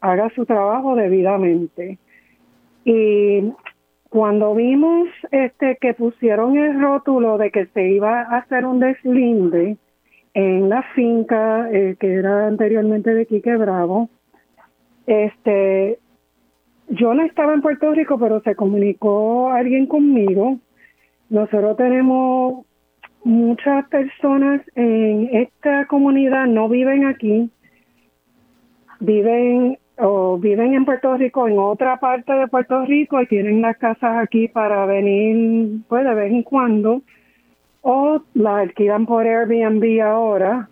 haga 0.00 0.30
su 0.30 0.44
trabajo 0.44 0.96
debidamente. 0.96 1.98
Y 2.84 3.52
cuando 4.08 4.54
vimos 4.54 5.08
este 5.30 5.78
que 5.80 5.94
pusieron 5.94 6.56
el 6.56 6.80
rótulo 6.80 7.38
de 7.38 7.50
que 7.50 7.66
se 7.66 7.88
iba 7.88 8.22
a 8.22 8.38
hacer 8.38 8.64
un 8.64 8.80
deslinde 8.80 9.76
en 10.34 10.68
la 10.68 10.82
finca 10.94 11.68
eh, 11.70 11.96
que 11.98 12.14
era 12.14 12.46
anteriormente 12.46 13.14
de 13.14 13.26
Quique 13.26 13.56
Bravo, 13.56 14.08
este 15.06 15.98
yo 16.88 17.14
no 17.14 17.24
estaba 17.24 17.52
en 17.52 17.62
Puerto 17.62 17.92
Rico, 17.92 18.18
pero 18.18 18.40
se 18.42 18.54
comunicó 18.54 19.50
alguien 19.50 19.86
conmigo. 19.86 20.58
Nosotros 21.28 21.76
tenemos 21.76 22.64
muchas 23.24 23.88
personas 23.88 24.62
en 24.76 25.28
esta 25.32 25.86
comunidad, 25.86 26.46
no 26.46 26.68
viven 26.68 27.06
aquí, 27.06 27.50
viven 29.00 29.78
o 29.98 30.38
viven 30.38 30.74
en 30.74 30.84
Puerto 30.84 31.16
Rico, 31.16 31.48
en 31.48 31.58
otra 31.58 31.98
parte 31.98 32.32
de 32.32 32.48
Puerto 32.48 32.84
Rico 32.84 33.20
y 33.20 33.26
tienen 33.26 33.62
las 33.62 33.76
casas 33.78 34.18
aquí 34.18 34.48
para 34.48 34.84
venir 34.86 35.80
pues 35.88 36.04
de 36.04 36.14
vez 36.14 36.32
en 36.32 36.42
cuando 36.42 37.02
o 37.82 38.20
la 38.34 38.58
alquilan 38.58 39.06
por 39.06 39.26
Airbnb 39.26 40.02
ahora 40.02 40.68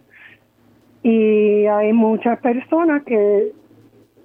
y 1.02 1.66
hay 1.66 1.92
muchas 1.92 2.38
personas 2.40 3.02
que 3.04 3.52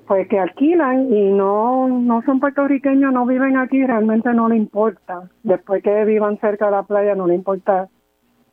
pues 0.08 0.28
que 0.28 0.40
alquilan 0.40 1.14
y 1.14 1.32
no, 1.32 1.88
no 1.88 2.24
son 2.24 2.40
puertorriqueños, 2.40 3.14
no 3.14 3.28
viven 3.28 3.58
aquí, 3.58 3.86
realmente 3.86 4.34
no 4.34 4.50
le 4.50 4.56
importa. 4.56 5.30
Después 5.44 5.84
que 5.84 6.04
vivan 6.04 6.40
cerca 6.40 6.66
de 6.66 6.72
la 6.72 6.82
playa, 6.82 7.14
no 7.14 7.28
le 7.28 7.36
importa 7.36 7.90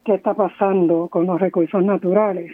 qué 0.04 0.16
está 0.16 0.35
pasando 0.35 1.09
con 1.09 1.24
los 1.24 1.40
recursos 1.40 1.82
naturales, 1.82 2.52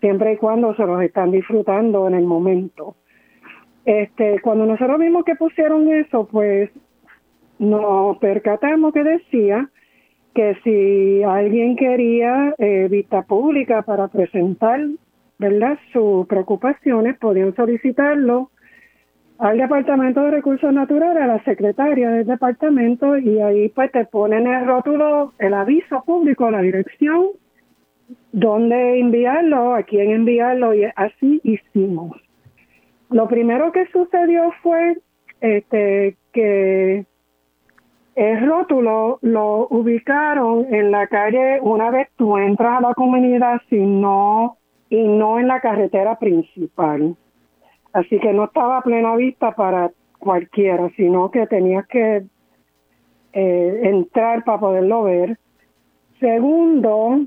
siempre 0.00 0.34
y 0.34 0.36
cuando 0.36 0.74
se 0.74 0.84
los 0.84 1.00
están 1.00 1.30
disfrutando 1.30 2.06
en 2.06 2.16
el 2.16 2.26
momento. 2.26 2.96
Este, 3.88 4.38
cuando 4.42 4.66
nosotros 4.66 4.98
vimos 5.00 5.24
que 5.24 5.34
pusieron 5.34 5.90
eso, 5.90 6.28
pues 6.30 6.68
nos 7.58 8.18
percatamos 8.18 8.92
que 8.92 9.02
decía 9.02 9.70
que 10.34 10.56
si 10.62 11.22
alguien 11.22 11.74
quería 11.74 12.54
eh, 12.58 12.88
vista 12.90 13.22
pública 13.22 13.80
para 13.80 14.08
presentar 14.08 14.80
¿verdad? 15.38 15.78
Sus 15.90 16.26
preocupaciones 16.26 17.16
podían 17.16 17.54
solicitarlo 17.54 18.50
al 19.38 19.56
Departamento 19.56 20.20
de 20.20 20.32
Recursos 20.32 20.70
Naturales, 20.70 21.22
a 21.22 21.26
la 21.26 21.44
secretaria 21.44 22.10
del 22.10 22.26
departamento, 22.26 23.16
y 23.16 23.40
ahí 23.40 23.70
pues 23.70 23.90
te 23.92 24.04
ponen 24.04 24.46
el 24.46 24.66
rótulo, 24.66 25.32
el 25.38 25.54
aviso 25.54 26.02
público, 26.04 26.50
la 26.50 26.60
dirección, 26.60 27.28
dónde 28.32 28.98
enviarlo, 28.98 29.74
a 29.74 29.82
quién 29.84 30.10
enviarlo, 30.10 30.74
y 30.74 30.84
así 30.94 31.40
hicimos. 31.42 32.27
Lo 33.10 33.26
primero 33.28 33.72
que 33.72 33.86
sucedió 33.86 34.52
fue 34.62 34.98
este 35.40 36.16
que 36.32 37.06
el 38.16 38.46
rótulo 38.46 39.18
lo 39.22 39.68
ubicaron 39.70 40.66
en 40.74 40.90
la 40.90 41.06
calle 41.06 41.60
una 41.62 41.90
vez 41.90 42.08
tú 42.16 42.36
entras 42.36 42.78
a 42.78 42.88
la 42.88 42.94
comunidad, 42.94 43.60
si 43.70 43.78
no 43.78 44.56
y 44.90 45.06
no 45.06 45.38
en 45.38 45.46
la 45.46 45.60
carretera 45.60 46.18
principal. 46.18 47.16
Así 47.92 48.18
que 48.18 48.32
no 48.32 48.44
estaba 48.44 48.78
a 48.78 48.82
plena 48.82 49.14
vista 49.16 49.52
para 49.52 49.90
cualquiera, 50.18 50.90
sino 50.96 51.30
que 51.30 51.46
tenías 51.46 51.86
que 51.86 52.24
eh, 53.32 53.80
entrar 53.84 54.44
para 54.44 54.58
poderlo 54.58 55.04
ver. 55.04 55.38
Segundo, 56.18 57.20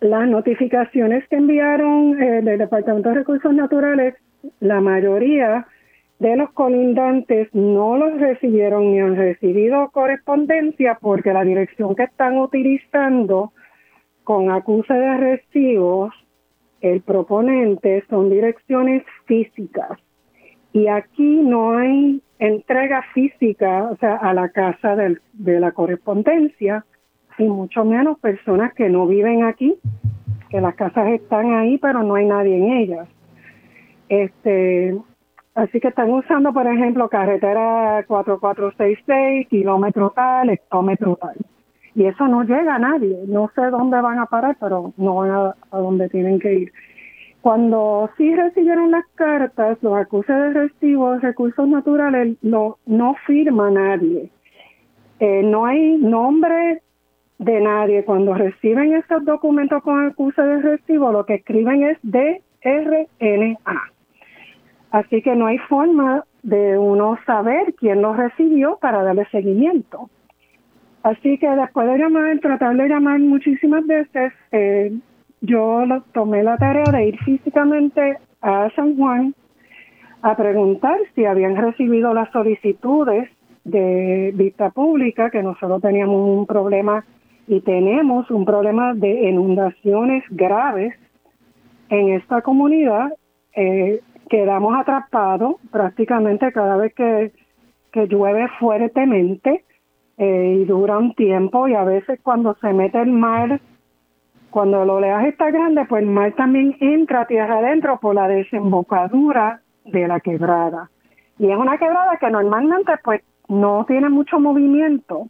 las 0.00 0.28
notificaciones 0.28 1.26
que 1.28 1.36
enviaron 1.36 2.20
eh, 2.20 2.42
del 2.42 2.58
Departamento 2.58 3.10
de 3.10 3.14
Recursos 3.16 3.54
Naturales, 3.54 4.14
la 4.60 4.80
mayoría 4.80 5.66
de 6.18 6.36
los 6.36 6.50
colindantes 6.52 7.52
no 7.54 7.96
los 7.96 8.20
recibieron 8.20 8.92
ni 8.92 9.00
han 9.00 9.16
recibido 9.16 9.90
correspondencia 9.90 10.98
porque 11.00 11.32
la 11.32 11.44
dirección 11.44 11.94
que 11.94 12.04
están 12.04 12.38
utilizando 12.38 13.52
con 14.22 14.50
acuse 14.50 14.94
de 14.94 15.16
recibos 15.16 16.14
el 16.80 17.00
proponente 17.00 18.04
son 18.08 18.30
direcciones 18.30 19.02
físicas 19.26 19.98
y 20.72 20.88
aquí 20.88 21.40
no 21.42 21.78
hay 21.78 22.20
entrega 22.38 23.02
física, 23.14 23.84
o 23.84 23.96
sea, 23.96 24.16
a 24.16 24.34
la 24.34 24.48
casa 24.48 24.96
de 24.96 25.60
la 25.60 25.72
correspondencia 25.72 26.84
y 27.38 27.44
mucho 27.44 27.84
menos 27.84 28.18
personas 28.18 28.74
que 28.74 28.88
no 28.88 29.06
viven 29.06 29.44
aquí, 29.44 29.76
que 30.50 30.60
las 30.60 30.74
casas 30.74 31.08
están 31.08 31.54
ahí 31.54 31.78
pero 31.78 32.02
no 32.02 32.16
hay 32.16 32.26
nadie 32.26 32.56
en 32.56 32.72
ellas. 32.72 33.08
Este, 34.08 34.96
así 35.54 35.80
que 35.80 35.88
están 35.88 36.10
usando, 36.10 36.52
por 36.52 36.66
ejemplo, 36.66 37.08
carretera 37.08 38.04
4466, 38.06 39.48
kilómetro 39.48 40.10
tal, 40.10 40.50
hectómetro 40.50 41.16
tal 41.16 41.36
y 41.94 42.06
eso 42.06 42.26
no 42.26 42.42
llega 42.42 42.74
a 42.74 42.78
nadie. 42.78 43.16
No 43.26 43.50
sé 43.54 43.62
dónde 43.70 44.00
van 44.00 44.18
a 44.18 44.26
parar, 44.26 44.56
pero 44.60 44.92
no 44.96 45.14
van 45.16 45.30
a, 45.30 45.54
donde 45.78 46.08
tienen 46.08 46.38
que 46.40 46.54
ir. 46.54 46.72
Cuando 47.40 48.10
sí 48.16 48.34
recibieron 48.34 48.90
las 48.90 49.06
cartas, 49.14 49.78
los 49.82 49.96
acuses 49.96 50.34
de 50.34 50.50
recibo 50.54 51.16
recursos 51.18 51.68
naturales 51.68 52.36
no, 52.42 52.78
no 52.86 53.14
firma 53.26 53.70
nadie. 53.70 54.30
Eh, 55.20 55.42
no 55.44 55.66
hay 55.66 55.98
nombre 55.98 56.82
de 57.38 57.60
nadie. 57.60 58.04
Cuando 58.04 58.34
reciben 58.34 58.94
esos 58.94 59.24
documentos 59.24 59.82
con 59.82 60.06
acuse 60.06 60.42
de 60.42 60.62
recibo, 60.62 61.12
lo 61.12 61.26
que 61.26 61.34
escriben 61.34 61.84
es 61.84 61.98
DRNA. 62.02 63.93
Así 64.94 65.22
que 65.22 65.34
no 65.34 65.46
hay 65.46 65.58
forma 65.58 66.24
de 66.44 66.78
uno 66.78 67.18
saber 67.26 67.74
quién 67.74 68.00
los 68.00 68.16
recibió 68.16 68.78
para 68.80 69.02
darle 69.02 69.26
seguimiento. 69.32 70.08
Así 71.02 71.36
que 71.36 71.50
después 71.50 71.88
de 71.88 71.98
llamar, 71.98 72.38
tratar 72.38 72.76
de 72.76 72.88
llamar 72.88 73.18
muchísimas 73.18 73.84
veces, 73.88 74.32
eh, 74.52 74.92
yo 75.40 75.82
tomé 76.12 76.44
la 76.44 76.56
tarea 76.58 76.92
de 76.92 77.08
ir 77.08 77.18
físicamente 77.24 78.18
a 78.40 78.70
San 78.76 78.96
Juan 78.96 79.34
a 80.22 80.36
preguntar 80.36 80.96
si 81.16 81.24
habían 81.24 81.56
recibido 81.56 82.14
las 82.14 82.30
solicitudes 82.30 83.28
de 83.64 84.30
vista 84.36 84.70
pública, 84.70 85.28
que 85.28 85.42
nosotros 85.42 85.82
teníamos 85.82 86.38
un 86.38 86.46
problema 86.46 87.04
y 87.48 87.62
tenemos 87.62 88.30
un 88.30 88.44
problema 88.44 88.94
de 88.94 89.28
inundaciones 89.28 90.22
graves 90.30 90.94
en 91.88 92.10
esta 92.10 92.42
comunidad. 92.42 93.12
Eh, 93.56 94.00
quedamos 94.28 94.74
atrapados 94.76 95.56
prácticamente 95.70 96.52
cada 96.52 96.76
vez 96.76 96.94
que, 96.94 97.32
que 97.92 98.06
llueve 98.06 98.48
fuertemente 98.58 99.64
eh, 100.16 100.58
y 100.60 100.64
dura 100.64 100.98
un 100.98 101.14
tiempo 101.14 101.68
y 101.68 101.74
a 101.74 101.84
veces 101.84 102.20
cuando 102.22 102.54
se 102.60 102.72
mete 102.72 103.00
el 103.00 103.10
mar, 103.10 103.60
cuando 104.50 104.82
el 104.82 104.90
oleaje 104.90 105.28
está 105.28 105.50
grande, 105.50 105.84
pues 105.86 106.02
el 106.02 106.08
mar 106.08 106.32
también 106.36 106.76
entra 106.80 107.26
tierra 107.26 107.58
adentro 107.58 107.98
por 108.00 108.14
la 108.14 108.28
desembocadura 108.28 109.60
de 109.84 110.06
la 110.06 110.20
quebrada. 110.20 110.90
Y 111.38 111.50
es 111.50 111.56
una 111.56 111.78
quebrada 111.78 112.16
que 112.18 112.30
normalmente 112.30 112.92
pues 113.02 113.22
no 113.48 113.84
tiene 113.86 114.08
mucho 114.08 114.38
movimiento 114.38 115.28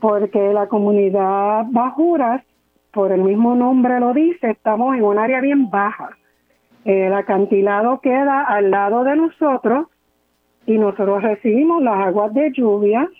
porque 0.00 0.52
la 0.52 0.68
comunidad 0.68 1.64
Bajuras, 1.70 2.42
por 2.92 3.12
el 3.12 3.22
mismo 3.22 3.54
nombre 3.54 3.98
lo 4.00 4.12
dice, 4.12 4.50
estamos 4.50 4.94
en 4.94 5.04
un 5.04 5.18
área 5.18 5.40
bien 5.40 5.70
baja. 5.70 6.10
El 6.86 7.12
acantilado 7.14 8.00
queda 8.00 8.44
al 8.44 8.70
lado 8.70 9.02
de 9.02 9.16
nosotros 9.16 9.88
y 10.66 10.78
nosotros 10.78 11.20
recibimos 11.20 11.82
las 11.82 11.98
aguas 11.98 12.32
de 12.32 12.52
lluvia 12.52 13.10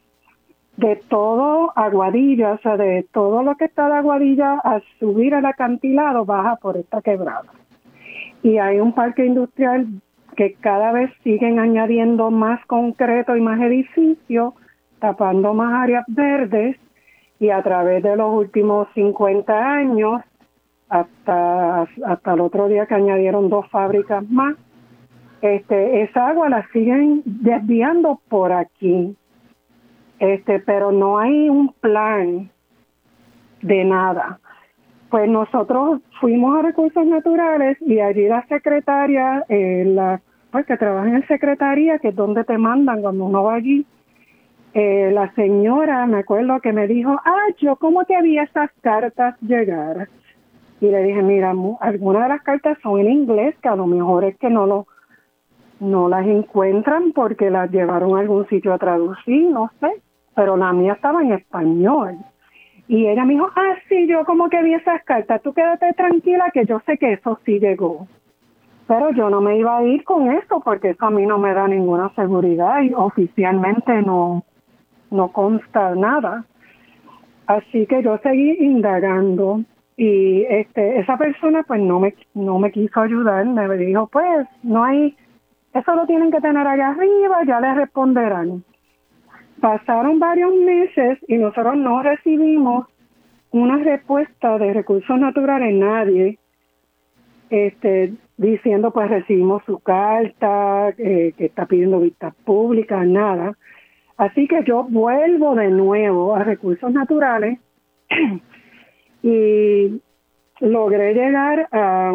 de 0.77 1.03
todo 1.09 1.73
Aguadilla, 1.75 2.53
o 2.53 2.59
sea, 2.59 2.77
de 2.77 3.09
todo 3.13 3.43
lo 3.43 3.57
que 3.57 3.65
está 3.65 3.89
de 3.89 3.95
Aguadilla 3.95 4.61
a 4.63 4.81
subir 5.01 5.35
al 5.35 5.47
acantilado 5.47 6.25
baja 6.25 6.55
por 6.63 6.77
esta 6.77 7.03
quebrada. 7.03 7.51
Y 8.45 8.59
hay 8.59 8.79
un 8.79 8.93
parque 8.93 9.27
industrial 9.27 9.89
que 10.37 10.55
cada 10.55 10.93
vez 10.93 11.11
siguen 11.25 11.59
añadiendo 11.59 12.31
más 12.31 12.65
concreto 12.67 13.35
y 13.35 13.41
más 13.41 13.61
edificios, 13.61 14.55
tapando 15.01 15.55
más 15.55 15.73
áreas 15.83 16.05
verdes 16.07 16.77
y 17.41 17.51
a 17.51 17.61
través 17.65 18.05
de 18.05 18.15
los 18.15 18.33
últimos 18.33 18.87
50 18.95 19.73
años 19.73 20.23
hasta 20.89 21.83
hasta 21.83 22.35
el 22.35 22.41
otro 22.41 22.69
día 22.69 22.87
que 22.87 22.95
añadieron 22.95 23.49
dos 23.49 23.69
fábricas 23.71 24.29
más. 24.31 24.57
Este 25.43 26.03
esa 26.03 26.29
agua 26.29 26.49
la 26.49 26.67
siguen 26.73 27.23
desviando 27.25 28.21
por 28.29 28.53
aquí. 28.53 29.17
Este 30.19 30.61
pero 30.61 30.93
no 30.93 31.19
hay 31.19 31.49
un 31.49 31.73
plan 31.75 32.51
de 33.63 33.85
nada. 33.85 34.39
Pues 35.11 35.29
nosotros 35.29 36.01
fuimos 36.21 36.59
a 36.59 36.63
recursos 36.63 37.07
naturales 37.07 37.79
y 37.81 38.01
allí 38.01 38.29
la 38.29 38.45
secretaria 38.47 39.45
eh, 39.49 39.85
la 39.87 40.21
pues 40.51 40.67
que 40.67 40.77
trabaja 40.77 41.09
en 41.09 41.27
secretaría 41.27 41.99
que 41.99 42.09
es 42.09 42.17
donde 42.17 42.45
te 42.45 42.57
mandan 42.57 43.03
cuando 43.03 43.25
uno 43.25 43.43
va 43.43 43.55
allí 43.55 43.87
eh, 44.79 45.11
la 45.11 45.33
señora, 45.33 46.05
me 46.05 46.19
acuerdo 46.19 46.61
que 46.61 46.71
me 46.71 46.87
dijo, 46.87 47.19
ah, 47.25 47.47
yo 47.57 47.77
cómo 47.77 48.05
te 48.05 48.21
vi 48.21 48.39
esas 48.39 48.71
cartas 48.83 49.35
llegar. 49.41 50.11
Y 50.81 50.89
le 50.89 51.03
dije, 51.05 51.23
mira, 51.23 51.55
algunas 51.81 52.23
de 52.23 52.29
las 52.29 52.43
cartas 52.43 52.79
son 52.83 53.01
en 53.01 53.11
inglés, 53.11 53.55
que 53.63 53.69
a 53.69 53.77
lo 53.77 53.87
mejor 53.87 54.25
es 54.25 54.37
que 54.39 54.51
no 54.51 54.67
lo 54.67 54.87
no 55.81 56.09
las 56.09 56.27
encuentran 56.27 57.13
porque 57.13 57.51
las 57.51 57.71
llevaron 57.71 58.17
a 58.17 58.21
algún 58.21 58.47
sitio 58.49 58.73
a 58.73 58.79
traducir, 58.79 59.51
no 59.51 59.71
sé, 59.81 60.03
pero 60.35 60.57
la 60.57 60.73
mía 60.73 60.95
estaba 60.95 61.23
en 61.23 61.33
español. 61.33 62.17
Y 62.89 63.07
ella 63.07 63.25
me 63.25 63.35
dijo, 63.35 63.51
ah, 63.55 63.75
sí, 63.89 64.07
yo 64.07 64.25
como 64.25 64.49
que 64.49 64.63
vi 64.63 64.75
esas 64.75 65.03
cartas, 65.05 65.43
tú 65.43 65.53
quédate 65.53 65.93
tranquila 65.95 66.51
que 66.53 66.65
yo 66.65 66.81
sé 66.87 66.97
que 66.99 67.15
eso 67.15 67.39
sí 67.45 67.59
llegó. 67.59 68.07
Pero 68.87 69.11
yo 69.11 69.29
no 69.29 69.41
me 69.41 69.59
iba 69.59 69.79
a 69.79 69.85
ir 69.85 70.05
con 70.05 70.31
eso 70.31 70.61
porque 70.65 70.91
eso 70.91 71.07
a 71.07 71.11
mí 71.11 71.27
no 71.27 71.39
me 71.39 71.53
da 71.53 71.67
ninguna 71.67 72.11
seguridad 72.15 72.83
y 72.83 72.95
oficialmente 72.95 74.03
no, 74.03 74.45
no 75.11 75.33
consta 75.33 75.97
nada. 75.97 76.45
Así 77.49 77.87
que 77.87 78.03
yo 78.03 78.19
seguí 78.19 78.57
indagando 78.61 79.63
y 79.97 80.43
este 80.49 80.99
esa 81.01 81.17
persona 81.17 81.63
pues 81.63 81.81
no 81.81 82.01
me 82.01 82.15
no 82.35 82.59
me 82.59 82.71
quiso 82.71 83.01
ayudar, 83.01 83.47
me 83.47 83.77
dijo, 83.77 84.07
"Pues 84.09 84.47
no 84.63 84.85
hay 84.85 85.17
eso 85.75 85.95
lo 85.95 86.07
tienen 86.07 86.31
que 86.31 86.41
tener 86.41 86.67
allá 86.67 86.91
arriba, 86.91 87.45
ya 87.47 87.61
les 87.61 87.77
responderán." 87.77 88.65
Pasaron 89.61 90.19
varios 90.19 90.55
meses 90.55 91.19
y 91.29 91.37
nosotros 91.39 91.77
no 91.77 92.03
recibimos 92.03 92.87
una 93.53 93.79
respuesta 93.79 94.59
de 94.59 94.75
recursos 94.75 95.19
naturales 95.19 95.75
nadie 95.75 96.39
este 97.49 98.13
diciendo 98.37 98.91
pues 98.91 99.09
recibimos 99.09 99.63
su 99.65 99.79
carta 99.79 100.91
eh, 100.99 101.33
que 101.39 101.47
está 101.47 101.65
pidiendo 101.65 102.01
vistas 102.01 102.35
públicas 102.45 103.07
nada 103.07 103.57
Así 104.17 104.49
que 104.49 104.65
yo 104.65 104.85
vuelvo 104.85 105.55
de 105.55 105.69
nuevo 105.69 106.35
a 106.35 106.43
recursos 106.43 106.91
naturales 106.91 107.59
y 109.27 110.01
logré 110.61 111.13
llegar 111.15 111.69
a... 111.73 112.13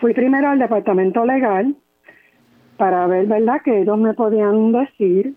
Fui 0.00 0.12
primero 0.12 0.48
al 0.48 0.58
departamento 0.58 1.24
legal 1.24 1.76
para 2.76 3.06
ver, 3.06 3.26
¿verdad?, 3.26 3.62
que 3.64 3.82
ellos 3.82 3.96
me 3.98 4.14
podían 4.14 4.72
decir. 4.72 5.34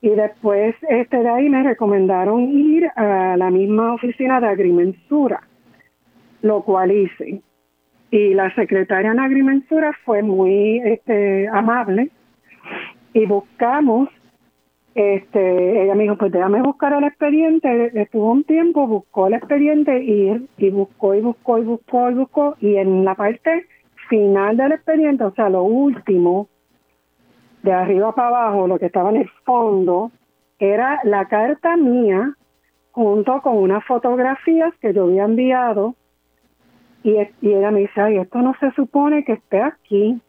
Y 0.00 0.10
después 0.10 0.74
este 0.88 1.18
de 1.18 1.28
ahí 1.28 1.48
me 1.48 1.62
recomendaron 1.62 2.42
ir 2.42 2.90
a 2.96 3.36
la 3.36 3.50
misma 3.50 3.94
oficina 3.94 4.40
de 4.40 4.48
agrimensura, 4.48 5.40
lo 6.42 6.62
cual 6.62 6.90
hice. 6.90 7.40
Y 8.10 8.34
la 8.34 8.52
secretaria 8.54 9.12
en 9.12 9.20
agrimensura 9.20 9.92
fue 10.04 10.22
muy 10.22 10.80
este, 10.84 11.48
amable 11.48 12.10
y 13.12 13.24
buscamos 13.24 14.08
este, 14.94 15.82
ella 15.82 15.94
me 15.94 16.04
dijo, 16.04 16.16
pues 16.16 16.30
déjame 16.30 16.62
buscar 16.62 16.92
el 16.92 17.04
expediente. 17.04 17.90
Estuvo 18.00 18.30
un 18.30 18.44
tiempo, 18.44 18.86
buscó 18.86 19.26
el 19.26 19.34
expediente 19.34 20.02
y, 20.02 20.48
y 20.56 20.70
buscó 20.70 21.14
y 21.14 21.20
buscó 21.20 21.58
y 21.58 21.64
buscó 21.64 22.10
y 22.10 22.14
buscó. 22.14 22.56
Y 22.60 22.76
en 22.76 23.04
la 23.04 23.14
parte 23.16 23.66
final 24.08 24.56
del 24.56 24.72
expediente, 24.72 25.24
o 25.24 25.34
sea, 25.34 25.48
lo 25.48 25.64
último, 25.64 26.48
de 27.62 27.72
arriba 27.72 28.14
para 28.14 28.28
abajo, 28.28 28.68
lo 28.68 28.78
que 28.78 28.86
estaba 28.86 29.10
en 29.10 29.16
el 29.16 29.30
fondo, 29.44 30.12
era 30.60 31.00
la 31.02 31.26
carta 31.26 31.76
mía 31.76 32.34
junto 32.92 33.42
con 33.42 33.56
unas 33.56 33.84
fotografías 33.84 34.72
que 34.80 34.94
yo 34.94 35.04
había 35.04 35.24
enviado. 35.24 35.96
Y, 37.02 37.16
y 37.42 37.52
ella 37.52 37.72
me 37.72 37.80
dice, 37.80 38.00
ay, 38.00 38.18
esto 38.18 38.38
no 38.38 38.54
se 38.60 38.70
supone 38.72 39.24
que 39.24 39.32
esté 39.32 39.60
aquí 39.60 40.22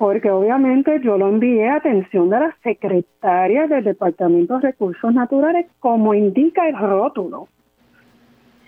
porque 0.00 0.30
obviamente 0.30 0.98
yo 1.02 1.18
lo 1.18 1.28
envié 1.28 1.68
a 1.68 1.74
atención 1.74 2.30
de 2.30 2.40
la 2.40 2.56
secretaria 2.62 3.66
del 3.66 3.84
Departamento 3.84 4.54
de 4.54 4.68
Recursos 4.68 5.12
Naturales, 5.12 5.66
como 5.78 6.14
indica 6.14 6.66
el 6.66 6.78
rótulo. 6.78 7.48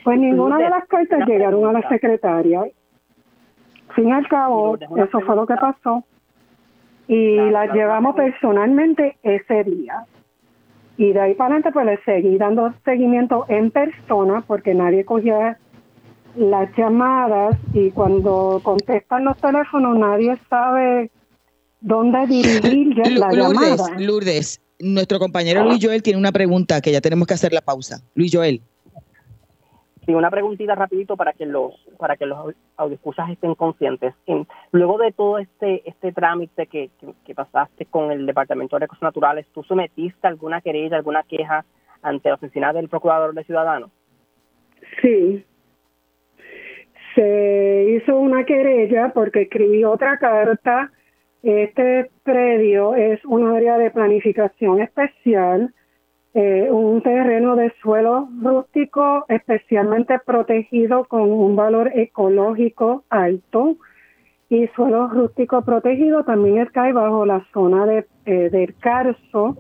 Pues 0.05 0.19
ninguna 0.21 0.59
de 0.59 0.69
las 0.69 0.87
cartas 0.89 1.27
llegaron 1.27 1.65
a 1.65 1.81
la 1.81 1.89
secretaria. 1.89 2.65
Fin 3.95 4.09
y 4.09 4.13
al 4.13 4.29
cabo, 4.29 4.77
eso 4.77 5.21
fue 5.21 5.35
lo 5.35 5.47
que 5.47 5.55
pasó. 5.55 6.05
Y 7.09 7.37
las 7.49 7.73
llevamos 7.73 8.15
personalmente 8.15 9.17
ese 9.23 9.65
día. 9.65 10.05
Y 10.99 11.15
de 11.15 11.21
ahí 11.21 11.35
para 11.35 11.55
adelante, 11.55 11.73
pues 11.73 11.87
le 11.87 11.97
seguí 12.05 12.37
dando 12.37 12.75
seguimiento 12.85 13.47
en 13.49 13.71
persona, 13.71 14.45
porque 14.47 14.75
nadie 14.75 15.07
cogía 15.07 15.57
las 16.37 16.77
llamadas 16.77 17.57
y 17.73 17.91
cuando 17.91 18.61
contestan 18.63 19.25
los 19.25 19.39
teléfonos 19.39 19.99
nadie 19.99 20.37
sabe 20.51 21.11
dónde 21.83 22.27
dirigir 22.27 23.19
la 23.19 23.31
Lourdes, 23.33 23.77
llamada. 23.77 24.01
Lourdes, 24.01 24.61
nuestro 24.79 25.19
compañero 25.19 25.65
Luis 25.65 25.85
Joel 25.85 26.03
tiene 26.03 26.19
una 26.19 26.33
pregunta 26.33 26.81
que 26.81 26.93
ya 26.93 27.01
tenemos 27.01 27.27
que 27.27 27.35
hacer 27.35 27.53
la 27.53 27.61
pausa. 27.61 28.01
Luis 28.15 28.31
Joel. 28.35 28.63
Sí, 30.07 30.13
una 30.13 30.31
preguntita 30.31 30.75
rapidito 30.75 31.17
para 31.17 31.33
que 31.33 31.47
los 31.47 31.75
para 31.97 32.17
que 32.17 32.27
los 32.27 32.55
audioscuchas 32.77 33.31
estén 33.31 33.55
conscientes. 33.55 34.15
luego 34.73 34.99
de 34.99 35.13
todo 35.13 35.39
este 35.39 35.89
este 35.89 36.13
trámite 36.13 36.67
que, 36.67 36.91
que, 37.25 37.35
pasaste 37.35 37.87
con 37.87 38.11
el 38.11 38.27
Departamento 38.27 38.77
de 38.77 38.81
Recursos 38.81 39.03
Naturales, 39.03 39.47
¿tú 39.53 39.63
sometiste 39.63 40.27
alguna 40.27 40.61
querella, 40.61 40.97
alguna 40.97 41.23
queja 41.23 41.65
ante 42.03 42.31
la 42.31 42.35
oficina 42.35 42.73
del 42.73 42.89
Procurador 42.89 43.33
de 43.35 43.45
Ciudadanos? 43.45 43.91
Sí. 45.01 45.45
Se 47.15 47.97
hizo 47.97 48.17
una 48.17 48.45
querella 48.45 49.13
porque 49.15 49.43
escribí 49.43 49.85
otra 49.85 50.19
carta 50.19 50.91
este 51.43 52.11
predio 52.23 52.95
es 52.95 53.25
un 53.25 53.47
área 53.49 53.77
de 53.77 53.91
planificación 53.91 54.81
especial, 54.81 55.75
eh, 56.35 56.69
un 56.71 57.03
terreno 57.03 57.57
de 57.57 57.73
suelo 57.83 58.29
rústico 58.41 59.25
especialmente 59.29 60.19
protegido 60.25 61.05
con 61.05 61.31
un 61.31 61.57
valor 61.57 61.91
ecológico 61.95 63.05
alto 63.11 63.77
y 64.49 64.67
suelo 64.69 65.09
rústico 65.09 65.63
protegido 65.63 66.25
también 66.25 66.67
cae 66.73 66.93
bajo 66.93 67.27
la 67.27 67.45
zona 67.53 67.87
de, 67.87 68.07
eh, 68.27 68.49
del 68.51 68.75
Carso 68.77 69.57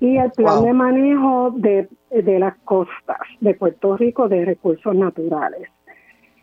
y 0.00 0.16
el 0.16 0.30
plan 0.32 0.64
de 0.64 0.72
manejo 0.72 1.52
de, 1.56 1.88
de 2.10 2.38
las 2.38 2.56
costas 2.64 3.20
de 3.40 3.54
Puerto 3.54 3.96
Rico 3.96 4.28
de 4.28 4.44
recursos 4.44 4.94
naturales. 4.94 5.70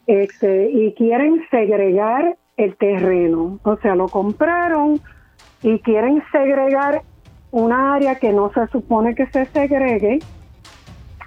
Este, 0.07 0.69
y 0.71 0.93
quieren 0.93 1.41
segregar 1.51 2.37
el 2.63 2.75
terreno. 2.75 3.59
O 3.63 3.77
sea, 3.77 3.95
lo 3.95 4.07
compraron 4.07 4.99
y 5.61 5.79
quieren 5.79 6.23
segregar 6.31 7.01
una 7.51 7.95
área 7.95 8.15
que 8.15 8.31
no 8.31 8.51
se 8.53 8.67
supone 8.67 9.15
que 9.15 9.27
se 9.27 9.45
segregue. 9.47 10.19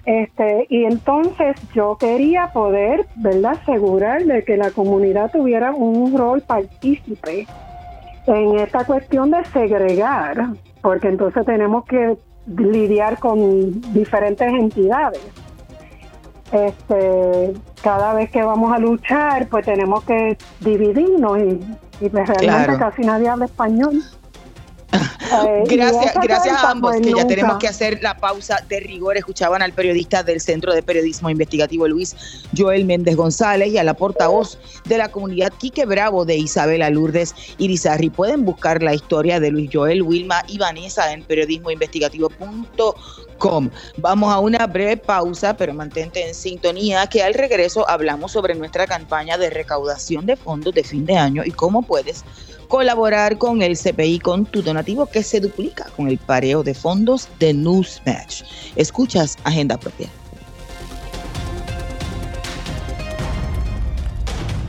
Este, 0.07 0.67
y 0.69 0.85
entonces 0.85 1.57
yo 1.75 1.97
quería 1.99 2.49
poder, 2.53 3.07
¿verdad?, 3.17 3.59
asegurar 3.63 4.25
de 4.25 4.45
que 4.45 4.57
la 4.57 4.71
comunidad 4.71 5.31
tuviera 5.33 5.73
un 5.73 6.17
rol 6.17 6.43
partícipe 6.43 7.47
en 8.27 8.59
esta 8.59 8.85
cuestión 8.85 9.31
de 9.31 9.45
segregar, 9.47 10.49
porque 10.83 11.09
entonces 11.09 11.45
tenemos 11.47 11.85
que 11.87 12.17
lidiar 12.47 13.19
con 13.19 13.81
diferentes 13.95 14.53
entidades 14.53 15.44
este, 16.53 17.55
cada 17.83 18.15
vez 18.15 18.31
que 18.31 18.43
vamos 18.43 18.73
a 18.73 18.79
luchar, 18.79 19.49
pues 19.49 19.65
tenemos 19.65 20.05
que 20.05 20.37
dividirnos 20.61 21.39
y, 21.39 21.61
y 22.01 22.09
pues 22.09 22.29
realmente 22.29 22.79
casi 22.79 23.03
nadie 23.03 23.29
habla 23.29 23.47
español. 23.47 24.03
Gracias, 25.67 26.15
gracias 26.23 26.63
a 26.63 26.71
ambos, 26.71 26.97
que 27.01 27.13
ya 27.13 27.27
tenemos 27.27 27.59
que 27.59 27.69
hacer 27.69 28.01
la 28.03 28.17
pausa 28.17 28.59
de 28.69 28.81
rigor. 28.81 29.17
Escuchaban 29.17 29.63
al 29.63 29.73
periodista 29.73 30.23
del 30.23 30.41
Centro 30.41 30.73
de 30.73 30.83
Periodismo 30.83 31.31
Investigativo 31.31 31.89
Luis 31.89 32.15
Joel 32.57 32.85
Méndez 32.85 33.17
González 33.17 33.73
y 33.73 33.79
a 33.79 33.85
la 33.85 33.95
portavoz 33.95 34.59
de 34.85 34.99
la 34.99 35.11
comunidad 35.11 35.53
Quique 35.59 35.87
Bravo 35.87 36.25
de 36.25 36.37
Isabela 36.37 36.91
Lourdes 36.91 37.35
Irizarri. 37.59 38.11
Pueden 38.11 38.45
buscar 38.45 38.83
la 38.83 38.95
historia 38.95 39.41
de 39.41 39.51
Luis 39.51 39.71
Joel, 39.73 40.03
Wilma 40.03 40.43
y 40.47 40.59
Vanessa 40.59 41.13
en 41.13 41.25
periodismoinvestigativo.com. 41.25 43.71
Vamos 43.99 44.33
a 44.33 44.39
una 44.39 44.67
breve 44.67 44.97
pausa, 44.97 45.57
pero 45.57 45.75
mantente 45.75 46.27
en 46.27 46.35
sintonía 46.35 47.07
que 47.07 47.23
al 47.23 47.35
regreso 47.35 47.89
hablamos 47.89 48.33
sobre 48.33 48.55
nuestra 48.55 48.87
campaña 48.87 49.37
de 49.37 49.51
recaudación 49.51 50.25
de 50.25 50.37
fondos 50.37 50.75
de 50.75 50.85
fin 50.85 51.05
de 51.05 51.17
año 51.17 51.43
y 51.45 51.51
cómo 51.51 51.83
puedes 51.83 52.25
colaborar 52.69 53.39
con 53.39 53.63
el 53.63 53.77
CPI 53.77 54.19
con 54.19 54.47
tu 54.47 54.63
donativo 54.63 55.07
que 55.07 55.23
se 55.23 55.41
duplica 55.41 55.87
con 55.97 56.09
el 56.09 56.19
pareo 56.19 56.63
de 56.63 56.75
fondos 56.75 57.29
de 57.39 57.55
Newsmatch. 57.55 58.43
Escuchas 58.77 59.37
Agenda 59.45 59.79
Propia. 59.79 60.09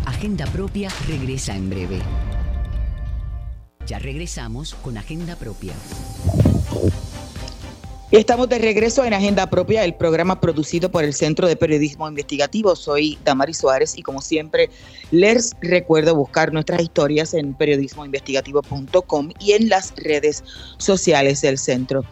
Agenda 0.05 0.45
Propia 0.47 0.89
regresa 1.07 1.55
en 1.55 1.69
breve. 1.69 1.99
Ya 3.85 3.99
regresamos 3.99 4.73
con 4.73 4.97
Agenda 4.97 5.35
Propia. 5.35 5.73
Estamos 8.11 8.47
de 8.49 8.59
regreso 8.59 9.03
en 9.03 9.15
Agenda 9.15 9.49
Propia, 9.49 9.83
el 9.83 9.95
programa 9.95 10.39
producido 10.39 10.91
por 10.91 11.03
el 11.03 11.11
Centro 11.11 11.47
de 11.47 11.55
Periodismo 11.55 12.07
Investigativo. 12.07 12.75
Soy 12.75 13.17
Damari 13.25 13.55
Suárez 13.55 13.97
y 13.97 14.03
como 14.03 14.21
siempre 14.21 14.69
les 15.09 15.55
recuerdo 15.59 16.15
buscar 16.15 16.53
nuestras 16.53 16.83
historias 16.83 17.33
en 17.33 17.55
periodismoinvestigativo.com 17.55 19.31
y 19.39 19.53
en 19.53 19.69
las 19.69 19.91
redes 19.95 20.43
sociales 20.77 21.41
del 21.41 21.57
centro. 21.57 22.05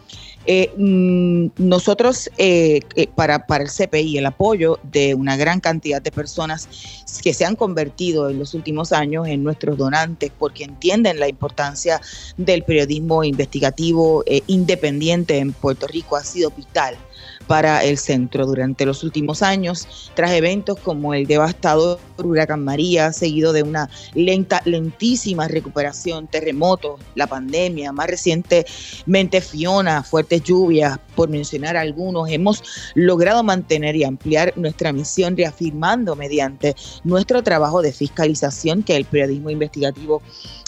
Eh, 0.46 0.72
mm, 0.76 1.48
nosotros, 1.56 2.30
eh, 2.38 2.80
para, 3.14 3.46
para 3.46 3.64
el 3.64 3.70
CPI, 3.70 4.18
el 4.18 4.26
apoyo 4.26 4.78
de 4.82 5.14
una 5.14 5.36
gran 5.36 5.60
cantidad 5.60 6.02
de 6.02 6.10
personas 6.10 6.68
que 7.22 7.32
se 7.32 7.44
han 7.44 7.56
convertido 7.56 8.28
en 8.28 8.38
los 8.38 8.54
últimos 8.54 8.92
años 8.92 9.26
en 9.26 9.42
nuestros 9.42 9.78
donantes 9.78 10.30
porque 10.38 10.64
entienden 10.64 11.18
la 11.18 11.28
importancia 11.28 12.00
del 12.36 12.62
periodismo 12.62 13.24
investigativo 13.24 14.22
eh, 14.26 14.42
independiente 14.46 15.38
en 15.38 15.52
Puerto 15.52 15.86
Rico, 15.86 16.16
ha 16.16 16.24
sido 16.24 16.50
vital 16.50 16.96
para 17.46 17.84
el 17.84 17.98
centro 17.98 18.46
durante 18.46 18.86
los 18.86 19.04
últimos 19.04 19.42
años, 19.42 20.10
tras 20.14 20.32
eventos 20.32 20.78
como 20.80 21.14
el 21.14 21.26
devastador 21.26 21.98
huracán 22.18 22.64
María, 22.64 23.12
seguido 23.12 23.52
de 23.52 23.62
una 23.62 23.88
lenta, 24.14 24.62
lentísima 24.64 25.48
recuperación, 25.48 26.26
terremotos, 26.26 27.00
la 27.14 27.26
pandemia, 27.26 27.92
más 27.92 28.08
recientemente 28.08 29.40
Fiona, 29.40 30.02
fuertes 30.02 30.42
lluvias, 30.42 30.98
por 31.14 31.28
mencionar 31.28 31.76
algunos, 31.76 32.28
hemos 32.30 32.62
logrado 32.94 33.42
mantener 33.42 33.96
y 33.96 34.04
ampliar 34.04 34.52
nuestra 34.56 34.92
misión 34.92 35.36
reafirmando 35.36 36.16
mediante 36.16 36.74
nuestro 37.04 37.42
trabajo 37.42 37.82
de 37.82 37.92
fiscalización 37.92 38.82
que 38.82 38.96
el 38.96 39.04
periodismo 39.04 39.50
investigativo 39.50 40.22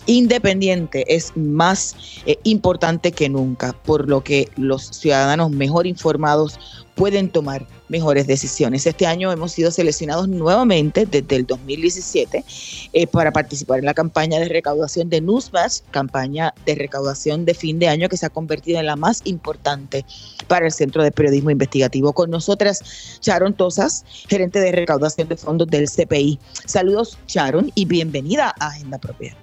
independiente 0.07 1.05
es 1.15 1.37
más 1.37 1.97
eh, 2.27 2.39
importante 2.45 3.13
que 3.13 3.29
nunca, 3.29 3.73
por 3.73 4.09
lo 4.09 4.23
que 4.23 4.49
los 4.57 4.87
ciudadanos 4.87 5.51
mejor 5.51 5.87
informados 5.87 6.59
pueden 6.97 7.29
tomar 7.29 7.67
mejores 7.89 8.27
decisiones. 8.27 8.87
Este 8.87 9.07
año 9.07 9.31
hemos 9.31 9.53
sido 9.53 9.71
seleccionados 9.71 10.29
nuevamente 10.29 11.07
desde 11.07 11.37
el 11.37 11.47
2017 11.47 12.45
eh, 12.93 13.07
para 13.07 13.31
participar 13.33 13.79
en 13.79 13.85
la 13.85 13.95
campaña 13.95 14.41
de 14.41 14.49
recaudación 14.49 15.09
de 15.09 15.21
Newsmatch, 15.21 15.83
campaña 15.91 16.53
de 16.65 16.75
recaudación 16.75 17.45
de 17.45 17.55
fin 17.55 17.79
de 17.79 17.89
año 17.89 18.09
que 18.09 18.17
se 18.17 18.27
ha 18.27 18.31
convertido 18.31 18.81
en 18.81 18.87
la 18.87 18.97
más 18.97 19.23
importante 19.25 20.05
para 20.49 20.67
el 20.67 20.73
Centro 20.73 21.03
de 21.03 21.13
Periodismo 21.13 21.51
Investigativo. 21.51 22.13
Con 22.13 22.31
nosotras, 22.31 23.19
Sharon 23.23 23.55
Tosas, 23.55 24.05
gerente 24.29 24.59
de 24.59 24.73
recaudación 24.73 25.29
de 25.29 25.37
fondos 25.37 25.69
del 25.69 25.89
CPI. 25.89 26.41
Saludos, 26.65 27.19
Sharon, 27.27 27.71
y 27.75 27.85
bienvenida 27.85 28.55
a 28.59 28.69
Agenda 28.69 28.99
Propia. 28.99 29.37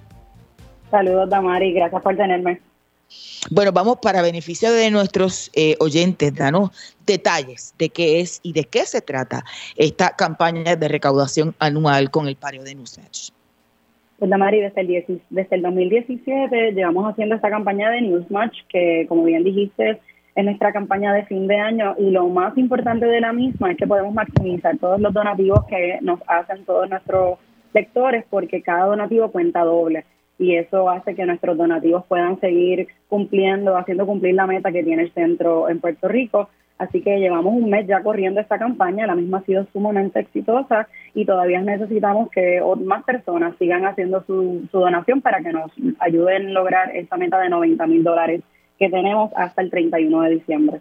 Saludos, 0.90 1.30
Damari, 1.30 1.72
gracias 1.72 2.02
por 2.02 2.16
tenerme. 2.16 2.60
Bueno, 3.50 3.72
vamos 3.72 3.98
para 4.00 4.22
beneficio 4.22 4.72
de 4.72 4.90
nuestros 4.90 5.50
eh, 5.54 5.76
oyentes, 5.78 6.34
danos 6.34 6.70
detalles 7.06 7.74
de 7.78 7.90
qué 7.90 8.20
es 8.20 8.40
y 8.42 8.54
de 8.54 8.64
qué 8.64 8.86
se 8.86 9.02
trata 9.02 9.44
esta 9.76 10.16
campaña 10.16 10.76
de 10.76 10.88
recaudación 10.88 11.54
anual 11.58 12.10
con 12.10 12.26
el 12.26 12.36
pario 12.36 12.62
de 12.62 12.74
Newsmatch. 12.74 13.30
Pues 14.18 14.30
Damari, 14.30 14.60
desde 14.60 14.80
el, 14.80 14.86
10 14.86 15.04
desde 15.28 15.56
el 15.56 15.62
2017 15.62 16.72
llevamos 16.72 17.10
haciendo 17.10 17.34
esta 17.34 17.50
campaña 17.50 17.90
de 17.90 18.00
Newsmatch, 18.00 18.60
que 18.68 19.04
como 19.08 19.24
bien 19.24 19.44
dijiste, 19.44 20.00
es 20.34 20.44
nuestra 20.44 20.72
campaña 20.72 21.12
de 21.12 21.26
fin 21.26 21.46
de 21.46 21.56
año 21.56 21.94
y 21.98 22.10
lo 22.10 22.28
más 22.28 22.56
importante 22.56 23.04
de 23.04 23.20
la 23.20 23.34
misma 23.34 23.72
es 23.72 23.76
que 23.76 23.86
podemos 23.86 24.14
maximizar 24.14 24.78
todos 24.78 25.00
los 25.00 25.12
donativos 25.12 25.64
que 25.66 25.98
nos 26.00 26.18
hacen 26.26 26.64
todos 26.64 26.88
nuestros 26.88 27.38
lectores 27.74 28.24
porque 28.30 28.62
cada 28.62 28.86
donativo 28.86 29.30
cuenta 29.30 29.64
doble 29.64 30.04
y 30.38 30.56
eso 30.56 30.90
hace 30.90 31.14
que 31.14 31.26
nuestros 31.26 31.56
donativos 31.56 32.04
puedan 32.06 32.40
seguir 32.40 32.88
cumpliendo, 33.08 33.76
haciendo 33.76 34.06
cumplir 34.06 34.34
la 34.34 34.46
meta 34.46 34.72
que 34.72 34.82
tiene 34.82 35.04
el 35.04 35.12
centro 35.12 35.68
en 35.68 35.80
Puerto 35.80 36.08
Rico. 36.08 36.48
Así 36.76 37.02
que 37.02 37.20
llevamos 37.20 37.54
un 37.54 37.70
mes 37.70 37.86
ya 37.86 38.02
corriendo 38.02 38.40
esta 38.40 38.58
campaña, 38.58 39.06
la 39.06 39.14
misma 39.14 39.38
ha 39.38 39.44
sido 39.44 39.64
sumamente 39.72 40.18
exitosa 40.18 40.88
y 41.14 41.24
todavía 41.24 41.60
necesitamos 41.60 42.30
que 42.30 42.60
más 42.84 43.04
personas 43.04 43.54
sigan 43.58 43.86
haciendo 43.86 44.24
su, 44.24 44.66
su 44.72 44.80
donación 44.80 45.20
para 45.20 45.40
que 45.40 45.52
nos 45.52 45.70
ayuden 46.00 46.48
a 46.48 46.52
lograr 46.52 46.96
esa 46.96 47.16
meta 47.16 47.38
de 47.40 47.48
90 47.48 47.86
mil 47.86 48.02
dólares 48.02 48.42
que 48.76 48.90
tenemos 48.90 49.30
hasta 49.36 49.62
el 49.62 49.70
31 49.70 50.22
de 50.22 50.30
diciembre. 50.30 50.80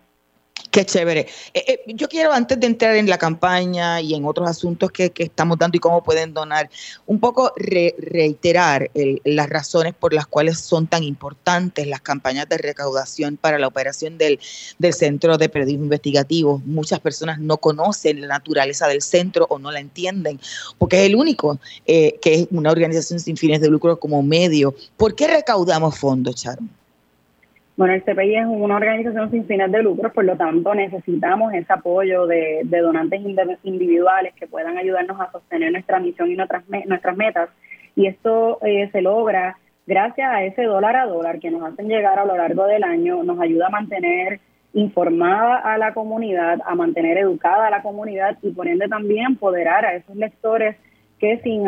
Qué 0.74 0.88
chévere. 0.88 1.28
Eh, 1.54 1.64
eh, 1.68 1.80
yo 1.86 2.10
quiero, 2.10 2.34
antes 2.34 2.60
de 2.60 2.66
entrar 2.66 2.96
en 2.96 3.08
la 3.08 3.20
campaña 3.20 4.02
y 4.02 4.16
en 4.16 4.26
otros 4.26 4.50
asuntos 4.50 4.92
que, 4.92 5.14
estamos 5.16 5.60
dando 5.60 5.78
y 5.78 5.80
cómo 5.80 6.04
pueden 6.04 6.34
donar, 6.34 6.68
un 7.06 7.20
poco 7.20 7.54
re, 7.56 7.94
reiterar 8.00 8.90
el, 8.96 9.22
las 9.24 9.48
razones 9.48 9.94
por 9.94 10.16
las 10.16 10.26
cuales 10.26 10.58
son 10.58 10.88
tan 10.88 11.04
importantes 11.04 11.86
las 11.86 12.02
campañas 12.02 12.50
de 12.50 12.58
recaudación 12.58 13.38
para 13.38 13.60
la 13.60 13.68
operación 13.68 14.18
del, 14.18 14.40
del 14.80 14.94
Centro 14.96 15.38
de 15.38 15.48
Periodismo 15.48 15.84
Investigativo. 15.84 16.60
Muchas 16.66 17.00
personas 17.00 17.38
no 17.38 17.58
conocen 17.58 18.22
la 18.22 18.26
naturaleza 18.26 18.88
del 18.88 19.04
centro 19.04 19.46
o 19.52 19.60
no 19.60 19.72
la 19.72 19.80
entienden, 19.80 20.40
porque 20.80 21.02
es 21.02 21.06
el 21.06 21.16
único 21.16 21.60
eh, 21.86 22.18
que 22.20 22.34
es 22.34 22.48
una 22.50 22.72
organización 22.72 23.20
sin 23.20 23.38
fines 23.38 23.62
de 23.62 23.70
lucro 23.70 24.00
como 24.00 24.24
medio. 24.24 24.74
¿Por 24.98 25.14
qué 25.14 25.28
recaudamos 25.28 26.00
fondos, 26.00 26.34
Sharon? 26.34 26.83
Bueno, 27.76 27.96
el 27.96 28.04
CPI 28.04 28.36
es 28.36 28.46
una 28.46 28.76
organización 28.76 29.32
sin 29.32 29.48
fines 29.48 29.72
de 29.72 29.82
lucro, 29.82 30.14
por 30.14 30.26
lo 30.26 30.38
tanto 30.38 30.76
necesitamos 30.76 31.54
ese 31.54 31.74
apoyo 31.74 32.28
de, 32.28 32.62
de 32.66 32.80
donantes 32.80 33.20
individuales 33.64 34.34
que 34.36 34.46
puedan 34.46 34.78
ayudarnos 34.78 35.20
a 35.20 35.32
sostener 35.32 35.72
nuestra 35.72 36.00
misión 36.00 36.30
y 36.30 36.36
nuestras, 36.36 36.64
nuestras 36.86 37.18
metas. 37.18 37.50
Y 37.96 38.06
esto 38.06 38.60
eh, 38.64 38.90
se 38.92 39.02
logra 39.02 39.58
gracias 39.88 40.30
a 40.32 40.44
ese 40.44 40.64
dólar 40.64 40.96
a 40.96 41.06
dólar 41.06 41.40
que 41.40 41.50
nos 41.50 41.64
hacen 41.64 41.88
llegar 41.88 42.20
a 42.20 42.26
lo 42.26 42.38
largo 42.38 42.66
del 42.68 42.84
año, 42.84 43.24
nos 43.24 43.40
ayuda 43.40 43.68
a 43.68 43.72
mantener 43.72 44.40
informada 44.74 45.58
a 45.58 45.78
la 45.78 45.94
comunidad, 45.94 46.60
a 46.66 46.76
mantener 46.76 47.18
educada 47.18 47.68
a 47.68 47.72
la 47.72 47.82
comunidad 47.82 48.38
y 48.42 48.52
por 48.52 48.68
ende 48.68 48.88
también 48.88 49.26
empoderar 49.26 49.86
a 49.86 49.96
esos 49.96 50.16
lectores 50.16 50.76
que 51.20 51.40
sin, 51.40 51.64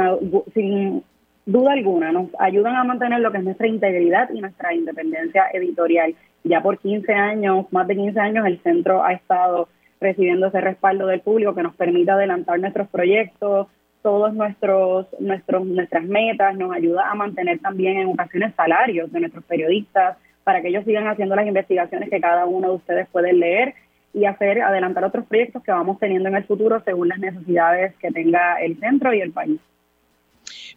sin 0.54 1.04
duda 1.46 1.74
alguna, 1.74 2.12
nos 2.12 2.30
ayudan 2.40 2.76
a 2.76 2.84
mantener 2.84 3.20
lo 3.20 3.32
que 3.32 3.38
es 3.38 3.44
nuestra 3.44 3.68
integridad 3.68 4.30
y 4.34 4.42
nuestra 4.42 4.74
independencia 4.74 5.46
editorial. 5.54 6.16
Ya 6.44 6.62
por 6.62 6.80
15 6.80 7.14
años, 7.14 7.66
más 7.72 7.88
de 7.88 7.96
15 7.96 8.20
años, 8.20 8.46
el 8.46 8.60
centro 8.62 9.04
ha 9.04 9.14
estado 9.14 9.68
recibiendo 10.00 10.48
ese 10.48 10.62
respaldo 10.62 11.08
del 11.08 11.22
público 11.22 11.56
que 11.56 11.64
nos 11.64 11.76
permite 11.76 12.12
adelantar 12.12 12.60
nuestros 12.60 12.88
proyectos, 12.90 13.68
todos 14.02 14.34
nuestros, 14.34 15.08
nuestros 15.20 15.66
nuestras 15.66 16.04
metas, 16.04 16.56
nos 16.56 16.72
ayuda 16.72 17.10
a 17.10 17.16
mantener 17.16 17.60
también 17.60 17.98
en 17.98 18.10
ocasiones 18.10 18.54
salarios 18.56 19.12
de 19.12 19.20
nuestros 19.20 19.44
periodistas 19.46 20.18
para 20.44 20.62
que 20.62 20.68
ellos 20.68 20.86
sigan 20.86 21.08
haciendo 21.08 21.36
las 21.36 21.48
investigaciones 21.48 22.10
que 22.10 22.22
cada 22.22 22.46
uno 22.46 22.70
de 22.70 22.76
ustedes 22.76 23.08
puede 23.10 23.34
leer 23.34 23.74
y 24.14 24.26
hacer 24.26 24.62
adelantar 24.62 25.04
otros 25.04 25.26
proyectos 25.26 25.64
que 25.64 25.72
vamos 25.72 25.98
teniendo 26.00 26.30
en 26.30 26.36
el 26.36 26.44
futuro 26.44 26.82
según 26.86 27.10
las 27.10 27.18
necesidades 27.18 27.96
que 27.96 28.12
tenga 28.12 28.62
el 28.62 28.78
centro 28.80 29.12
y 29.14 29.22
el 29.22 29.32
país. 29.32 29.60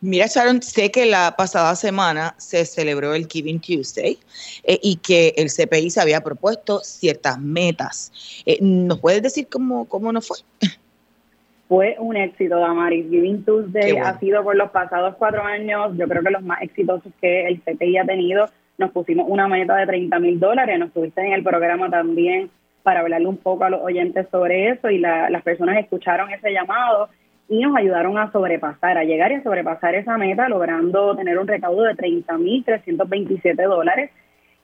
Mira, 0.00 0.26
Sharon, 0.26 0.62
sé 0.62 0.92
que 0.92 1.06
la 1.06 1.34
pasada 1.36 1.74
semana 1.74 2.34
se 2.36 2.64
celebró 2.64 3.14
el 3.14 3.26
Giving 3.26 3.60
Tuesday 3.60 4.16
eh, 4.62 4.78
y 4.80 4.96
que 4.96 5.34
el 5.36 5.48
CPI 5.48 5.90
se 5.90 6.00
había 6.00 6.20
propuesto 6.20 6.78
ciertas 6.80 7.40
metas. 7.40 8.12
Eh, 8.46 8.58
¿Nos 8.60 9.00
puedes 9.00 9.22
decir 9.22 9.48
cómo, 9.50 9.86
cómo 9.86 10.12
nos 10.12 10.28
fue? 10.28 10.38
Fue 11.68 11.96
un 11.98 12.16
éxito, 12.16 12.58
Damaris. 12.58 13.10
Giving 13.10 13.44
Tuesday 13.44 13.92
bueno. 13.92 14.06
ha 14.06 14.18
sido 14.18 14.42
por 14.44 14.56
los 14.56 14.70
pasados 14.70 15.16
cuatro 15.18 15.42
años, 15.42 15.92
yo 15.96 16.06
creo 16.08 16.22
que 16.22 16.30
los 16.30 16.42
más 16.42 16.62
exitosos 16.62 17.12
que 17.20 17.46
el 17.46 17.60
CPI 17.60 17.98
ha 17.98 18.04
tenido. 18.04 18.48
Nos 18.78 18.92
pusimos 18.92 19.26
una 19.28 19.48
meta 19.48 19.74
de 19.76 19.86
30 19.86 20.18
mil 20.20 20.38
dólares, 20.38 20.78
nos 20.78 20.92
tuviste 20.92 21.20
en 21.20 21.32
el 21.32 21.42
programa 21.42 21.90
también 21.90 22.50
para 22.84 23.00
hablarle 23.00 23.26
un 23.26 23.36
poco 23.36 23.64
a 23.64 23.70
los 23.70 23.82
oyentes 23.82 24.26
sobre 24.30 24.70
eso 24.70 24.88
y 24.88 24.98
la, 24.98 25.28
las 25.28 25.42
personas 25.42 25.76
escucharon 25.76 26.30
ese 26.30 26.52
llamado 26.52 27.10
y 27.48 27.60
nos 27.60 27.76
ayudaron 27.76 28.18
a 28.18 28.30
sobrepasar, 28.30 28.98
a 28.98 29.04
llegar 29.04 29.32
y 29.32 29.36
a 29.36 29.42
sobrepasar 29.42 29.94
esa 29.94 30.18
meta, 30.18 30.48
logrando 30.48 31.16
tener 31.16 31.38
un 31.38 31.48
recaudo 31.48 31.82
de 31.82 31.94
30.327 31.94 33.62
dólares. 33.66 34.10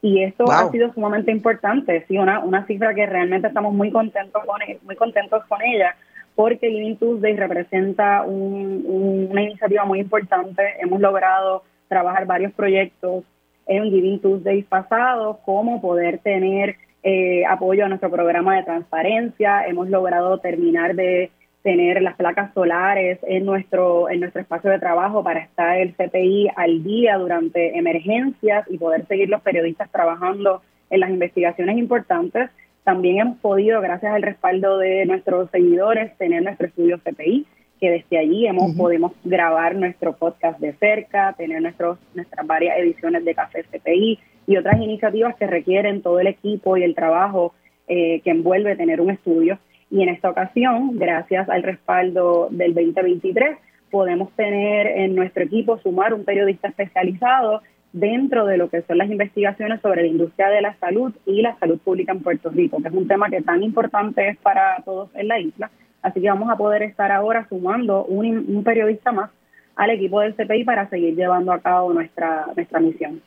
Y 0.02 0.22
esto 0.22 0.44
ha 0.50 0.70
sido 0.70 0.92
sumamente 0.92 1.32
importante, 1.32 2.04
sí, 2.06 2.18
una, 2.18 2.40
una 2.40 2.66
cifra 2.66 2.94
que 2.94 3.06
realmente 3.06 3.48
estamos 3.48 3.72
muy 3.72 3.90
contentos 3.90 4.44
con, 4.44 4.60
e, 4.60 4.78
muy 4.82 4.96
contentos 4.96 5.42
con 5.46 5.62
ella, 5.62 5.96
porque 6.34 6.68
Giving 6.68 6.98
Tuesday 6.98 7.34
representa 7.34 8.22
una 8.22 9.42
iniciativa 9.42 9.86
muy 9.86 10.00
importante. 10.00 10.62
Hemos 10.80 11.00
logrado 11.00 11.62
trabajar 11.88 12.26
varios 12.26 12.52
proyectos 12.52 13.24
en 13.66 13.84
Giving 13.84 14.20
Tuesday 14.20 14.62
pasado, 14.62 15.40
como 15.46 15.80
poder 15.80 16.18
tener 16.18 16.76
eh, 17.02 17.46
apoyo 17.46 17.86
a 17.86 17.88
nuestro 17.88 18.10
programa 18.10 18.56
de 18.56 18.64
transparencia. 18.64 19.66
Hemos 19.66 19.88
logrado 19.88 20.36
terminar 20.38 20.94
de 20.94 21.30
tener 21.64 22.02
las 22.02 22.14
placas 22.16 22.52
solares 22.52 23.18
en 23.22 23.46
nuestro 23.46 24.10
en 24.10 24.20
nuestro 24.20 24.42
espacio 24.42 24.70
de 24.70 24.78
trabajo 24.78 25.24
para 25.24 25.40
estar 25.40 25.78
el 25.78 25.94
CPI 25.94 26.50
al 26.54 26.84
día 26.84 27.16
durante 27.16 27.78
emergencias 27.78 28.66
y 28.70 28.76
poder 28.76 29.06
seguir 29.06 29.30
los 29.30 29.40
periodistas 29.40 29.90
trabajando 29.90 30.60
en 30.90 31.00
las 31.00 31.08
investigaciones 31.08 31.78
importantes. 31.78 32.50
También 32.84 33.18
hemos 33.18 33.38
podido, 33.38 33.80
gracias 33.80 34.12
al 34.12 34.20
respaldo 34.20 34.76
de 34.76 35.06
nuestros 35.06 35.50
seguidores, 35.50 36.14
tener 36.18 36.42
nuestro 36.42 36.66
estudio 36.66 36.98
CPI, 36.98 37.46
que 37.80 37.90
desde 37.90 38.18
allí 38.18 38.46
hemos 38.46 38.76
podemos 38.76 39.12
grabar 39.24 39.74
nuestro 39.74 40.12
podcast 40.12 40.60
de 40.60 40.74
cerca, 40.74 41.32
tener 41.32 41.62
nuestros 41.62 41.98
nuestras 42.14 42.46
varias 42.46 42.76
ediciones 42.76 43.24
de 43.24 43.34
Café 43.34 43.64
CPI 43.64 44.18
y 44.46 44.56
otras 44.58 44.78
iniciativas 44.82 45.34
que 45.36 45.46
requieren 45.46 46.02
todo 46.02 46.20
el 46.20 46.26
equipo 46.26 46.76
y 46.76 46.82
el 46.82 46.94
trabajo 46.94 47.54
eh, 47.88 48.20
que 48.20 48.30
envuelve 48.30 48.76
tener 48.76 49.00
un 49.00 49.10
estudio. 49.10 49.58
Y 49.90 50.02
en 50.02 50.08
esta 50.08 50.30
ocasión, 50.30 50.98
gracias 50.98 51.48
al 51.48 51.62
respaldo 51.62 52.48
del 52.50 52.74
2023, 52.74 53.58
podemos 53.90 54.32
tener 54.32 54.86
en 54.86 55.14
nuestro 55.14 55.44
equipo 55.44 55.78
sumar 55.78 56.14
un 56.14 56.24
periodista 56.24 56.68
especializado 56.68 57.62
dentro 57.92 58.44
de 58.44 58.56
lo 58.56 58.68
que 58.68 58.82
son 58.82 58.98
las 58.98 59.08
investigaciones 59.08 59.80
sobre 59.80 60.02
la 60.02 60.08
industria 60.08 60.48
de 60.48 60.62
la 60.62 60.74
salud 60.78 61.14
y 61.26 61.42
la 61.42 61.56
salud 61.58 61.78
pública 61.78 62.10
en 62.10 62.20
Puerto 62.20 62.50
Rico, 62.50 62.82
que 62.82 62.88
es 62.88 62.94
un 62.94 63.06
tema 63.06 63.30
que 63.30 63.40
tan 63.40 63.62
importante 63.62 64.28
es 64.28 64.36
para 64.38 64.82
todos 64.84 65.10
en 65.14 65.28
la 65.28 65.38
isla. 65.38 65.70
Así 66.02 66.20
que 66.20 66.28
vamos 66.28 66.50
a 66.50 66.56
poder 66.56 66.82
estar 66.82 67.12
ahora 67.12 67.46
sumando 67.48 68.04
un, 68.04 68.26
un 68.26 68.64
periodista 68.64 69.12
más 69.12 69.30
al 69.76 69.90
equipo 69.90 70.20
del 70.20 70.34
CPI 70.34 70.64
para 70.64 70.88
seguir 70.88 71.14
llevando 71.14 71.52
a 71.52 71.60
cabo 71.60 71.92
nuestra, 71.92 72.46
nuestra 72.56 72.80
misión. 72.80 73.22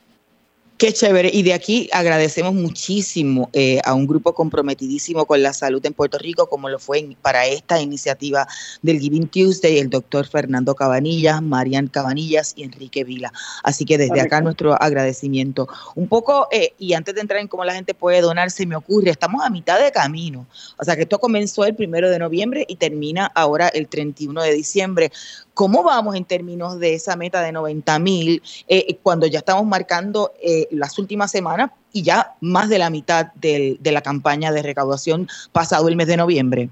Qué 0.78 0.92
chévere. 0.92 1.28
Y 1.32 1.42
de 1.42 1.54
aquí 1.54 1.90
agradecemos 1.92 2.54
muchísimo 2.54 3.50
eh, 3.52 3.80
a 3.84 3.94
un 3.94 4.06
grupo 4.06 4.32
comprometidísimo 4.32 5.26
con 5.26 5.42
la 5.42 5.52
salud 5.52 5.84
en 5.84 5.92
Puerto 5.92 6.18
Rico, 6.18 6.48
como 6.48 6.68
lo 6.68 6.78
fue 6.78 7.04
para 7.20 7.46
esta 7.46 7.80
iniciativa 7.80 8.46
del 8.80 9.00
Giving 9.00 9.26
Tuesday, 9.26 9.78
el 9.80 9.90
doctor 9.90 10.28
Fernando 10.28 10.76
Cabanillas, 10.76 11.42
Marian 11.42 11.88
Cabanillas 11.88 12.52
y 12.54 12.62
Enrique 12.62 13.02
Vila. 13.02 13.32
Así 13.64 13.84
que 13.84 13.98
desde 13.98 14.20
acá 14.20 14.40
nuestro 14.40 14.80
agradecimiento. 14.80 15.68
Un 15.96 16.06
poco, 16.06 16.46
eh, 16.52 16.72
y 16.78 16.92
antes 16.92 17.12
de 17.16 17.22
entrar 17.22 17.40
en 17.40 17.48
cómo 17.48 17.64
la 17.64 17.74
gente 17.74 17.92
puede 17.92 18.20
donar, 18.20 18.52
se 18.52 18.64
me 18.64 18.76
ocurre, 18.76 19.10
estamos 19.10 19.44
a 19.44 19.50
mitad 19.50 19.80
de 19.80 19.90
camino. 19.90 20.46
O 20.78 20.84
sea 20.84 20.94
que 20.94 21.02
esto 21.02 21.18
comenzó 21.18 21.64
el 21.64 21.74
primero 21.74 22.08
de 22.08 22.20
noviembre 22.20 22.64
y 22.68 22.76
termina 22.76 23.26
ahora 23.34 23.66
el 23.66 23.88
31 23.88 24.42
de 24.42 24.54
diciembre. 24.54 25.10
¿Cómo 25.58 25.82
vamos 25.82 26.14
en 26.14 26.24
términos 26.24 26.78
de 26.78 26.94
esa 26.94 27.16
meta 27.16 27.42
de 27.42 27.50
90 27.50 27.98
mil 27.98 28.40
eh, 28.68 28.96
cuando 29.02 29.26
ya 29.26 29.40
estamos 29.40 29.66
marcando 29.66 30.30
eh, 30.40 30.68
las 30.70 30.96
últimas 31.00 31.32
semanas 31.32 31.72
y 31.92 32.04
ya 32.04 32.34
más 32.40 32.68
de 32.68 32.78
la 32.78 32.90
mitad 32.90 33.32
de 33.34 33.76
la 33.82 34.00
campaña 34.00 34.52
de 34.52 34.62
recaudación 34.62 35.26
pasado 35.50 35.88
el 35.88 35.96
mes 35.96 36.06
de 36.06 36.16
noviembre? 36.16 36.68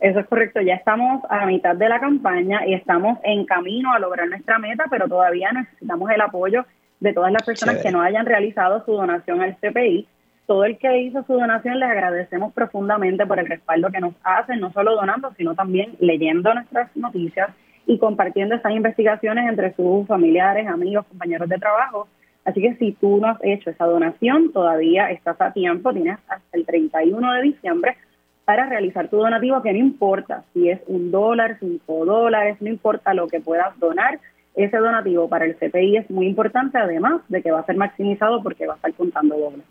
Eso 0.00 0.18
es 0.18 0.26
correcto, 0.28 0.62
ya 0.62 0.76
estamos 0.76 1.22
a 1.28 1.40
la 1.40 1.46
mitad 1.46 1.76
de 1.76 1.90
la 1.90 2.00
campaña 2.00 2.66
y 2.66 2.72
estamos 2.72 3.18
en 3.22 3.44
camino 3.44 3.92
a 3.92 3.98
lograr 3.98 4.26
nuestra 4.28 4.58
meta, 4.58 4.84
pero 4.88 5.06
todavía 5.06 5.52
necesitamos 5.52 6.10
el 6.10 6.22
apoyo 6.22 6.64
de 7.00 7.12
todas 7.12 7.30
las 7.30 7.42
personas 7.42 7.82
que 7.82 7.90
no 7.90 8.00
hayan 8.00 8.24
realizado 8.24 8.82
su 8.86 8.92
donación 8.92 9.42
al 9.42 9.58
CPI. 9.58 10.08
Todo 10.46 10.64
el 10.64 10.78
que 10.78 11.02
hizo 11.02 11.22
su 11.24 11.34
donación 11.34 11.78
les 11.78 11.90
agradecemos 11.90 12.54
profundamente 12.54 13.26
por 13.26 13.38
el 13.38 13.46
respaldo 13.46 13.90
que 13.90 14.00
nos 14.00 14.14
hacen, 14.24 14.58
no 14.58 14.72
solo 14.72 14.94
donando, 14.94 15.34
sino 15.36 15.54
también 15.54 15.96
leyendo 16.00 16.54
nuestras 16.54 16.88
noticias 16.96 17.50
y 17.86 17.98
compartiendo 17.98 18.54
esas 18.54 18.72
investigaciones 18.72 19.48
entre 19.48 19.74
sus 19.74 20.06
familiares, 20.06 20.66
amigos, 20.66 21.06
compañeros 21.06 21.48
de 21.48 21.58
trabajo. 21.58 22.08
Así 22.44 22.60
que 22.60 22.74
si 22.76 22.92
tú 22.92 23.18
no 23.18 23.28
has 23.28 23.38
hecho 23.42 23.70
esa 23.70 23.86
donación, 23.86 24.52
todavía 24.52 25.10
estás 25.10 25.40
a 25.40 25.52
tiempo, 25.52 25.92
tienes 25.92 26.18
hasta 26.28 26.56
el 26.56 26.64
31 26.64 27.32
de 27.34 27.42
diciembre 27.42 27.96
para 28.44 28.66
realizar 28.66 29.08
tu 29.08 29.18
donativo, 29.18 29.62
que 29.62 29.72
no 29.72 29.78
importa 29.78 30.44
si 30.52 30.70
es 30.70 30.80
un 30.86 31.10
dólar, 31.10 31.58
cinco 31.60 32.04
dólares, 32.04 32.56
no 32.60 32.68
importa 32.68 33.14
lo 33.14 33.28
que 33.28 33.40
puedas 33.40 33.78
donar, 33.78 34.18
ese 34.56 34.76
donativo 34.76 35.28
para 35.28 35.44
el 35.44 35.56
CPI 35.56 35.98
es 35.98 36.10
muy 36.10 36.26
importante, 36.26 36.76
además 36.78 37.20
de 37.28 37.42
que 37.42 37.52
va 37.52 37.60
a 37.60 37.66
ser 37.66 37.76
maximizado 37.76 38.42
porque 38.42 38.66
va 38.66 38.72
a 38.74 38.76
estar 38.76 38.92
contando 38.94 39.36
doble. 39.38 39.62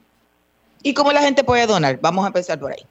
¿Y 0.82 0.94
cómo 0.94 1.12
la 1.12 1.22
gente 1.22 1.44
puede 1.44 1.68
donar? 1.68 2.00
Vamos 2.02 2.24
a 2.24 2.28
empezar 2.28 2.58
por 2.58 2.72
ahí 2.72 2.86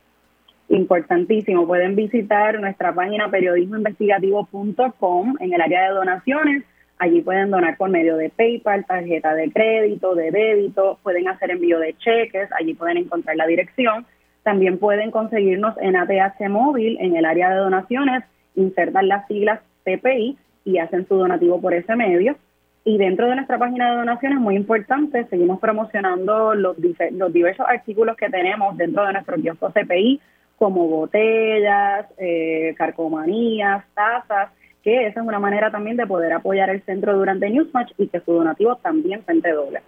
importantísimo. 0.69 1.67
Pueden 1.67 1.97
visitar 1.97 2.61
nuestra 2.61 2.95
página 2.95 3.31
periodismoinvestigativo.com 3.31 5.35
en 5.41 5.53
el 5.53 5.61
área 5.61 5.89
de 5.89 5.95
donaciones. 5.95 6.63
Allí 6.99 7.23
pueden 7.23 7.51
donar 7.51 7.77
por 7.77 7.91
medio 7.91 8.17
de 8.17 8.31
PayPal, 8.31 8.85
tarjeta 8.85 9.35
de 9.35 9.51
crédito, 9.53 10.15
de 10.15 10.31
débito, 10.31 10.99
pueden 11.03 11.27
hacer 11.29 11.51
envío 11.53 11.79
de 11.79 11.95
cheques, 11.95 12.51
allí 12.59 12.75
pueden 12.75 12.99
encontrar 12.99 13.37
la 13.37 13.47
dirección. 13.47 14.05
También 14.43 14.79
pueden 14.79 15.11
conseguirnos 15.11 15.75
en 15.81 15.97
ATH 15.97 16.49
Móvil 16.49 16.99
en 17.01 17.17
el 17.17 17.25
área 17.25 17.51
de 17.51 17.57
donaciones, 17.57 18.25
insertan 18.57 19.09
las 19.09 19.27
siglas 19.29 19.61
CPI 19.85 20.37
y 20.65 20.79
hacen 20.79 21.07
su 21.07 21.17
donativo 21.17 21.61
por 21.61 21.75
ese 21.75 21.95
medio. 21.95 22.37
Y 22.85 22.99
dentro 22.99 23.29
de 23.29 23.37
nuestra 23.37 23.59
página 23.59 23.91
de 23.91 23.99
donaciones, 23.99 24.41
muy 24.41 24.57
importante, 24.57 25.25
seguimos 25.27 25.61
promocionando 25.61 26.55
los, 26.55 26.77
los 27.13 27.33
diversos 27.33 27.67
artículos 27.69 28.17
que 28.17 28.31
tenemos 28.31 28.77
dentro 28.77 29.05
de 29.05 29.13
nuestro 29.13 29.37
kiosco 29.37 29.71
CPI, 29.71 30.21
como 30.59 30.89
botellas, 30.89 32.07
eh, 32.19 32.75
carcomanías, 32.77 33.85
tazas, 33.95 34.51
que 34.83 35.07
esa 35.07 35.21
es 35.21 35.27
una 35.27 35.39
manera 35.39 35.71
también 35.71 35.97
de 35.97 36.07
poder 36.07 36.33
apoyar 36.33 36.71
el 36.71 36.83
centro 36.83 37.17
durante 37.17 37.49
Newsmatch 37.49 37.93
y 37.99 38.09
que 38.09 38.21
su 38.21 38.33
donativo 38.33 38.77
también 38.77 39.23
cuente 39.23 39.53
doble. 39.53 39.81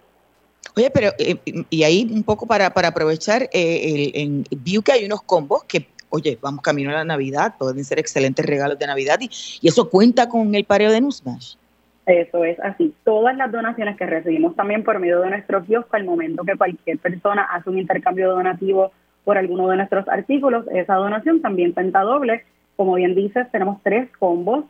Oye, 0.75 0.89
pero 0.91 1.09
eh, 1.19 1.35
y 1.69 1.83
ahí 1.83 2.09
un 2.11 2.23
poco 2.23 2.45
para, 2.45 2.69
para 2.69 2.89
aprovechar, 2.89 3.43
eh, 3.51 4.11
en 4.13 4.45
view 4.63 4.81
que 4.81 4.93
hay 4.93 5.05
unos 5.05 5.21
combos 5.23 5.63
que, 5.65 5.87
oye, 6.09 6.37
vamos 6.41 6.61
camino 6.61 6.91
a 6.91 6.93
la 6.93 7.03
Navidad, 7.03 7.55
pueden 7.57 7.83
ser 7.83 7.99
excelentes 7.99 8.45
regalos 8.45 8.79
de 8.79 8.87
Navidad 8.87 9.19
y, 9.19 9.29
y 9.61 9.67
eso 9.67 9.89
cuenta 9.89 10.29
con 10.29 10.55
el 10.55 10.63
pareo 10.63 10.91
de 10.91 11.01
Newsmatch. 11.01 11.55
Eso 12.05 12.43
es 12.43 12.59
así. 12.61 12.93
Todas 13.03 13.35
las 13.37 13.51
donaciones 13.51 13.95
que 13.95 14.05
recibimos 14.05 14.55
también 14.55 14.83
por 14.83 14.99
medio 14.99 15.21
de 15.21 15.29
nuestro 15.29 15.63
kiosco, 15.63 15.95
al 15.95 16.05
momento 16.05 16.43
que 16.43 16.57
cualquier 16.57 16.97
persona 16.97 17.43
hace 17.43 17.69
un 17.69 17.77
intercambio 17.77 18.31
donativo 18.31 18.91
por 19.23 19.37
alguno 19.37 19.67
de 19.67 19.77
nuestros 19.77 20.07
artículos. 20.07 20.65
Esa 20.71 20.95
donación 20.95 21.41
también 21.41 21.73
cuenta 21.73 22.01
doble. 22.01 22.43
Como 22.75 22.95
bien 22.95 23.15
dices, 23.15 23.49
tenemos 23.51 23.81
tres 23.83 24.09
combos. 24.17 24.65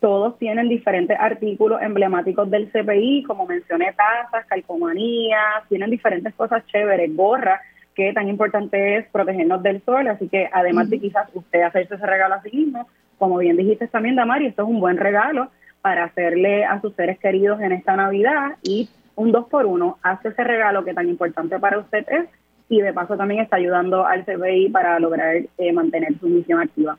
Todos 0.00 0.38
tienen 0.38 0.68
diferentes 0.68 1.16
artículos 1.18 1.80
emblemáticos 1.80 2.50
del 2.50 2.70
CPI, 2.70 3.24
como 3.24 3.46
mencioné, 3.46 3.92
tazas, 3.92 4.46
calcomanías, 4.46 5.66
tienen 5.68 5.90
diferentes 5.90 6.34
cosas 6.34 6.64
chéveres, 6.66 7.14
gorras, 7.16 7.60
que 7.94 8.12
tan 8.12 8.28
importante 8.28 8.98
es 8.98 9.06
protegernos 9.10 9.62
del 9.62 9.82
sol. 9.82 10.06
Así 10.08 10.28
que 10.28 10.48
además 10.52 10.90
de 10.90 11.00
quizás 11.00 11.28
usted 11.32 11.62
hacerse 11.62 11.94
ese 11.94 12.06
regalo 12.06 12.34
a 12.34 12.42
sí 12.42 12.50
mismo, 12.54 12.86
como 13.18 13.38
bien 13.38 13.56
dijiste 13.56 13.88
también, 13.88 14.16
Damari, 14.16 14.46
esto 14.46 14.62
es 14.62 14.68
un 14.68 14.80
buen 14.80 14.98
regalo 14.98 15.48
para 15.80 16.04
hacerle 16.04 16.64
a 16.64 16.80
sus 16.80 16.94
seres 16.94 17.18
queridos 17.18 17.60
en 17.60 17.72
esta 17.72 17.96
Navidad 17.96 18.56
y 18.62 18.88
un 19.16 19.32
dos 19.32 19.46
por 19.48 19.66
uno 19.66 19.98
hace 20.02 20.28
ese 20.28 20.42
regalo 20.42 20.84
que 20.84 20.94
tan 20.94 21.08
importante 21.08 21.58
para 21.58 21.78
usted 21.78 22.06
es 22.08 22.28
y 22.68 22.80
de 22.80 22.92
paso 22.92 23.16
también 23.16 23.40
está 23.40 23.56
ayudando 23.56 24.06
al 24.06 24.24
CBI 24.24 24.70
para 24.70 24.98
lograr 24.98 25.36
eh, 25.58 25.72
mantener 25.72 26.18
su 26.18 26.26
misión 26.26 26.60
activa. 26.60 26.98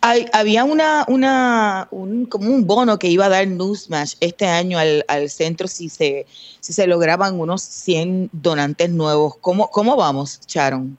Hay, 0.00 0.26
había 0.32 0.64
una, 0.64 1.04
una, 1.08 1.88
un, 1.90 2.26
como 2.26 2.48
un 2.50 2.66
bono 2.66 2.98
que 2.98 3.08
iba 3.08 3.26
a 3.26 3.28
dar 3.28 3.48
Newsmash 3.48 4.14
este 4.20 4.46
año 4.46 4.78
al, 4.78 5.04
al 5.08 5.28
centro 5.28 5.66
si 5.66 5.88
se, 5.88 6.24
si 6.60 6.72
se 6.72 6.86
lograban 6.86 7.38
unos 7.40 7.62
100 7.62 8.30
donantes 8.32 8.90
nuevos. 8.90 9.36
¿Cómo, 9.38 9.68
cómo 9.70 9.96
vamos, 9.96 10.40
Sharon? 10.46 10.96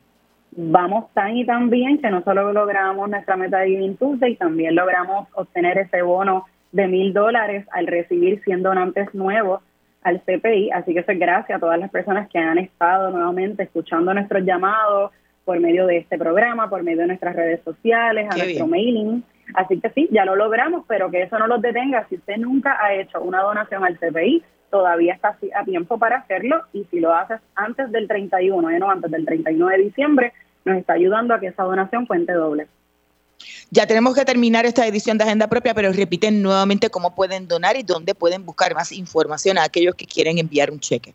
Vamos 0.52 1.06
tan 1.14 1.38
y 1.38 1.46
tan 1.46 1.70
bien 1.70 2.02
que 2.02 2.10
no 2.10 2.24
solo 2.24 2.52
logramos 2.52 3.10
nuestra 3.10 3.38
meta 3.38 3.60
de 3.60 3.70
Giving 3.70 3.96
Tuesday, 3.96 4.36
también 4.36 4.76
logramos 4.76 5.30
obtener 5.34 5.78
ese 5.78 6.02
bono 6.02 6.46
de 6.74 6.88
mil 6.88 7.14
dólares 7.14 7.66
al 7.72 7.88
recibir 7.88 8.42
100 8.44 8.64
donantes 8.64 9.14
nuevos 9.14 9.62
al 10.02 10.22
CPI, 10.22 10.72
así 10.72 10.94
que 10.94 11.02
eso 11.02 11.12
es 11.12 11.20
gracias 11.20 11.58
a 11.58 11.60
todas 11.60 11.80
las 11.80 11.90
personas 11.92 12.30
que 12.30 12.40
han 12.40 12.58
estado 12.58 13.12
nuevamente 13.12 13.64
escuchando 13.64 14.14
nuestros 14.14 14.44
llamados 14.46 15.12
por 15.44 15.60
medio 15.60 15.88
de 15.88 15.98
este 15.98 16.18
programa, 16.18 16.70
por 16.70 16.84
medio 16.84 17.00
de 17.00 17.08
nuestras 17.08 17.36
redes 17.36 17.62
sociales, 17.64 18.28
a 18.30 18.38
nuestro 18.38 18.68
mailing. 18.68 19.24
Así 19.56 19.80
que 19.80 19.90
sí, 19.90 20.08
ya 20.12 20.24
lo 20.24 20.36
logramos, 20.36 20.86
pero 20.88 21.10
que 21.10 21.24
eso 21.24 21.40
no 21.40 21.48
los 21.48 21.62
detenga. 21.62 22.06
Si 22.08 22.16
usted 22.16 22.38
nunca 22.38 22.78
ha 22.80 22.94
hecho 22.94 23.22
una 23.22 23.42
donación 23.42 23.84
al 23.84 23.98
CPI, 23.98 24.44
todavía 24.70 25.16
está 25.16 25.36
a 25.56 25.66
tiempo 25.66 25.98
para 25.98 26.18
hacerlo 26.18 26.62
y 26.72 26.84
si 26.92 27.00
lo 27.00 27.14
haces 27.14 27.40
antes 27.56 27.92
del 27.92 28.08
31, 28.08 28.70
eh, 28.70 28.80
no 28.80 28.92
antes 28.92 29.10
del 29.10 29.26
31 29.26 29.68
de 29.70 29.78
diciembre, 29.78 30.34
nos 30.66 30.78
está 30.78 30.94
ayudando 30.94 31.34
a 31.34 31.40
que 31.40 31.48
esa 31.48 31.64
donación 31.64 32.06
cuente 32.06 32.34
doble. 32.34 32.68
Ya 33.72 33.86
tenemos 33.86 34.16
que 34.16 34.26
terminar 34.26 34.66
esta 34.66 34.88
edición 34.88 35.20
de 35.20 35.26
Agenda 35.26 35.48
Propia, 35.48 35.76
pero 35.76 35.92
repiten 35.94 36.42
nuevamente 36.42 36.90
cómo 36.90 37.14
pueden 37.14 37.48
donar 37.48 37.78
y 37.78 37.84
dónde 37.84 38.16
pueden 38.16 38.44
buscar 38.44 38.74
más 38.74 38.92
información 38.92 39.60
a 39.60 39.64
aquellos 39.64 39.94
que 39.94 40.06
quieren 40.06 40.40
enviar 40.40 40.72
un 40.72 40.80
cheque. 40.80 41.14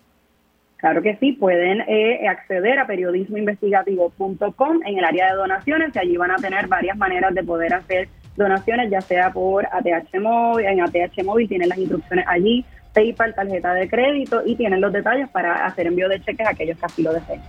Claro 0.76 1.02
que 1.02 1.16
sí, 1.16 1.32
pueden 1.32 1.80
eh, 1.88 2.28
acceder 2.28 2.78
a 2.78 2.86
periodismoinvestigativo.com 2.86 4.80
en 4.86 4.98
el 4.98 5.05
área 5.05 5.30
de 5.30 5.36
donaciones 5.36 5.96
y 5.96 5.98
allí 5.98 6.16
van 6.16 6.30
a 6.30 6.36
tener 6.36 6.68
varias 6.68 6.96
maneras 6.96 7.34
de 7.34 7.42
poder 7.42 7.74
hacer 7.74 8.09
donaciones, 8.36 8.90
ya 8.90 9.00
sea 9.00 9.32
por 9.32 9.66
ATH 9.66 10.20
Móvil, 10.20 10.66
en 10.66 10.82
ATH 10.82 11.24
Móvil 11.24 11.48
tienen 11.48 11.70
las 11.70 11.78
instrucciones 11.78 12.24
allí, 12.28 12.64
PayPal, 12.92 13.34
tarjeta 13.34 13.74
de 13.74 13.88
crédito 13.88 14.42
y 14.44 14.55
tienen 14.55 14.80
los 14.80 14.92
detalles 14.92 15.28
para 15.30 15.66
hacer 15.66 15.86
envío 15.86 16.09
de 16.09 16.20
cheques 16.20 16.46
a 16.46 16.50
aquellos 16.50 16.78
que 16.78 16.86
así 16.86 17.02
lo 17.02 17.12
deseen. 17.12 17.40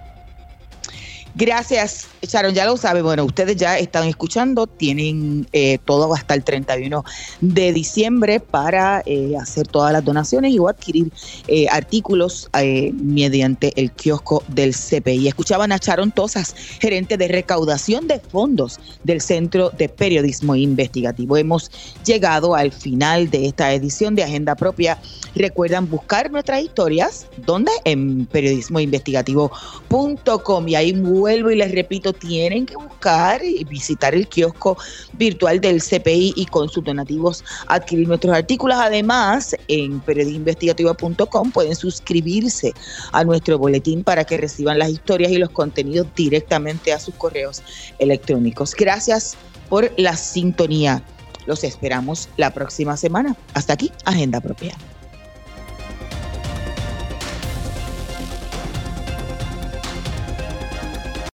Gracias, 1.38 2.08
Sharon, 2.22 2.54
ya 2.54 2.66
lo 2.66 2.78
sabe. 2.78 3.02
Bueno, 3.02 3.26
ustedes 3.26 3.58
ya 3.58 3.78
están 3.78 4.08
escuchando, 4.08 4.68
tienen 4.68 5.46
eh, 5.52 5.80
todo 5.84 6.14
hasta 6.14 6.34
el 6.34 6.46
31 6.46 7.04
de 7.42 7.74
diciembre 7.74 8.40
para 8.40 9.04
eh, 9.06 9.34
hacer 9.38 9.68
todas 9.68 9.92
las 9.92 10.06
donaciones 10.06 10.54
y 10.54 10.60
o 10.60 10.70
adquirir 10.70 11.12
eh, 11.50 11.68
artículos 11.70 12.50
mediante 12.94 13.74
el 13.76 13.92
kiosco 13.92 14.46
del 14.48 14.74
CPI. 14.74 15.28
Escuchaban 15.28 15.74
a 15.74 15.78
Sharon 15.78 16.14
Tosas, 16.14 16.56
gerente 16.80 17.18
de 17.18 17.28
recaudación 17.28 18.08
de 18.08 18.22
fondos 18.22 18.80
del 19.04 19.20
Centro 19.20 19.72
de 19.72 19.90
Periodismo 19.90 20.56
Investigativo. 20.56 21.36
Hemos 21.36 21.70
llegado 22.06 22.56
al 22.56 22.72
final 22.72 23.30
de 23.30 23.48
esta 23.48 23.74
edición 23.74 24.16
de 24.16 24.24
Agenda 24.24 24.56
Propia. 24.56 24.98
Recuerdan 25.36 25.90
buscar 25.90 26.32
nuestras 26.32 26.64
historias, 26.64 27.28
¿dónde? 27.46 27.74
En 27.84 28.26
periodismoinvestigativo.com 28.28 30.68
y 30.70 30.76
ahí 30.76 30.94
vuelvo 31.26 31.50
y 31.50 31.56
les 31.56 31.72
repito, 31.72 32.14
tienen 32.14 32.68
que 32.68 32.76
buscar 32.76 33.44
y 33.44 33.64
visitar 33.64 34.14
el 34.14 34.28
kiosco 34.28 34.78
virtual 35.14 35.60
del 35.60 35.82
CPI 35.82 36.34
y 36.36 36.46
con 36.46 36.70
sus 36.70 36.84
donativos 36.84 37.44
adquirir 37.66 38.08
nuestros 38.08 38.36
artículos. 38.36 38.78
Además, 38.80 39.56
en 39.68 40.00
periodinvestigativo.com 40.02 41.52
pueden 41.52 41.76
suscribirse 41.76 42.76
a 43.12 43.24
nuestro 43.24 43.58
boletín 43.58 44.04
para 44.04 44.24
que 44.24 44.38
reciban 44.38 44.78
las 44.78 44.92
historias 44.92 45.32
y 45.32 45.38
los 45.38 45.50
contenidos 45.50 46.06
directamente 46.16 46.94
a 46.94 47.00
sus 47.00 47.16
correos 47.16 47.64
electrónicos. 47.98 48.76
Gracias 48.76 49.36
por 49.68 49.92
la 49.98 50.16
sintonía. 50.16 51.02
Los 51.48 51.64
esperamos 51.64 52.30
la 52.38 52.52
próxima 52.52 52.98
semana. 52.98 53.36
Hasta 53.56 53.74
aquí, 53.74 53.92
Agenda 54.06 54.42
Propia. 54.42 54.76